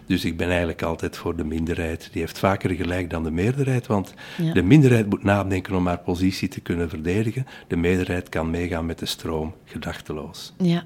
Dus 0.05 0.25
ik 0.25 0.37
ben 0.37 0.47
eigenlijk 0.47 0.81
altijd 0.81 1.17
voor 1.17 1.35
de 1.35 1.43
minderheid. 1.43 2.09
Die 2.11 2.21
heeft 2.21 2.39
vaker 2.39 2.69
gelijk 2.75 3.09
dan 3.09 3.23
de 3.23 3.31
meerderheid, 3.31 3.87
want 3.87 4.13
Ja. 4.41 4.53
de 4.53 4.61
minderheid 4.63 5.09
moet 5.09 5.23
nadenken 5.23 5.75
om 5.75 5.87
haar 5.87 5.99
positie 5.99 6.47
te 6.47 6.59
kunnen 6.59 6.89
verdedigen. 6.89 7.47
De 7.67 7.75
meerderheid 7.75 8.29
kan 8.29 8.49
meegaan 8.49 8.85
met 8.85 8.99
de 8.99 9.05
stroom, 9.05 9.53
gedachteloos. 9.65 10.53
Ja. 10.57 10.85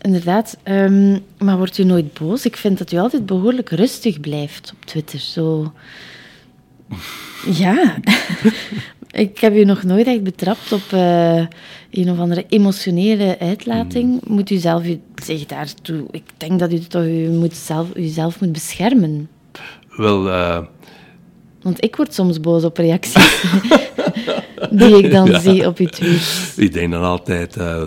Inderdaad. 0.00 0.58
ehm, 0.62 1.18
maar 1.38 1.56
wordt 1.56 1.78
u 1.78 1.84
nooit 1.84 2.18
boos? 2.18 2.44
Ik 2.46 2.56
vind 2.56 2.78
dat 2.78 2.92
u 2.92 2.96
altijd 2.96 3.26
behoorlijk 3.26 3.70
rustig 3.70 4.20
blijft 4.20 4.72
op 4.74 4.84
Twitter. 4.84 5.18
Zo... 5.18 5.72
Ja. 7.52 7.94
Ik 9.12 9.38
heb 9.38 9.54
u 9.54 9.64
nog 9.64 9.82
nooit 9.82 10.06
echt 10.06 10.22
betrapt 10.22 10.72
op 10.72 10.82
eh, 10.90 11.46
een 11.90 12.10
of 12.10 12.18
andere 12.18 12.44
emotionele 12.48 13.36
uitlating. 13.38 14.20
Moet 14.26 14.50
u 14.50 14.56
zelf 14.56 14.86
u, 14.86 15.00
zich 15.22 15.46
daartoe... 15.46 16.04
Ik 16.10 16.22
denk 16.36 16.58
dat 16.58 16.72
u, 16.72 16.78
toch, 16.78 17.04
u 17.04 17.28
moet 17.28 17.54
zelf, 17.54 17.88
uzelf 17.94 18.40
moet 18.40 18.52
beschermen. 18.52 19.28
Wel, 19.96 20.30
eh, 20.30 20.62
Want 21.62 21.84
ik 21.84 21.96
word 21.96 22.14
soms 22.14 22.40
boos 22.40 22.64
op 22.64 22.76
reacties 22.76 23.42
die 24.70 24.96
ik 25.04 25.10
dan 25.10 25.40
zie 25.40 25.66
op 25.66 25.78
uw 25.78 25.86
tweets. 25.86 26.54
Ik 26.56 26.72
denk 26.72 26.92
dan 26.92 27.02
altijd, 27.02 27.56
eh, 27.56 27.82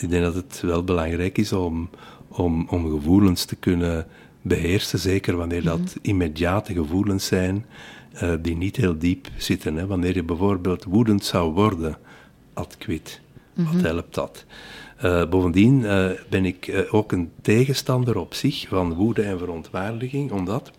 ik 0.00 0.10
denk 0.10 0.22
dat 0.22 0.34
het 0.34 0.60
wel 0.62 0.84
belangrijk 0.84 1.38
is 1.38 1.52
om, 1.52 1.90
om, 2.28 2.66
om 2.70 2.90
gevoelens 2.90 3.44
te 3.44 3.56
kunnen 3.56 4.06
beheersen, 4.42 4.98
zeker 4.98 5.36
wanneer 5.36 5.62
dat 5.62 5.96
immediate 6.02 6.72
gevoelens 6.72 7.26
zijn 7.26 7.64
eh, 8.18 8.32
die 8.40 8.56
niet 8.56 8.76
heel 8.76 8.98
diep 8.98 9.28
zitten. 9.36 9.76
Hè. 9.76 9.86
Wanneer 9.86 10.14
je 10.14 10.22
bijvoorbeeld 10.22 10.84
woedend 10.84 11.24
zou 11.24 11.52
worden, 11.52 11.98
ad 12.52 12.76
quid, 12.78 13.20
wat 13.52 13.80
helpt 13.80 14.14
dat? 14.14 14.44
Eh, 14.96 15.28
bovendien 15.28 15.84
eh, 15.84 16.10
ben 16.28 16.44
ik 16.44 16.86
ook 16.90 17.12
een 17.12 17.30
tegenstander 17.40 18.18
op 18.18 18.34
zich 18.34 18.68
van 18.68 18.94
woede 18.94 19.22
en 19.22 19.38
verontwaardiging, 19.38 20.30
omdat 20.30 20.70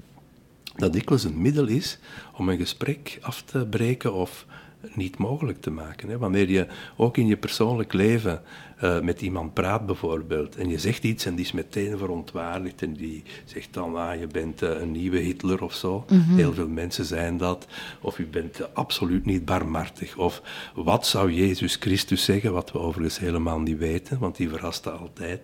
dat 0.75 0.93
dikwijls 0.93 1.23
een 1.23 1.41
middel 1.41 1.67
is 1.67 1.99
om 2.37 2.49
een 2.49 2.57
gesprek 2.57 3.17
af 3.21 3.41
te 3.41 3.65
breken 3.69 4.13
of 4.13 4.45
niet 4.93 5.17
mogelijk 5.17 5.61
te 5.61 5.71
maken. 5.71 6.09
Hè. 6.09 6.17
Wanneer 6.17 6.49
je 6.49 6.67
ook 6.95 7.17
in 7.17 7.27
je 7.27 7.37
persoonlijk 7.37 7.93
leven 7.93 8.41
eh, 8.79 8.99
met 8.99 9.21
iemand 9.21 9.53
praat 9.53 9.85
bijvoorbeeld 9.85 10.55
en 10.55 10.69
je 10.69 10.79
zegt 10.79 11.03
iets 11.03 11.25
en 11.25 11.35
die 11.35 11.45
is 11.45 11.51
meteen 11.51 11.97
verontwaardigd 11.97 12.81
en 12.81 12.93
die 12.93 13.23
zegt 13.45 13.73
dan, 13.73 13.95
ah, 13.95 14.19
je 14.19 14.27
bent 14.27 14.61
eh, 14.61 14.69
een 14.81 14.91
nieuwe 14.91 15.17
Hitler 15.17 15.63
of 15.63 15.73
zo. 15.73 16.05
Heel 16.11 16.53
veel 16.53 16.67
mensen 16.67 17.05
zijn 17.05 17.37
dat. 17.37 17.67
Of 18.01 18.17
je 18.17 18.25
bent 18.25 18.73
absoluut 18.73 19.25
niet 19.25 19.45
barmhartig. 19.45 20.17
Of 20.17 20.41
wat 20.75 21.07
zou 21.07 21.31
Jezus 21.31 21.75
Christus 21.75 22.23
zeggen, 22.23 22.53
wat 22.53 22.71
we 22.71 22.79
overigens 22.79 23.19
helemaal 23.19 23.59
niet 23.59 23.77
weten, 23.77 24.19
want 24.19 24.35
die 24.35 24.49
verraste 24.49 24.89
altijd. 24.89 25.41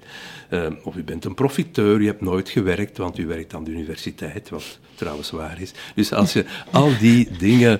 Eh, 0.49 0.67
of 0.83 0.95
je 0.95 1.03
bent 1.03 1.25
een 1.25 1.33
profiteur, 1.33 2.01
je 2.01 2.07
hebt 2.07 2.21
nooit 2.21 2.49
gewerkt, 2.49 2.97
want 2.97 3.17
u 3.17 3.27
werkt 3.27 3.53
aan 3.53 3.63
de 3.63 3.71
universiteit, 3.71 4.49
wat 4.49 4.79
trouwens 4.93 5.31
waar 5.31 5.61
is. 5.61 5.73
Dus 5.95 6.13
als 6.13 6.33
je 6.33 6.45
al 6.71 6.97
die 6.99 7.29
dingen 7.37 7.79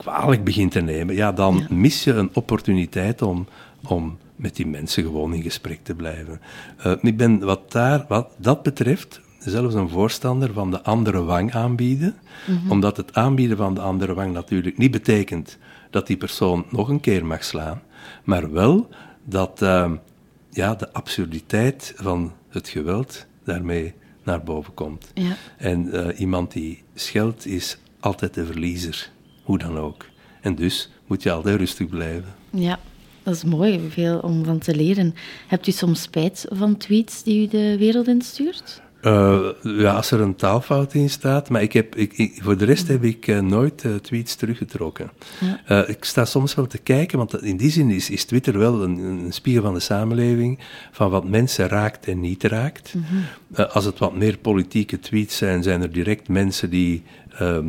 kwalijk 0.00 0.44
begint 0.44 0.72
te 0.72 0.80
nemen, 0.80 1.14
ja, 1.14 1.32
dan 1.32 1.66
mis 1.70 2.04
je 2.04 2.12
een 2.12 2.30
opportuniteit 2.32 3.22
om, 3.22 3.46
om 3.86 4.18
met 4.36 4.56
die 4.56 4.66
mensen 4.66 5.02
gewoon 5.02 5.34
in 5.34 5.42
gesprek 5.42 5.80
te 5.82 5.94
blijven. 5.94 6.40
Eh, 6.76 6.92
ik 7.00 7.16
ben 7.16 7.38
wat, 7.38 7.72
daar, 7.72 8.04
wat 8.08 8.30
dat 8.36 8.62
betreft 8.62 9.20
zelfs 9.38 9.74
een 9.74 9.88
voorstander 9.88 10.52
van 10.52 10.70
de 10.70 10.82
andere 10.82 11.22
wang 11.22 11.54
aanbieden, 11.54 12.14
omdat 12.68 12.96
het 12.96 13.14
aanbieden 13.14 13.56
van 13.56 13.74
de 13.74 13.80
andere 13.80 14.14
wang 14.14 14.32
natuurlijk 14.32 14.78
niet 14.78 14.90
betekent 14.90 15.58
dat 15.90 16.06
die 16.06 16.16
persoon 16.16 16.64
nog 16.70 16.88
een 16.88 17.00
keer 17.00 17.26
mag 17.26 17.44
slaan, 17.44 17.82
maar 18.24 18.52
wel 18.52 18.88
dat 19.24 19.62
eh, 19.62 19.92
ja, 20.50 20.74
de 20.74 20.92
absurditeit 20.92 21.92
van 21.96 22.32
het 22.48 22.68
geweld 22.68 23.26
daarmee 23.44 23.94
naar 24.22 24.42
boven 24.42 24.74
komt. 24.74 25.10
Ja. 25.14 25.36
En 25.56 25.92
eh, 25.92 26.20
iemand 26.20 26.52
die 26.52 26.82
scheldt 26.94 27.46
is 27.46 27.78
altijd 28.00 28.34
de 28.34 28.46
verliezer, 28.46 29.10
hoe 29.50 29.58
dan 29.58 29.78
ook. 29.78 30.04
En 30.40 30.54
dus 30.54 30.90
moet 31.06 31.22
je 31.22 31.30
altijd 31.32 31.58
rustig 31.58 31.88
blijven. 31.88 32.34
Ja, 32.50 32.78
dat 33.22 33.34
is 33.34 33.44
mooi. 33.44 33.80
Veel 33.88 34.18
om 34.18 34.44
van 34.44 34.58
te 34.58 34.74
leren. 34.74 35.14
Hebt 35.46 35.66
u 35.66 35.70
soms 35.72 36.02
spijt 36.02 36.46
van 36.48 36.76
tweets 36.76 37.22
die 37.22 37.46
u 37.46 37.48
de 37.48 37.76
wereld 37.78 38.08
instuurt? 38.08 38.82
Eh, 39.00 39.40
ja, 39.62 39.92
als 39.94 40.10
er 40.10 40.20
een 40.20 40.34
taalfout 40.34 40.94
in 40.94 41.10
staat, 41.10 41.48
maar 41.48 41.62
ik 41.62 41.72
heb, 41.72 41.96
ik, 41.96 42.12
ik- 42.12 42.38
voor 42.42 42.56
de 42.56 42.64
rest 42.64 42.88
heb 42.88 43.04
ik 43.04 43.26
eh, 43.26 43.40
nooit 43.40 43.84
eh, 43.84 43.94
tweets 43.94 44.34
teruggetrokken. 44.34 45.10
Ik 45.86 46.04
sta 46.04 46.24
soms 46.24 46.54
wel 46.54 46.66
te 46.66 46.78
kijken, 46.78 47.18
want 47.18 47.42
in 47.42 47.56
die 47.56 47.70
zin 47.70 47.90
is, 47.90 48.10
is 48.10 48.24
Twitter 48.24 48.58
wel 48.58 48.82
een, 48.82 48.98
een 48.98 49.32
spiegel 49.32 49.62
van 49.62 49.74
de 49.74 49.80
samenleving, 49.80 50.58
van 50.92 51.10
wat 51.10 51.28
mensen 51.28 51.68
raakt 51.68 52.06
en 52.06 52.20
niet 52.20 52.44
raakt. 52.44 52.94
Eh, 53.54 53.74
als 53.74 53.84
het 53.84 53.98
wat 53.98 54.14
meer 54.16 54.38
politieke 54.38 54.98
tweets 54.98 55.36
zijn, 55.36 55.62
zijn 55.62 55.82
er 55.82 55.92
direct 55.92 56.28
mensen 56.28 56.70
die, 56.70 57.02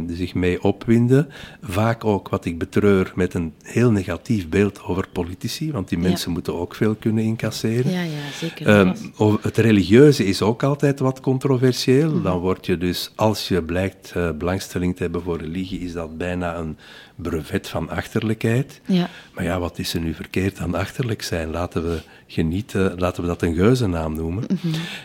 die 0.07 0.15
zich 0.15 0.33
mee 0.33 0.63
opwinden. 0.63 1.27
Vaak 1.61 2.05
ook, 2.05 2.29
wat 2.29 2.45
ik 2.45 2.57
betreur, 2.57 3.11
met 3.15 3.33
een 3.33 3.53
heel 3.63 3.91
negatief 3.91 4.49
beeld 4.49 4.83
over 4.83 5.07
politici, 5.11 5.71
want 5.71 5.89
die 5.89 5.99
Ja. 5.99 6.07
mensen 6.07 6.31
moeten 6.31 6.55
ook 6.59 6.75
veel 6.75 6.95
kunnen 6.95 7.23
incasseren. 7.23 7.91
Ja, 7.91 8.01
ja, 8.01 8.31
zeker. 8.39 8.67
Ehm, 8.67 8.93
over 9.17 9.39
het 9.41 9.57
religieuze 9.57 10.25
is 10.25 10.41
ook 10.41 10.63
altijd 10.63 10.99
wat 10.99 11.19
controversieel. 11.19 12.21
Dan 12.21 12.39
word 12.39 12.65
je 12.65 12.77
dus, 12.77 13.11
als 13.15 13.47
je 13.47 13.63
blijkt 13.63 14.11
eh, 14.15 14.31
belangstelling 14.31 14.95
te 14.95 15.01
hebben 15.03 15.21
voor 15.21 15.37
religie, 15.39 15.79
is 15.79 15.93
dat 15.93 16.17
bijna 16.17 16.55
een 16.57 16.77
brevet 17.15 17.67
van 17.67 17.89
achterlijkheid. 17.89 18.81
Ja. 18.85 19.09
Maar 19.33 19.43
ja, 19.43 19.59
wat 19.59 19.79
is 19.79 19.93
er 19.93 19.99
nu 20.01 20.13
verkeerd 20.13 20.59
aan 20.59 20.75
achterlijk 20.75 21.21
zijn? 21.21 21.49
Laten 21.51 21.83
we 21.83 21.99
genieten, 22.27 22.99
laten 22.99 23.21
we 23.21 23.27
dat 23.27 23.41
een 23.41 23.55
geuzennaam 23.55 24.13
noemen. 24.15 24.43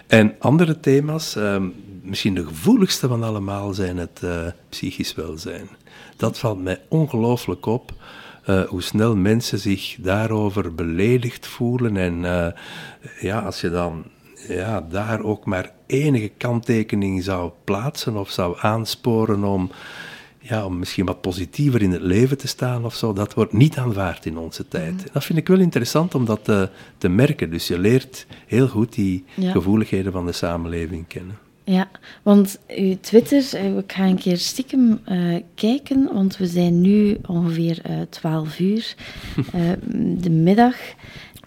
En 0.07 0.35
andere 0.39 0.81
thema's, 0.81 1.37
ehm, 1.37 1.65
misschien 2.07 2.35
de 2.35 2.47
gevoeligste 2.47 3.09
van 3.09 3.23
allemaal, 3.23 3.75
zijn 3.75 3.97
het 3.97 4.21
eh, 4.23 4.47
psychisch 4.69 5.15
welzijn. 5.15 5.69
Dat 6.17 6.39
valt 6.39 6.63
mij 6.63 6.81
ongelooflijk 6.89 7.67
op. 7.67 7.93
eh, 8.45 8.63
hoe 8.63 8.83
snel 8.83 9.17
mensen 9.17 9.59
zich 9.59 9.97
daarover 10.01 10.75
beledigd 10.75 11.47
voelen. 11.47 11.97
En 11.97 12.25
eh, 12.25 12.53
ja, 13.21 13.41
als 13.41 13.61
je 13.61 13.71
dan 13.71 14.05
ja, 14.49 14.81
daar 14.91 15.21
ook 15.23 15.45
maar 15.45 15.73
enige 15.87 16.29
kanttekening 16.39 17.23
zou 17.25 17.51
plaatsen 17.65 18.17
of 18.17 18.31
zou 18.31 18.57
aansporen 18.61 19.45
om, 19.45 19.71
ja, 20.39 20.65
om 20.67 20.79
misschien 20.79 21.07
wat 21.07 21.21
positiever 21.21 21.83
in 21.83 21.93
het 21.93 22.03
leven 22.03 22.39
te 22.39 22.49
staan 22.49 22.85
of 22.85 22.95
zo, 22.95 23.13
dat 23.13 23.35
wordt 23.35 23.53
niet 23.53 23.77
aanvaard 23.79 24.27
in 24.27 24.39
onze 24.39 24.69
tijd. 24.69 25.07
Dat 25.13 25.25
vind 25.25 25.39
ik 25.39 25.49
wel 25.49 25.59
interessant 25.61 26.15
om 26.15 26.25
dat 26.25 26.45
te, 26.45 26.69
te 26.99 27.09
merken. 27.09 27.51
Dus 27.51 27.67
je 27.69 27.79
leert 27.79 28.27
heel 28.47 28.69
goed 28.69 28.93
die 28.95 29.25
Ja. 29.35 29.51
gevoeligheden 29.51 30.13
van 30.13 30.27
de 30.27 30.33
samenleving 30.33 31.07
kennen. 31.07 31.39
Ja, 31.69 31.89
want 32.23 32.59
uw 32.69 32.97
Twitter, 33.01 33.55
eh, 33.55 33.77
ik 33.77 33.93
ga 33.93 34.05
een 34.05 34.19
keer 34.19 34.37
stiekem 34.37 35.01
eh, 35.05 35.43
kijken, 35.55 36.13
want 36.13 36.37
we 36.37 36.47
zijn 36.47 36.81
nu 36.81 37.19
ongeveer 37.27 37.79
eh 37.83 38.01
12 38.11 38.59
uur, 38.59 38.95
de 40.23 40.31
middag. 40.31 40.77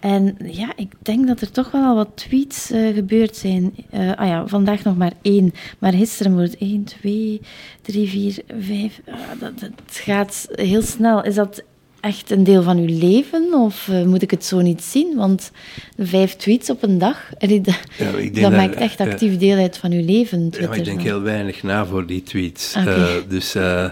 En 0.00 0.36
ja, 0.44 0.72
ik 0.76 0.92
denk 1.02 1.26
dat 1.26 1.40
er 1.40 1.50
toch 1.50 1.70
wel 1.70 1.84
al 1.84 1.94
wat 1.94 2.08
tweets 2.14 2.70
uh, 2.70 2.94
gebeurd 2.94 3.36
zijn. 3.36 3.74
Uh, 3.94 4.12
ah 4.14 4.26
ja, 4.26 4.46
vandaag 4.46 4.82
nog 4.82 4.96
maar 4.96 5.12
één. 5.22 5.52
Maar 5.78 5.92
gisteren 5.92 6.34
wordt 6.34 6.56
1, 6.56 6.84
2, 6.84 7.40
3, 7.82 8.08
4, 8.08 8.42
5. 8.58 9.00
Uh, 9.08 9.14
dat, 9.38 9.60
dat 9.60 9.72
gaat 9.86 10.48
heel 10.52 10.82
snel. 10.82 11.24
Is 11.24 11.34
dat 11.34 11.62
echt 12.00 12.30
een 12.30 12.44
deel 12.44 12.62
van 12.62 12.78
uw 12.78 12.98
leven? 12.98 13.54
Of 13.54 13.88
uh, 13.90 14.04
moet 14.04 14.22
ik 14.22 14.30
het 14.30 14.44
zo 14.44 14.60
niet 14.60 14.82
zien? 14.82 15.16
Want 15.16 15.50
vijf 15.98 16.36
tweets 16.36 16.70
op 16.70 16.82
een 16.82 16.98
dag, 16.98 17.30
dat, 17.38 17.50
ja, 17.98 18.40
dat 18.40 18.52
maakt 18.52 18.74
echt 18.74 19.00
actief 19.00 19.36
deel 19.36 19.56
uit 19.56 19.78
van 19.78 19.92
uw 19.92 20.04
leven. 20.04 20.50
Twitter, 20.50 20.74
ja, 20.74 20.78
ik 20.78 20.84
denk 20.84 21.00
heel 21.00 21.22
weinig 21.22 21.62
na 21.62 21.86
voor 21.86 22.06
die 22.06 22.22
tweets. 22.22 22.76
Okay. 22.76 23.16
Uh, 23.16 23.22
dus 23.28 23.56
uh, 23.56 23.90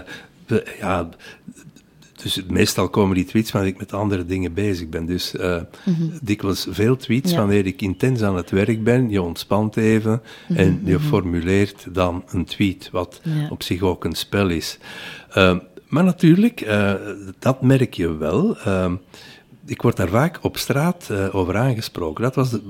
ja, 0.79 1.09
dus 2.21 2.41
meestal 2.47 2.89
komen 2.89 3.15
die 3.15 3.25
tweets 3.25 3.51
wanneer 3.51 3.71
ik 3.71 3.77
met 3.77 3.93
andere 3.93 4.25
dingen 4.25 4.53
bezig 4.53 4.89
ben. 4.89 5.05
Dus 5.05 5.33
uh, 5.35 5.55
mm 5.83 5.93
-hmm. 5.95 6.11
dikwijls 6.21 6.67
veel 6.69 6.95
tweets 6.95 7.31
ja. 7.31 7.37
wanneer 7.37 7.65
ik 7.65 7.81
intens 7.81 8.21
aan 8.21 8.35
het 8.35 8.49
werk 8.49 8.83
ben. 8.83 9.09
Je 9.09 9.21
ontspant 9.21 9.77
even 9.77 10.11
mm 10.11 10.21
-hmm. 10.47 10.55
en 10.55 10.81
je 10.83 10.99
formuleert 10.99 11.85
dan 11.91 12.23
een 12.27 12.45
tweet, 12.45 12.89
wat 12.91 13.21
ja. 13.23 13.47
op 13.49 13.63
zich 13.63 13.81
ook 13.81 14.03
een 14.03 14.15
spel 14.15 14.49
is. 14.49 14.77
Uh, 15.37 15.57
maar 15.89 16.03
natuurlijk, 16.03 16.61
uh, 16.61 16.93
dat 17.39 17.61
merk 17.61 17.93
je 17.93 18.17
wel. 18.17 18.57
ik 19.65 19.81
word 19.81 19.97
daar 19.97 20.09
vaak 20.09 20.39
op 20.41 20.57
straat 20.57 21.11
over 21.31 21.57
aangesproken. 21.57 22.23
Dat 22.23 22.35
was 22.35 22.49
de, 22.49 22.61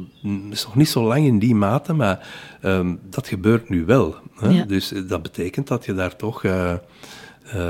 is 0.49 0.65
nog 0.65 0.75
niet 0.75 0.89
zo 0.89 1.03
lang 1.03 1.25
in 1.25 1.39
die 1.39 1.55
mate, 1.55 1.93
maar 1.93 2.27
um, 2.63 2.99
dat 3.09 3.27
gebeurt 3.27 3.69
nu 3.69 3.85
wel. 3.85 4.15
Hè? 4.39 4.49
Ja. 4.49 4.63
Dus 4.63 4.93
dat 5.07 5.21
betekent 5.21 5.67
dat 5.67 5.85
je 5.85 5.93
daar 5.93 6.15
toch 6.15 6.43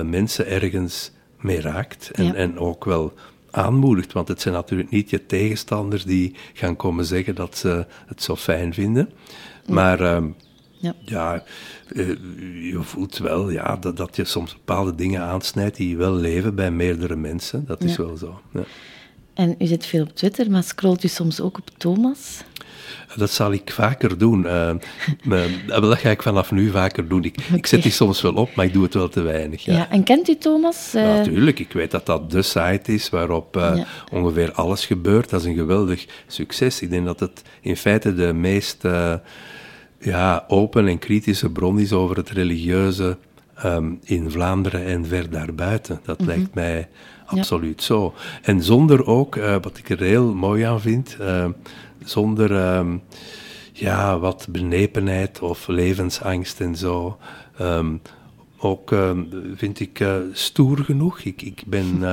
mensen 0.03 0.47
ergens 0.47 1.11
mee 1.39 1.61
raakt. 1.61 2.11
En, 2.11 2.25
ja. 2.25 2.33
en 2.33 2.59
ook 2.59 2.85
wel 2.85 3.13
aanmoedigt. 3.51 4.13
Want 4.13 4.27
het 4.27 4.41
zijn 4.41 4.53
natuurlijk 4.53 4.89
niet 4.89 5.09
je 5.09 5.25
tegenstanders 5.25 6.03
die 6.03 6.35
gaan 6.53 6.75
komen 6.75 7.05
zeggen 7.05 7.35
dat 7.35 7.57
ze 7.57 7.85
het 8.07 8.23
zo 8.23 8.35
fijn 8.35 8.73
vinden. 8.73 9.09
Maar 9.65 10.01
uh, 10.01 10.23
ja, 10.71 10.93
ja 11.05 11.43
je 11.95 12.79
voelt 12.81 13.17
wel 13.17 13.49
ja, 13.49 13.75
dat, 13.75 13.97
dat 13.97 14.15
je 14.15 14.23
soms 14.23 14.53
bepaalde 14.53 14.95
dingen 14.95 15.21
aansnijdt 15.21 15.75
die 15.75 15.97
wel 15.97 16.13
leven 16.13 16.55
bij 16.55 16.71
meerdere 16.71 17.15
mensen. 17.15 17.65
Dat 17.67 17.83
is 17.83 17.95
ja. 17.95 18.03
wel 18.03 18.17
zo. 18.17 18.41
Ja. 18.53 18.63
En 19.33 19.55
u 19.59 19.65
zit 19.65 19.85
veel 19.85 20.03
op 20.03 20.15
Twitter, 20.15 20.51
maar 20.51 20.63
scrolt 20.63 21.03
u 21.03 21.07
soms 21.07 21.41
ook 21.41 21.57
op 21.57 21.69
Thomas? 21.77 22.43
Dat 23.15 23.31
zal 23.31 23.51
ik 23.51 23.71
vaker 23.71 24.17
doen. 24.17 24.45
Uh, 24.45 24.71
dat 25.67 25.97
ga 25.97 26.09
ik 26.09 26.21
vanaf 26.21 26.51
nu 26.51 26.69
vaker 26.69 27.07
doen. 27.07 27.23
Ik, 27.23 27.37
okay. 27.45 27.57
ik 27.57 27.65
zet 27.65 27.83
die 27.83 27.91
soms 27.91 28.21
wel 28.21 28.33
op, 28.33 28.55
maar 28.55 28.65
ik 28.65 28.73
doe 28.73 28.83
het 28.83 28.93
wel 28.93 29.09
te 29.09 29.21
weinig. 29.21 29.65
Ja, 29.65 29.73
ja 29.73 29.89
en 29.89 30.03
kent 30.03 30.29
u 30.29 30.37
Thomas? 30.37 30.95
Uh... 30.95 31.01
Natuurlijk, 31.01 31.59
ik 31.59 31.71
weet 31.71 31.91
dat 31.91 32.05
dat 32.05 32.31
de 32.31 32.41
site 32.41 32.93
is 32.93 33.09
waarop 33.09 33.57
uh, 33.57 33.71
ja. 33.75 33.85
ongeveer 34.11 34.51
alles 34.51 34.85
gebeurt. 34.85 35.29
Dat 35.29 35.39
is 35.39 35.45
een 35.45 35.55
geweldig 35.55 36.05
succes. 36.27 36.81
Ik 36.81 36.89
denk 36.89 37.05
dat 37.05 37.19
het 37.19 37.41
in 37.61 37.77
feite 37.77 38.13
de 38.13 38.33
meest 38.33 38.83
ja, 39.99 40.45
open 40.47 40.87
en 40.87 40.99
kritische 40.99 41.49
bron 41.49 41.79
is 41.79 41.93
over 41.93 42.15
het 42.15 42.29
religieuze 42.29 43.17
um, 43.65 43.99
in 44.03 44.31
Vlaanderen 44.31 44.85
en 44.85 45.05
ver 45.05 45.29
daarbuiten. 45.29 45.99
Dat 46.03 46.19
mm 46.19 46.27
-hmm. 46.27 46.35
lijkt 46.35 46.53
mij 46.53 46.87
absoluut 47.25 47.79
ja. 47.79 47.85
zo. 47.85 48.13
En 48.41 48.63
zonder 48.63 49.05
ook, 49.05 49.35
wat 49.35 49.77
ik 49.77 49.89
er 49.89 49.99
heel 49.99 50.33
mooi 50.33 50.63
aan 50.63 50.81
vind 50.81 51.17
zonder 52.03 52.75
um, 52.77 53.01
ja, 53.73 54.19
wat 54.19 54.47
benepenheid 54.49 55.39
of 55.41 55.67
levensangst 55.67 56.61
en 56.61 56.75
zo. 56.75 57.17
Um, 57.61 58.01
ook 58.57 58.95
vind 59.55 59.79
ik 59.79 59.99
uh, 59.99 60.15
stoer 60.31 60.77
genoeg. 60.77 61.19
Ik, 61.19 61.41
ik 61.41 61.63
ben 61.65 62.03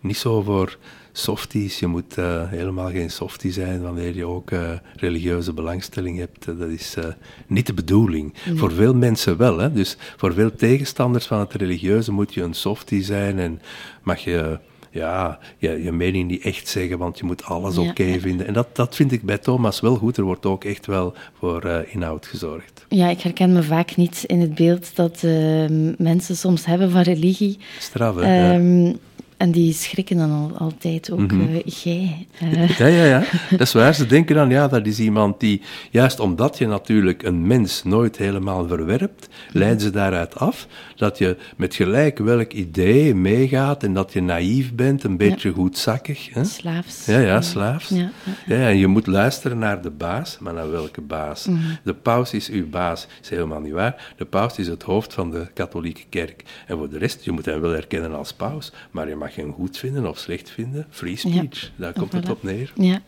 niet 0.00 0.16
zo 0.16 0.42
voor 0.42 0.78
softies. 1.12 1.78
Je 1.78 1.86
moet 1.86 2.18
uh, 2.18 2.50
helemaal 2.50 2.90
geen 2.90 3.10
softie 3.10 3.52
zijn 3.52 3.82
wanneer 3.82 4.16
je 4.16 4.24
ook 4.24 4.50
uh, 4.50 4.70
religieuze 4.96 5.52
belangstelling 5.52 6.18
hebt. 6.18 6.44
dat 6.44 6.68
is 6.68 6.94
uh, 6.98 7.04
niet 7.46 7.66
de 7.66 7.74
bedoeling. 7.74 8.34
Nee. 8.46 8.56
Voor 8.56 8.72
veel 8.72 8.94
mensen 8.94 9.36
wel. 9.36 9.58
Hè? 9.58 9.72
Dus 9.72 9.96
voor 10.16 10.32
veel 10.32 10.54
tegenstanders 10.54 11.26
van 11.26 11.38
het 11.38 11.54
religieuze 11.54 12.12
moet 12.12 12.34
je 12.34 12.42
een 12.42 12.54
softie 12.54 13.02
zijn 13.02 13.38
en 13.38 13.60
mag 14.02 14.18
je 14.18 14.58
ja, 14.90 15.38
je, 15.58 15.82
je 15.82 15.92
mening 15.92 16.30
niet 16.30 16.42
echt 16.42 16.68
zeggen, 16.68 16.98
want 16.98 17.18
je 17.18 17.24
moet 17.24 17.44
alles 17.44 17.78
oké 17.78 17.88
okay 17.88 18.20
vinden. 18.20 18.46
En 18.46 18.52
dat, 18.52 18.76
dat 18.76 18.96
vind 18.96 19.12
ik 19.12 19.22
bij 19.22 19.38
Thomas 19.38 19.80
wel 19.80 19.96
goed. 19.96 20.16
Er 20.16 20.24
wordt 20.24 20.46
ook 20.46 20.64
echt 20.64 20.86
wel 20.86 21.14
voor 21.38 21.66
uh, 21.66 21.78
inhoud 21.86 22.26
gezorgd. 22.26 22.86
Ja, 22.88 23.08
ik 23.08 23.20
herken 23.20 23.52
me 23.52 23.62
vaak 23.62 23.96
niet 23.96 24.24
in 24.26 24.40
het 24.40 24.54
beeld 24.54 24.96
dat 24.96 25.22
uh, 25.24 25.64
mensen 25.98 26.36
soms 26.36 26.64
hebben 26.64 26.90
van 26.90 27.02
religie. 27.02 27.58
Straf? 27.78 28.16
Um, 28.16 28.84
ja. 28.84 28.92
En 29.40 29.50
die 29.50 29.72
schrikken 29.72 30.16
dan 30.16 30.30
al, 30.30 30.56
altijd 30.58 31.10
ook, 31.10 31.18
mm 31.18 31.28
-hmm. 31.28 31.54
uh, 31.54 31.60
jij. 31.64 32.26
Uh. 32.42 32.78
Ja, 32.78 32.86
ja, 32.86 33.04
ja. 33.04 33.24
Dat 33.50 33.60
is 33.60 33.72
waar. 33.72 33.94
Ze 33.94 34.06
denken 34.06 34.34
dan, 34.34 34.50
ja, 34.50 34.68
dat 34.68 34.86
is 34.86 34.98
iemand 34.98 35.40
die, 35.40 35.62
juist 35.90 36.20
omdat 36.20 36.58
je 36.58 36.66
natuurlijk 36.66 37.22
een 37.22 37.46
mens 37.46 37.82
nooit 37.84 38.16
helemaal 38.16 38.68
verwerpt, 38.68 39.28
leiden 39.52 39.80
ze 39.80 39.90
daaruit 39.90 40.38
af 40.38 40.66
dat 40.96 41.18
je 41.18 41.36
met 41.56 41.74
gelijk 41.74 42.18
welk 42.18 42.52
idee 42.52 43.14
meegaat 43.14 43.82
en 43.82 43.94
dat 43.94 44.12
je 44.12 44.22
naïef 44.22 44.74
bent, 44.74 45.04
een 45.04 45.16
beetje 45.16 45.48
ja. 45.48 45.54
goedzakkig. 45.54 46.34
Hè? 46.34 46.44
Slaafs. 46.44 47.06
Ja, 47.06 47.18
ja, 47.18 47.40
slaafs. 47.40 47.88
Ja, 47.88 48.10
ja, 48.46 48.56
ja. 48.56 48.68
en 48.68 48.76
je 48.76 48.86
moet 48.86 49.06
luisteren 49.06 49.58
naar 49.58 49.82
de 49.82 49.90
baas, 49.90 50.38
maar 50.40 50.54
naar 50.54 50.70
welke 50.70 51.00
baas? 51.00 51.46
Mm 51.46 51.54
-hmm. 51.54 51.78
De 51.84 51.94
paus 51.94 52.32
is 52.32 52.48
uw 52.48 52.68
baas, 52.68 53.06
is 53.22 53.28
helemaal 53.28 53.60
niet 53.60 53.72
waar. 53.72 54.12
De 54.16 54.24
paus 54.24 54.58
is 54.58 54.66
het 54.66 54.82
hoofd 54.82 55.14
van 55.14 55.30
de 55.30 55.46
katholieke 55.54 56.04
kerk. 56.08 56.42
En 56.66 56.76
voor 56.76 56.88
de 56.88 56.98
rest, 56.98 57.24
je 57.24 57.30
moet 57.30 57.44
hem 57.44 57.60
wel 57.60 57.72
herkennen 57.72 58.14
als 58.14 58.32
paus, 58.32 58.72
maar 58.90 59.08
je 59.08 59.16
mag 59.16 59.29
hem 59.36 59.52
goed 59.52 59.78
vinden 59.78 60.08
of 60.08 60.18
slecht 60.18 60.50
vinden. 60.50 60.86
Free 60.90 61.16
speech, 61.16 61.60
ja. 61.62 61.68
daar 61.76 61.92
komt 61.92 62.12
het 62.12 62.30
op 62.30 62.42
neer. 62.42 62.72
Ja. 62.74 63.02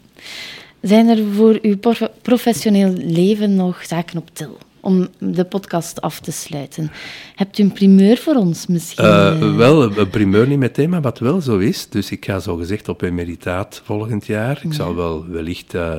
Zijn 0.83 1.09
er 1.09 1.25
voor 1.33 1.59
uw 1.63 1.77
professioneel 2.23 2.93
leven 2.93 3.55
nog 3.55 3.85
zaken 3.85 4.19
op 4.19 4.31
til? 4.33 4.59
Om 4.81 5.09
de 5.19 5.45
podcast 5.45 6.01
af 6.01 6.21
te 6.21 6.33
sluiten. 6.33 6.91
Hebt 7.35 7.59
u 7.59 7.63
een 7.63 7.73
primeur 7.73 8.17
voor 8.17 8.35
ons 8.35 8.67
misschien? 8.67 9.05
Uh, 9.05 9.57
wel, 9.57 9.99
een 9.99 10.11
primeur 10.11 10.49
niet 10.49 10.59
meteen, 10.59 10.91
maar 10.91 11.01
wat 11.01 11.19
wel 11.19 11.41
zo 11.41 11.59
is. 11.59 11.89
Dus 11.89 12.11
ik 12.11 12.25
ga 12.25 12.39
zo 12.39 12.57
gezegd 12.57 12.89
op 12.89 13.03
emeritaat 13.03 13.81
volgend 13.85 14.27
jaar. 14.27 14.57
Ik 14.57 14.71
ja. 14.71 14.73
zal 14.73 14.95
wel 14.95 15.27
wellicht 15.27 15.75
uh, 15.75 15.95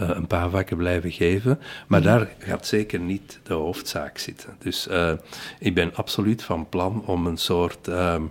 uh, 0.00 0.10
een 0.14 0.26
paar 0.26 0.50
vakken 0.50 0.76
blijven 0.76 1.12
geven. 1.12 1.58
Maar 1.86 2.02
ja. 2.02 2.06
daar 2.06 2.28
gaat 2.38 2.66
zeker 2.66 3.00
niet 3.00 3.38
de 3.42 3.54
hoofdzaak 3.54 4.18
zitten. 4.18 4.56
Dus 4.58 4.88
ik 5.58 5.74
ben 5.74 5.94
absoluut 5.94 6.42
van 6.42 6.68
plan 6.68 7.02
om 7.06 7.26
een 7.26 7.38
soort 7.38 7.88
ehm, 7.88 8.22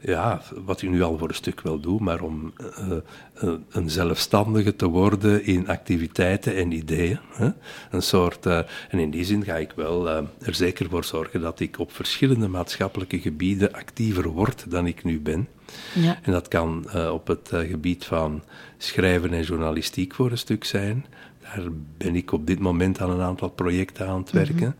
ja, 0.00 0.42
wat 0.64 0.82
u 0.82 0.88
nu 0.88 1.02
al 1.02 1.18
voor 1.18 1.28
een 1.28 1.34
stuk 1.34 1.60
wel 1.60 1.80
doet, 1.80 2.00
maar 2.00 2.20
om 2.20 2.52
uh, 2.60 2.96
uh, 3.44 3.52
een 3.70 3.90
zelfstandige 3.90 4.76
te 4.76 4.86
worden 4.86 5.44
in 5.44 5.68
activiteiten 5.68 6.56
en 6.56 6.72
ideeën. 6.72 7.18
Hè? 7.32 7.50
Een 7.90 8.02
soort, 8.02 8.46
uh, 8.46 8.58
en 8.88 8.98
in 8.98 9.10
die 9.10 9.24
zin 9.24 9.44
ga 9.44 9.56
ik 9.56 9.72
wel 9.76 10.08
er 10.08 10.54
zeker 10.54 10.88
voor 10.88 11.04
zorgen 11.04 11.40
dat 11.40 11.60
ik 11.60 11.78
op 11.78 11.92
verschillende 11.92 12.48
maatschappelijke 12.48 13.20
gebieden 13.20 13.72
actiever 13.72 14.28
word 14.28 14.70
dan 14.70 14.86
ik 14.86 15.04
nu 15.04 15.20
ben. 15.20 15.48
Ja. 15.94 16.18
En 16.22 16.32
dat 16.32 16.48
kan 16.48 16.86
op 17.10 17.26
het 17.26 17.50
gebied 17.52 18.04
van 18.04 18.42
schrijven 18.78 19.32
en 19.32 19.42
journalistiek 19.42 20.14
voor 20.14 20.30
een 20.30 20.38
stuk 20.38 20.64
zijn. 20.64 21.06
Daar 21.42 21.68
ben 21.96 22.16
ik 22.16 22.32
op 22.32 22.46
dit 22.46 22.58
moment 22.58 23.00
aan 23.00 23.10
een 23.10 23.20
aantal 23.20 23.48
projecten 23.48 24.06
aan 24.08 24.20
het 24.20 24.30
werken. 24.30 24.66
Mm 24.66 24.74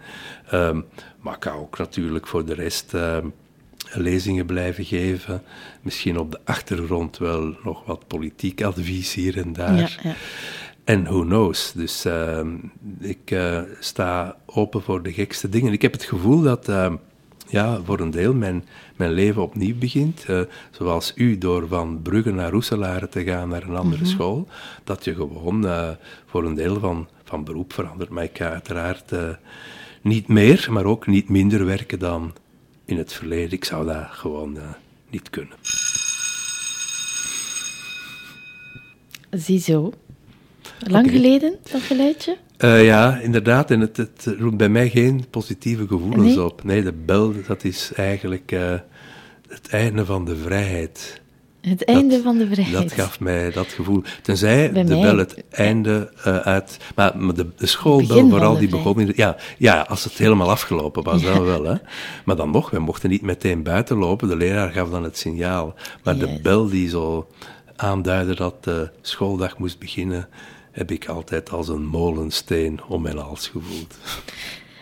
-hmm. 0.44 0.60
um, 0.60 0.84
maar 1.20 1.34
ik 1.34 1.40
kan 1.40 1.56
ook 1.56 1.78
natuurlijk 1.78 2.26
voor 2.26 2.44
de 2.44 2.54
rest 2.54 2.94
lezingen 3.92 4.46
blijven 4.46 4.84
geven. 4.84 5.42
Misschien 5.82 6.18
op 6.18 6.30
de 6.30 6.38
achtergrond 6.44 7.18
wel 7.18 7.54
nog 7.64 7.84
wat 7.84 8.06
politiek 8.06 8.62
advies 8.62 9.14
hier 9.14 9.38
en 9.38 9.52
daar. 9.52 9.76
Ja, 9.76 9.88
ja. 10.02 10.14
En 10.84 11.04
who 11.04 11.20
knows. 11.20 11.72
Dus 11.72 12.06
uh, 12.06 12.40
ik 13.00 13.30
uh, 13.30 13.60
sta 13.80 14.36
open 14.46 14.82
voor 14.82 15.02
de 15.02 15.12
gekste 15.12 15.48
dingen. 15.48 15.72
Ik 15.72 15.82
heb 15.82 15.92
het 15.92 16.04
gevoel 16.04 16.40
dat 16.40 16.68
uh, 16.68 16.92
ja, 17.48 17.80
voor 17.84 18.00
een 18.00 18.10
deel 18.10 18.34
mijn, 18.34 18.64
mijn 18.96 19.10
leven 19.10 19.42
opnieuw 19.42 19.78
begint. 19.78 20.24
Uh, 20.30 20.40
zoals 20.70 21.12
u, 21.14 21.38
door 21.38 21.68
van 21.68 22.02
Brugge 22.02 22.32
naar 22.32 22.50
Roeselare 22.50 23.08
te 23.08 23.24
gaan 23.24 23.48
naar 23.48 23.62
een 23.62 23.76
andere 23.76 24.02
mm 24.02 24.08
-hmm. 24.08 24.16
school. 24.16 24.48
Dat 24.84 25.04
je 25.04 25.14
gewoon 25.14 25.66
voor 26.26 26.44
een 26.44 26.54
deel 26.54 26.80
van, 26.80 27.08
van 27.24 27.44
beroep 27.44 27.72
verandert. 27.72 28.10
Maar 28.10 28.24
ik 28.24 28.36
ga 28.36 28.50
uiteraard 28.50 29.12
niet 30.02 30.28
meer, 30.28 30.68
maar 30.70 30.84
ook 30.84 31.06
niet 31.06 31.28
minder 31.28 31.64
werken 31.64 31.98
dan 31.98 32.32
in 32.90 32.98
het 32.98 33.12
verleden. 33.12 33.52
Ik 33.52 33.64
zou 33.64 33.86
dat 33.86 34.06
gewoon 34.10 34.56
uh, 34.56 34.62
niet 35.10 35.30
kunnen. 35.30 35.56
Ziezo. 39.30 39.92
Lang 40.78 41.06
okay. 41.06 41.18
geleden, 41.18 41.56
dat 41.72 41.80
geluidje? 41.80 42.36
Uh, 42.58 42.84
ja, 42.84 43.18
inderdaad. 43.18 43.70
En 43.70 43.80
het, 43.80 43.96
het 43.96 44.34
roept 44.38 44.56
bij 44.56 44.68
mij 44.68 44.90
geen 44.90 45.24
positieve 45.30 45.86
gevoelens 45.86 46.34
nee? 46.34 46.44
op. 46.44 46.64
Nee, 46.64 46.82
de 46.82 46.92
bel, 46.92 47.34
dat 47.46 47.64
is 47.64 47.92
eigenlijk 47.94 48.52
uh, 48.52 48.74
het 49.48 49.68
einde 49.68 50.04
van 50.04 50.24
de 50.24 50.36
vrijheid. 50.36 51.20
Het 51.60 51.84
einde 51.84 52.14
dat, 52.14 52.22
van 52.22 52.38
de 52.38 52.46
vrijheid. 52.46 52.82
Dat 52.82 52.92
gaf 52.92 53.20
mij 53.20 53.50
dat 53.50 53.66
gevoel. 53.66 54.02
Tenzij 54.22 54.72
Bij 54.72 54.84
de 54.84 54.94
mij, 54.94 55.02
bel 55.02 55.16
het 55.16 55.44
einde 55.50 56.12
uh, 56.18 56.36
uit... 56.36 56.78
Maar, 56.94 57.18
maar 57.18 57.34
de, 57.34 57.46
de 57.56 57.66
schoolbel 57.66 58.28
vooral, 58.28 58.58
die 58.58 58.68
begon... 58.68 59.00
In, 59.00 59.12
ja, 59.16 59.36
ja, 59.58 59.80
als 59.80 60.04
het 60.04 60.12
helemaal 60.12 60.50
afgelopen 60.50 61.02
was, 61.02 61.22
ja. 61.22 61.32
dan 61.32 61.44
wel. 61.44 61.64
Hè. 61.64 61.74
Maar 62.24 62.36
dan 62.36 62.50
nog, 62.50 62.70
we 62.70 62.78
mochten 62.78 63.10
niet 63.10 63.22
meteen 63.22 63.62
buiten 63.62 63.96
lopen. 63.96 64.28
De 64.28 64.36
leraar 64.36 64.70
gaf 64.70 64.90
dan 64.90 65.04
het 65.04 65.18
signaal. 65.18 65.74
Maar 66.04 66.18
de 66.18 66.38
bel 66.42 66.68
die 66.68 66.88
zo 66.88 67.28
aanduidde 67.76 68.34
dat 68.34 68.64
de 68.64 68.90
schooldag 69.00 69.58
moest 69.58 69.78
beginnen, 69.78 70.28
heb 70.70 70.90
ik 70.90 71.08
altijd 71.08 71.50
als 71.50 71.68
een 71.68 71.86
molensteen 71.86 72.80
om 72.88 73.02
mijn 73.02 73.16
hals 73.16 73.48
gevoeld. 73.48 73.98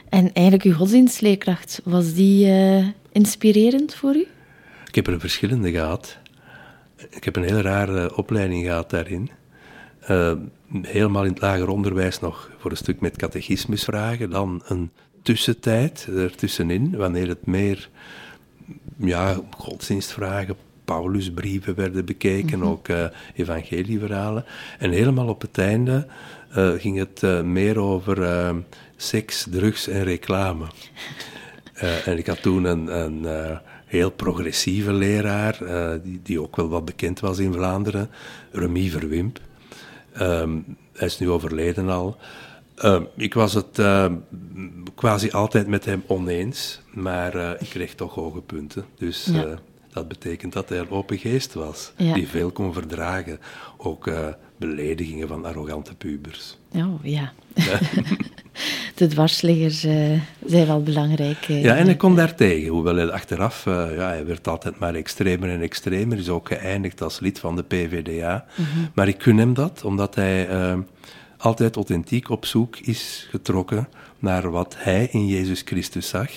En 0.08 0.32
eigenlijk 0.32 0.66
uw 0.66 0.74
godsdienstleerkracht, 0.74 1.80
was 1.84 2.14
die 2.14 2.46
uh, 2.46 2.86
inspirerend 3.12 3.94
voor 3.94 4.14
u? 4.14 4.26
Ik 4.86 4.94
heb 4.94 5.06
er 5.06 5.20
verschillende 5.20 5.70
gehad. 5.70 6.18
Ik 7.10 7.24
heb 7.24 7.36
een 7.36 7.42
heel 7.42 7.60
rare 7.60 8.16
opleiding 8.16 8.64
gehad 8.64 8.90
daarin. 8.90 9.30
Uh, 10.10 10.32
helemaal 10.82 11.24
in 11.24 11.32
het 11.32 11.40
lager 11.40 11.68
onderwijs 11.68 12.20
nog 12.20 12.50
voor 12.58 12.70
een 12.70 12.76
stuk 12.76 13.00
met 13.00 13.16
catechismusvragen, 13.16 14.30
dan 14.30 14.62
een 14.66 14.90
tussentijd 15.22 16.08
ertussenin, 16.16 16.96
wanneer 16.96 17.28
het 17.28 17.46
meer 17.46 17.88
ja, 18.96 19.40
godsdienstvragen, 19.56 20.56
Paulusbrieven 20.84 21.74
werden 21.74 22.04
bekeken, 22.04 22.58
mhm. 22.58 22.68
ook 22.68 22.88
uh, 22.88 23.04
evangelieverhalen. 23.34 24.44
En 24.78 24.90
helemaal 24.90 25.28
op 25.28 25.40
het 25.40 25.58
einde 25.58 26.06
uh, 26.56 26.70
ging 26.76 26.98
het 26.98 27.22
uh, 27.22 27.42
meer 27.42 27.78
over 27.78 28.54
seks, 28.96 29.46
drugs 29.50 29.88
en 29.88 30.04
reclame. 30.04 30.64
en 32.04 32.18
ik 32.18 32.26
had 32.26 32.42
toen 32.42 32.64
een, 32.64 33.00
een 33.00 33.26
heel 33.88 34.10
progressieve 34.10 34.92
leraar, 34.92 35.58
die, 36.02 36.20
die 36.22 36.42
ook 36.42 36.56
wel 36.56 36.68
wat 36.68 36.84
bekend 36.84 37.20
was 37.20 37.38
in 37.38 37.52
Vlaanderen, 37.52 38.10
Remy 38.52 38.88
Verwimp. 38.88 39.40
Um, 40.20 40.76
hij 40.92 41.06
is 41.06 41.18
nu 41.18 41.30
overleden 41.30 41.88
al. 41.88 42.16
Uh, 42.84 43.00
ik 43.16 43.34
was 43.34 43.54
het 43.54 43.78
uh, 43.78 44.12
quasi 44.94 45.30
altijd 45.30 45.66
met 45.66 45.84
hem 45.84 46.02
oneens, 46.06 46.80
maar 46.92 47.36
uh, 47.36 47.50
ik 47.58 47.68
kreeg 47.68 47.94
toch 47.94 48.14
hoge 48.14 48.40
punten. 48.40 48.84
Dus 48.96 49.24
ja. 49.24 49.58
dat 49.92 50.08
betekent 50.08 50.52
dat 50.52 50.68
hij 50.68 50.78
een 50.78 50.90
open 50.90 51.18
geest 51.18 51.54
was, 51.54 51.92
ja. 51.96 52.14
die 52.14 52.28
veel 52.28 52.50
kon 52.50 52.72
verdragen. 52.72 53.40
Ook 53.76 54.10
beledigingen 54.58 55.28
van 55.28 55.44
arrogante 55.44 55.94
pubers. 55.94 56.58
Oh 56.74 56.94
ja. 57.02 57.32
de 58.94 59.06
dwarsliggers 59.06 59.80
zijn 60.46 60.66
wel 60.66 60.82
belangrijk. 60.82 61.44
ja, 61.44 61.76
en 61.76 61.84
hij 61.84 61.96
kon 61.96 62.16
daartegen, 62.16 62.68
hoewel 62.68 62.96
hij 62.96 63.10
achteraf, 63.10 63.64
ja, 63.64 64.08
hij 64.08 64.26
werd 64.26 64.48
altijd 64.48 64.78
maar 64.78 64.94
extremer 64.94 65.50
en 65.50 65.60
extremer, 65.60 66.18
is 66.18 66.28
ook 66.28 66.48
geëindigd 66.48 67.02
als 67.02 67.20
lid 67.20 67.38
van 67.38 67.56
de 67.56 67.62
PVDA. 67.62 68.44
-hmm. 68.54 68.64
Maar 68.94 69.08
ik 69.08 69.18
kun 69.18 69.38
hem 69.38 69.54
dat, 69.54 69.84
omdat 69.84 70.14
hij 70.14 70.48
altijd 71.38 71.76
authentiek 71.76 72.30
op 72.30 72.46
zoek 72.46 72.76
is 72.76 73.26
getrokken 73.30 73.88
naar 74.18 74.50
wat 74.50 74.74
hij 74.78 75.08
in 75.10 75.26
Jezus 75.26 75.62
Christus 75.64 76.08
zag. 76.08 76.30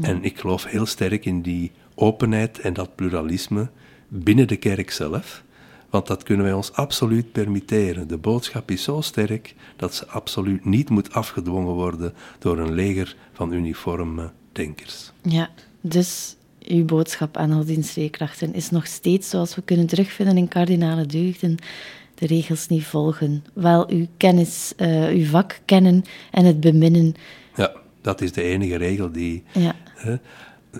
En 0.00 0.24
ik 0.24 0.38
geloof 0.38 0.64
heel 0.64 0.86
sterk 0.86 1.24
in 1.24 1.42
die 1.42 1.72
openheid 1.94 2.60
en 2.60 2.72
dat 2.72 2.94
pluralisme 2.94 3.68
binnen 4.08 4.48
de 4.48 4.56
kerk 4.56 4.90
zelf. 4.90 5.42
Want 5.90 6.06
dat 6.06 6.22
kunnen 6.22 6.44
wij 6.44 6.54
ons 6.54 6.72
absoluut 6.72 7.32
permitteren. 7.32 8.08
De 8.08 8.18
boodschap 8.18 8.70
is 8.70 8.82
zo 8.82 9.00
sterk 9.00 9.54
dat 9.76 9.94
ze 9.94 10.06
absoluut 10.06 10.64
niet 10.64 10.90
moet 10.90 11.12
afgedwongen 11.12 11.74
worden 11.74 12.14
door 12.38 12.58
een 12.58 12.72
leger 12.72 13.16
van 13.32 13.52
uniforme 13.52 14.30
denkers. 14.52 15.12
Ja, 15.22 15.50
dus 15.80 16.36
uw 16.68 16.84
boodschap 16.84 17.36
aan 17.36 17.52
godsdienstleerkrachten 17.52 18.54
is 18.54 18.70
nog 18.70 18.86
steeds 18.86 19.30
zoals 19.30 19.54
we 19.54 19.62
kunnen 19.62 19.86
terugvinden 19.86 20.36
in 20.36 20.48
kardinale 20.48 21.06
deugden 21.06 21.58
de 22.20 22.26
regels 22.26 22.68
niet 22.68 22.84
volgen. 22.84 23.44
Wel 23.52 23.90
uw 23.90 24.06
kennis, 24.16 24.72
uh, 24.76 25.08
uw 25.08 25.24
vak 25.24 25.60
kennen 25.64 26.02
en 26.30 26.44
het 26.44 26.60
beminnen. 26.60 27.14
Ja, 27.56 27.72
dat 28.00 28.20
is 28.20 28.32
de 28.32 28.42
enige 28.42 28.76
regel 28.76 29.12
die. 29.12 29.42
Ja. 29.52 29.74
Hè, 29.94 30.16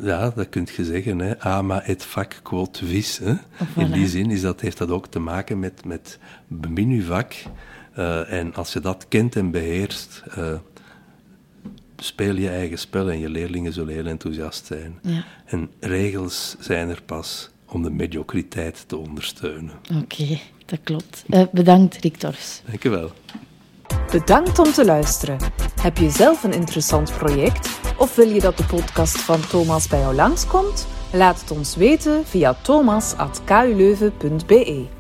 ja, 0.03 0.31
dat 0.31 0.49
kun 0.49 0.69
je 0.77 0.85
zeggen. 0.85 1.19
Hè. 1.19 1.39
Ama 1.39 1.83
et 1.83 2.05
fac 2.05 2.41
quod 2.43 2.83
vis. 2.85 3.19
Hè. 3.19 3.35
In 3.77 3.93
die 3.93 4.09
zin 4.09 4.31
is 4.31 4.41
dat, 4.41 4.61
heeft 4.61 4.79
dat 4.79 4.91
ook 4.91 5.07
te 5.07 5.19
maken 5.19 5.59
met, 5.59 5.85
met 5.85 6.19
bemin 6.47 6.91
uw 6.91 7.03
vak. 7.03 7.35
Uh, 7.99 8.33
en 8.33 8.55
als 8.55 8.73
je 8.73 8.81
dat 8.81 9.07
kent 9.09 9.37
en 9.37 9.51
beheerst, 9.51 10.23
uh, 10.39 10.53
speel 11.97 12.35
je 12.35 12.49
eigen 12.49 12.79
spel 12.79 13.11
en 13.11 13.19
je 13.19 13.29
leerlingen 13.29 13.73
zullen 13.73 13.95
heel 13.95 14.07
enthousiast 14.07 14.67
zijn. 14.67 14.99
Ja. 15.03 15.25
En 15.45 15.71
regels 15.81 16.57
zijn 16.61 16.89
er 16.89 17.03
pas 17.07 17.51
om 17.67 17.83
de 17.83 17.91
mediocriteit 17.91 18.85
te 18.87 18.97
ondersteunen. 18.97 19.75
Oké, 20.03 20.39
dat 20.67 20.79
klopt. 20.83 21.25
Uh, 21.27 21.43
bedankt, 21.53 21.97
Riktors. 21.97 22.63
Dank 22.67 22.83
je 22.83 22.89
wel. 22.89 23.13
Bedankt 24.11 24.59
om 24.59 24.73
te 24.73 24.85
luisteren. 24.85 25.39
Heb 25.83 25.99
je 25.99 26.11
zelf 26.11 26.43
een 26.43 26.53
interessant 26.53 27.13
project 27.19 27.81
of 27.97 28.15
wil 28.15 28.29
je 28.29 28.41
dat 28.41 28.57
de 28.57 28.65
podcast 28.65 29.21
van 29.21 29.41
Thomas 29.41 29.89
bij 29.89 30.01
jou 30.01 30.15
langskomt? 30.15 30.87
Laat 31.13 31.41
het 31.41 31.51
ons 31.51 31.77
weten 31.77 32.27
via 32.27 32.55
thomas.kuleuven.be. 32.63 35.00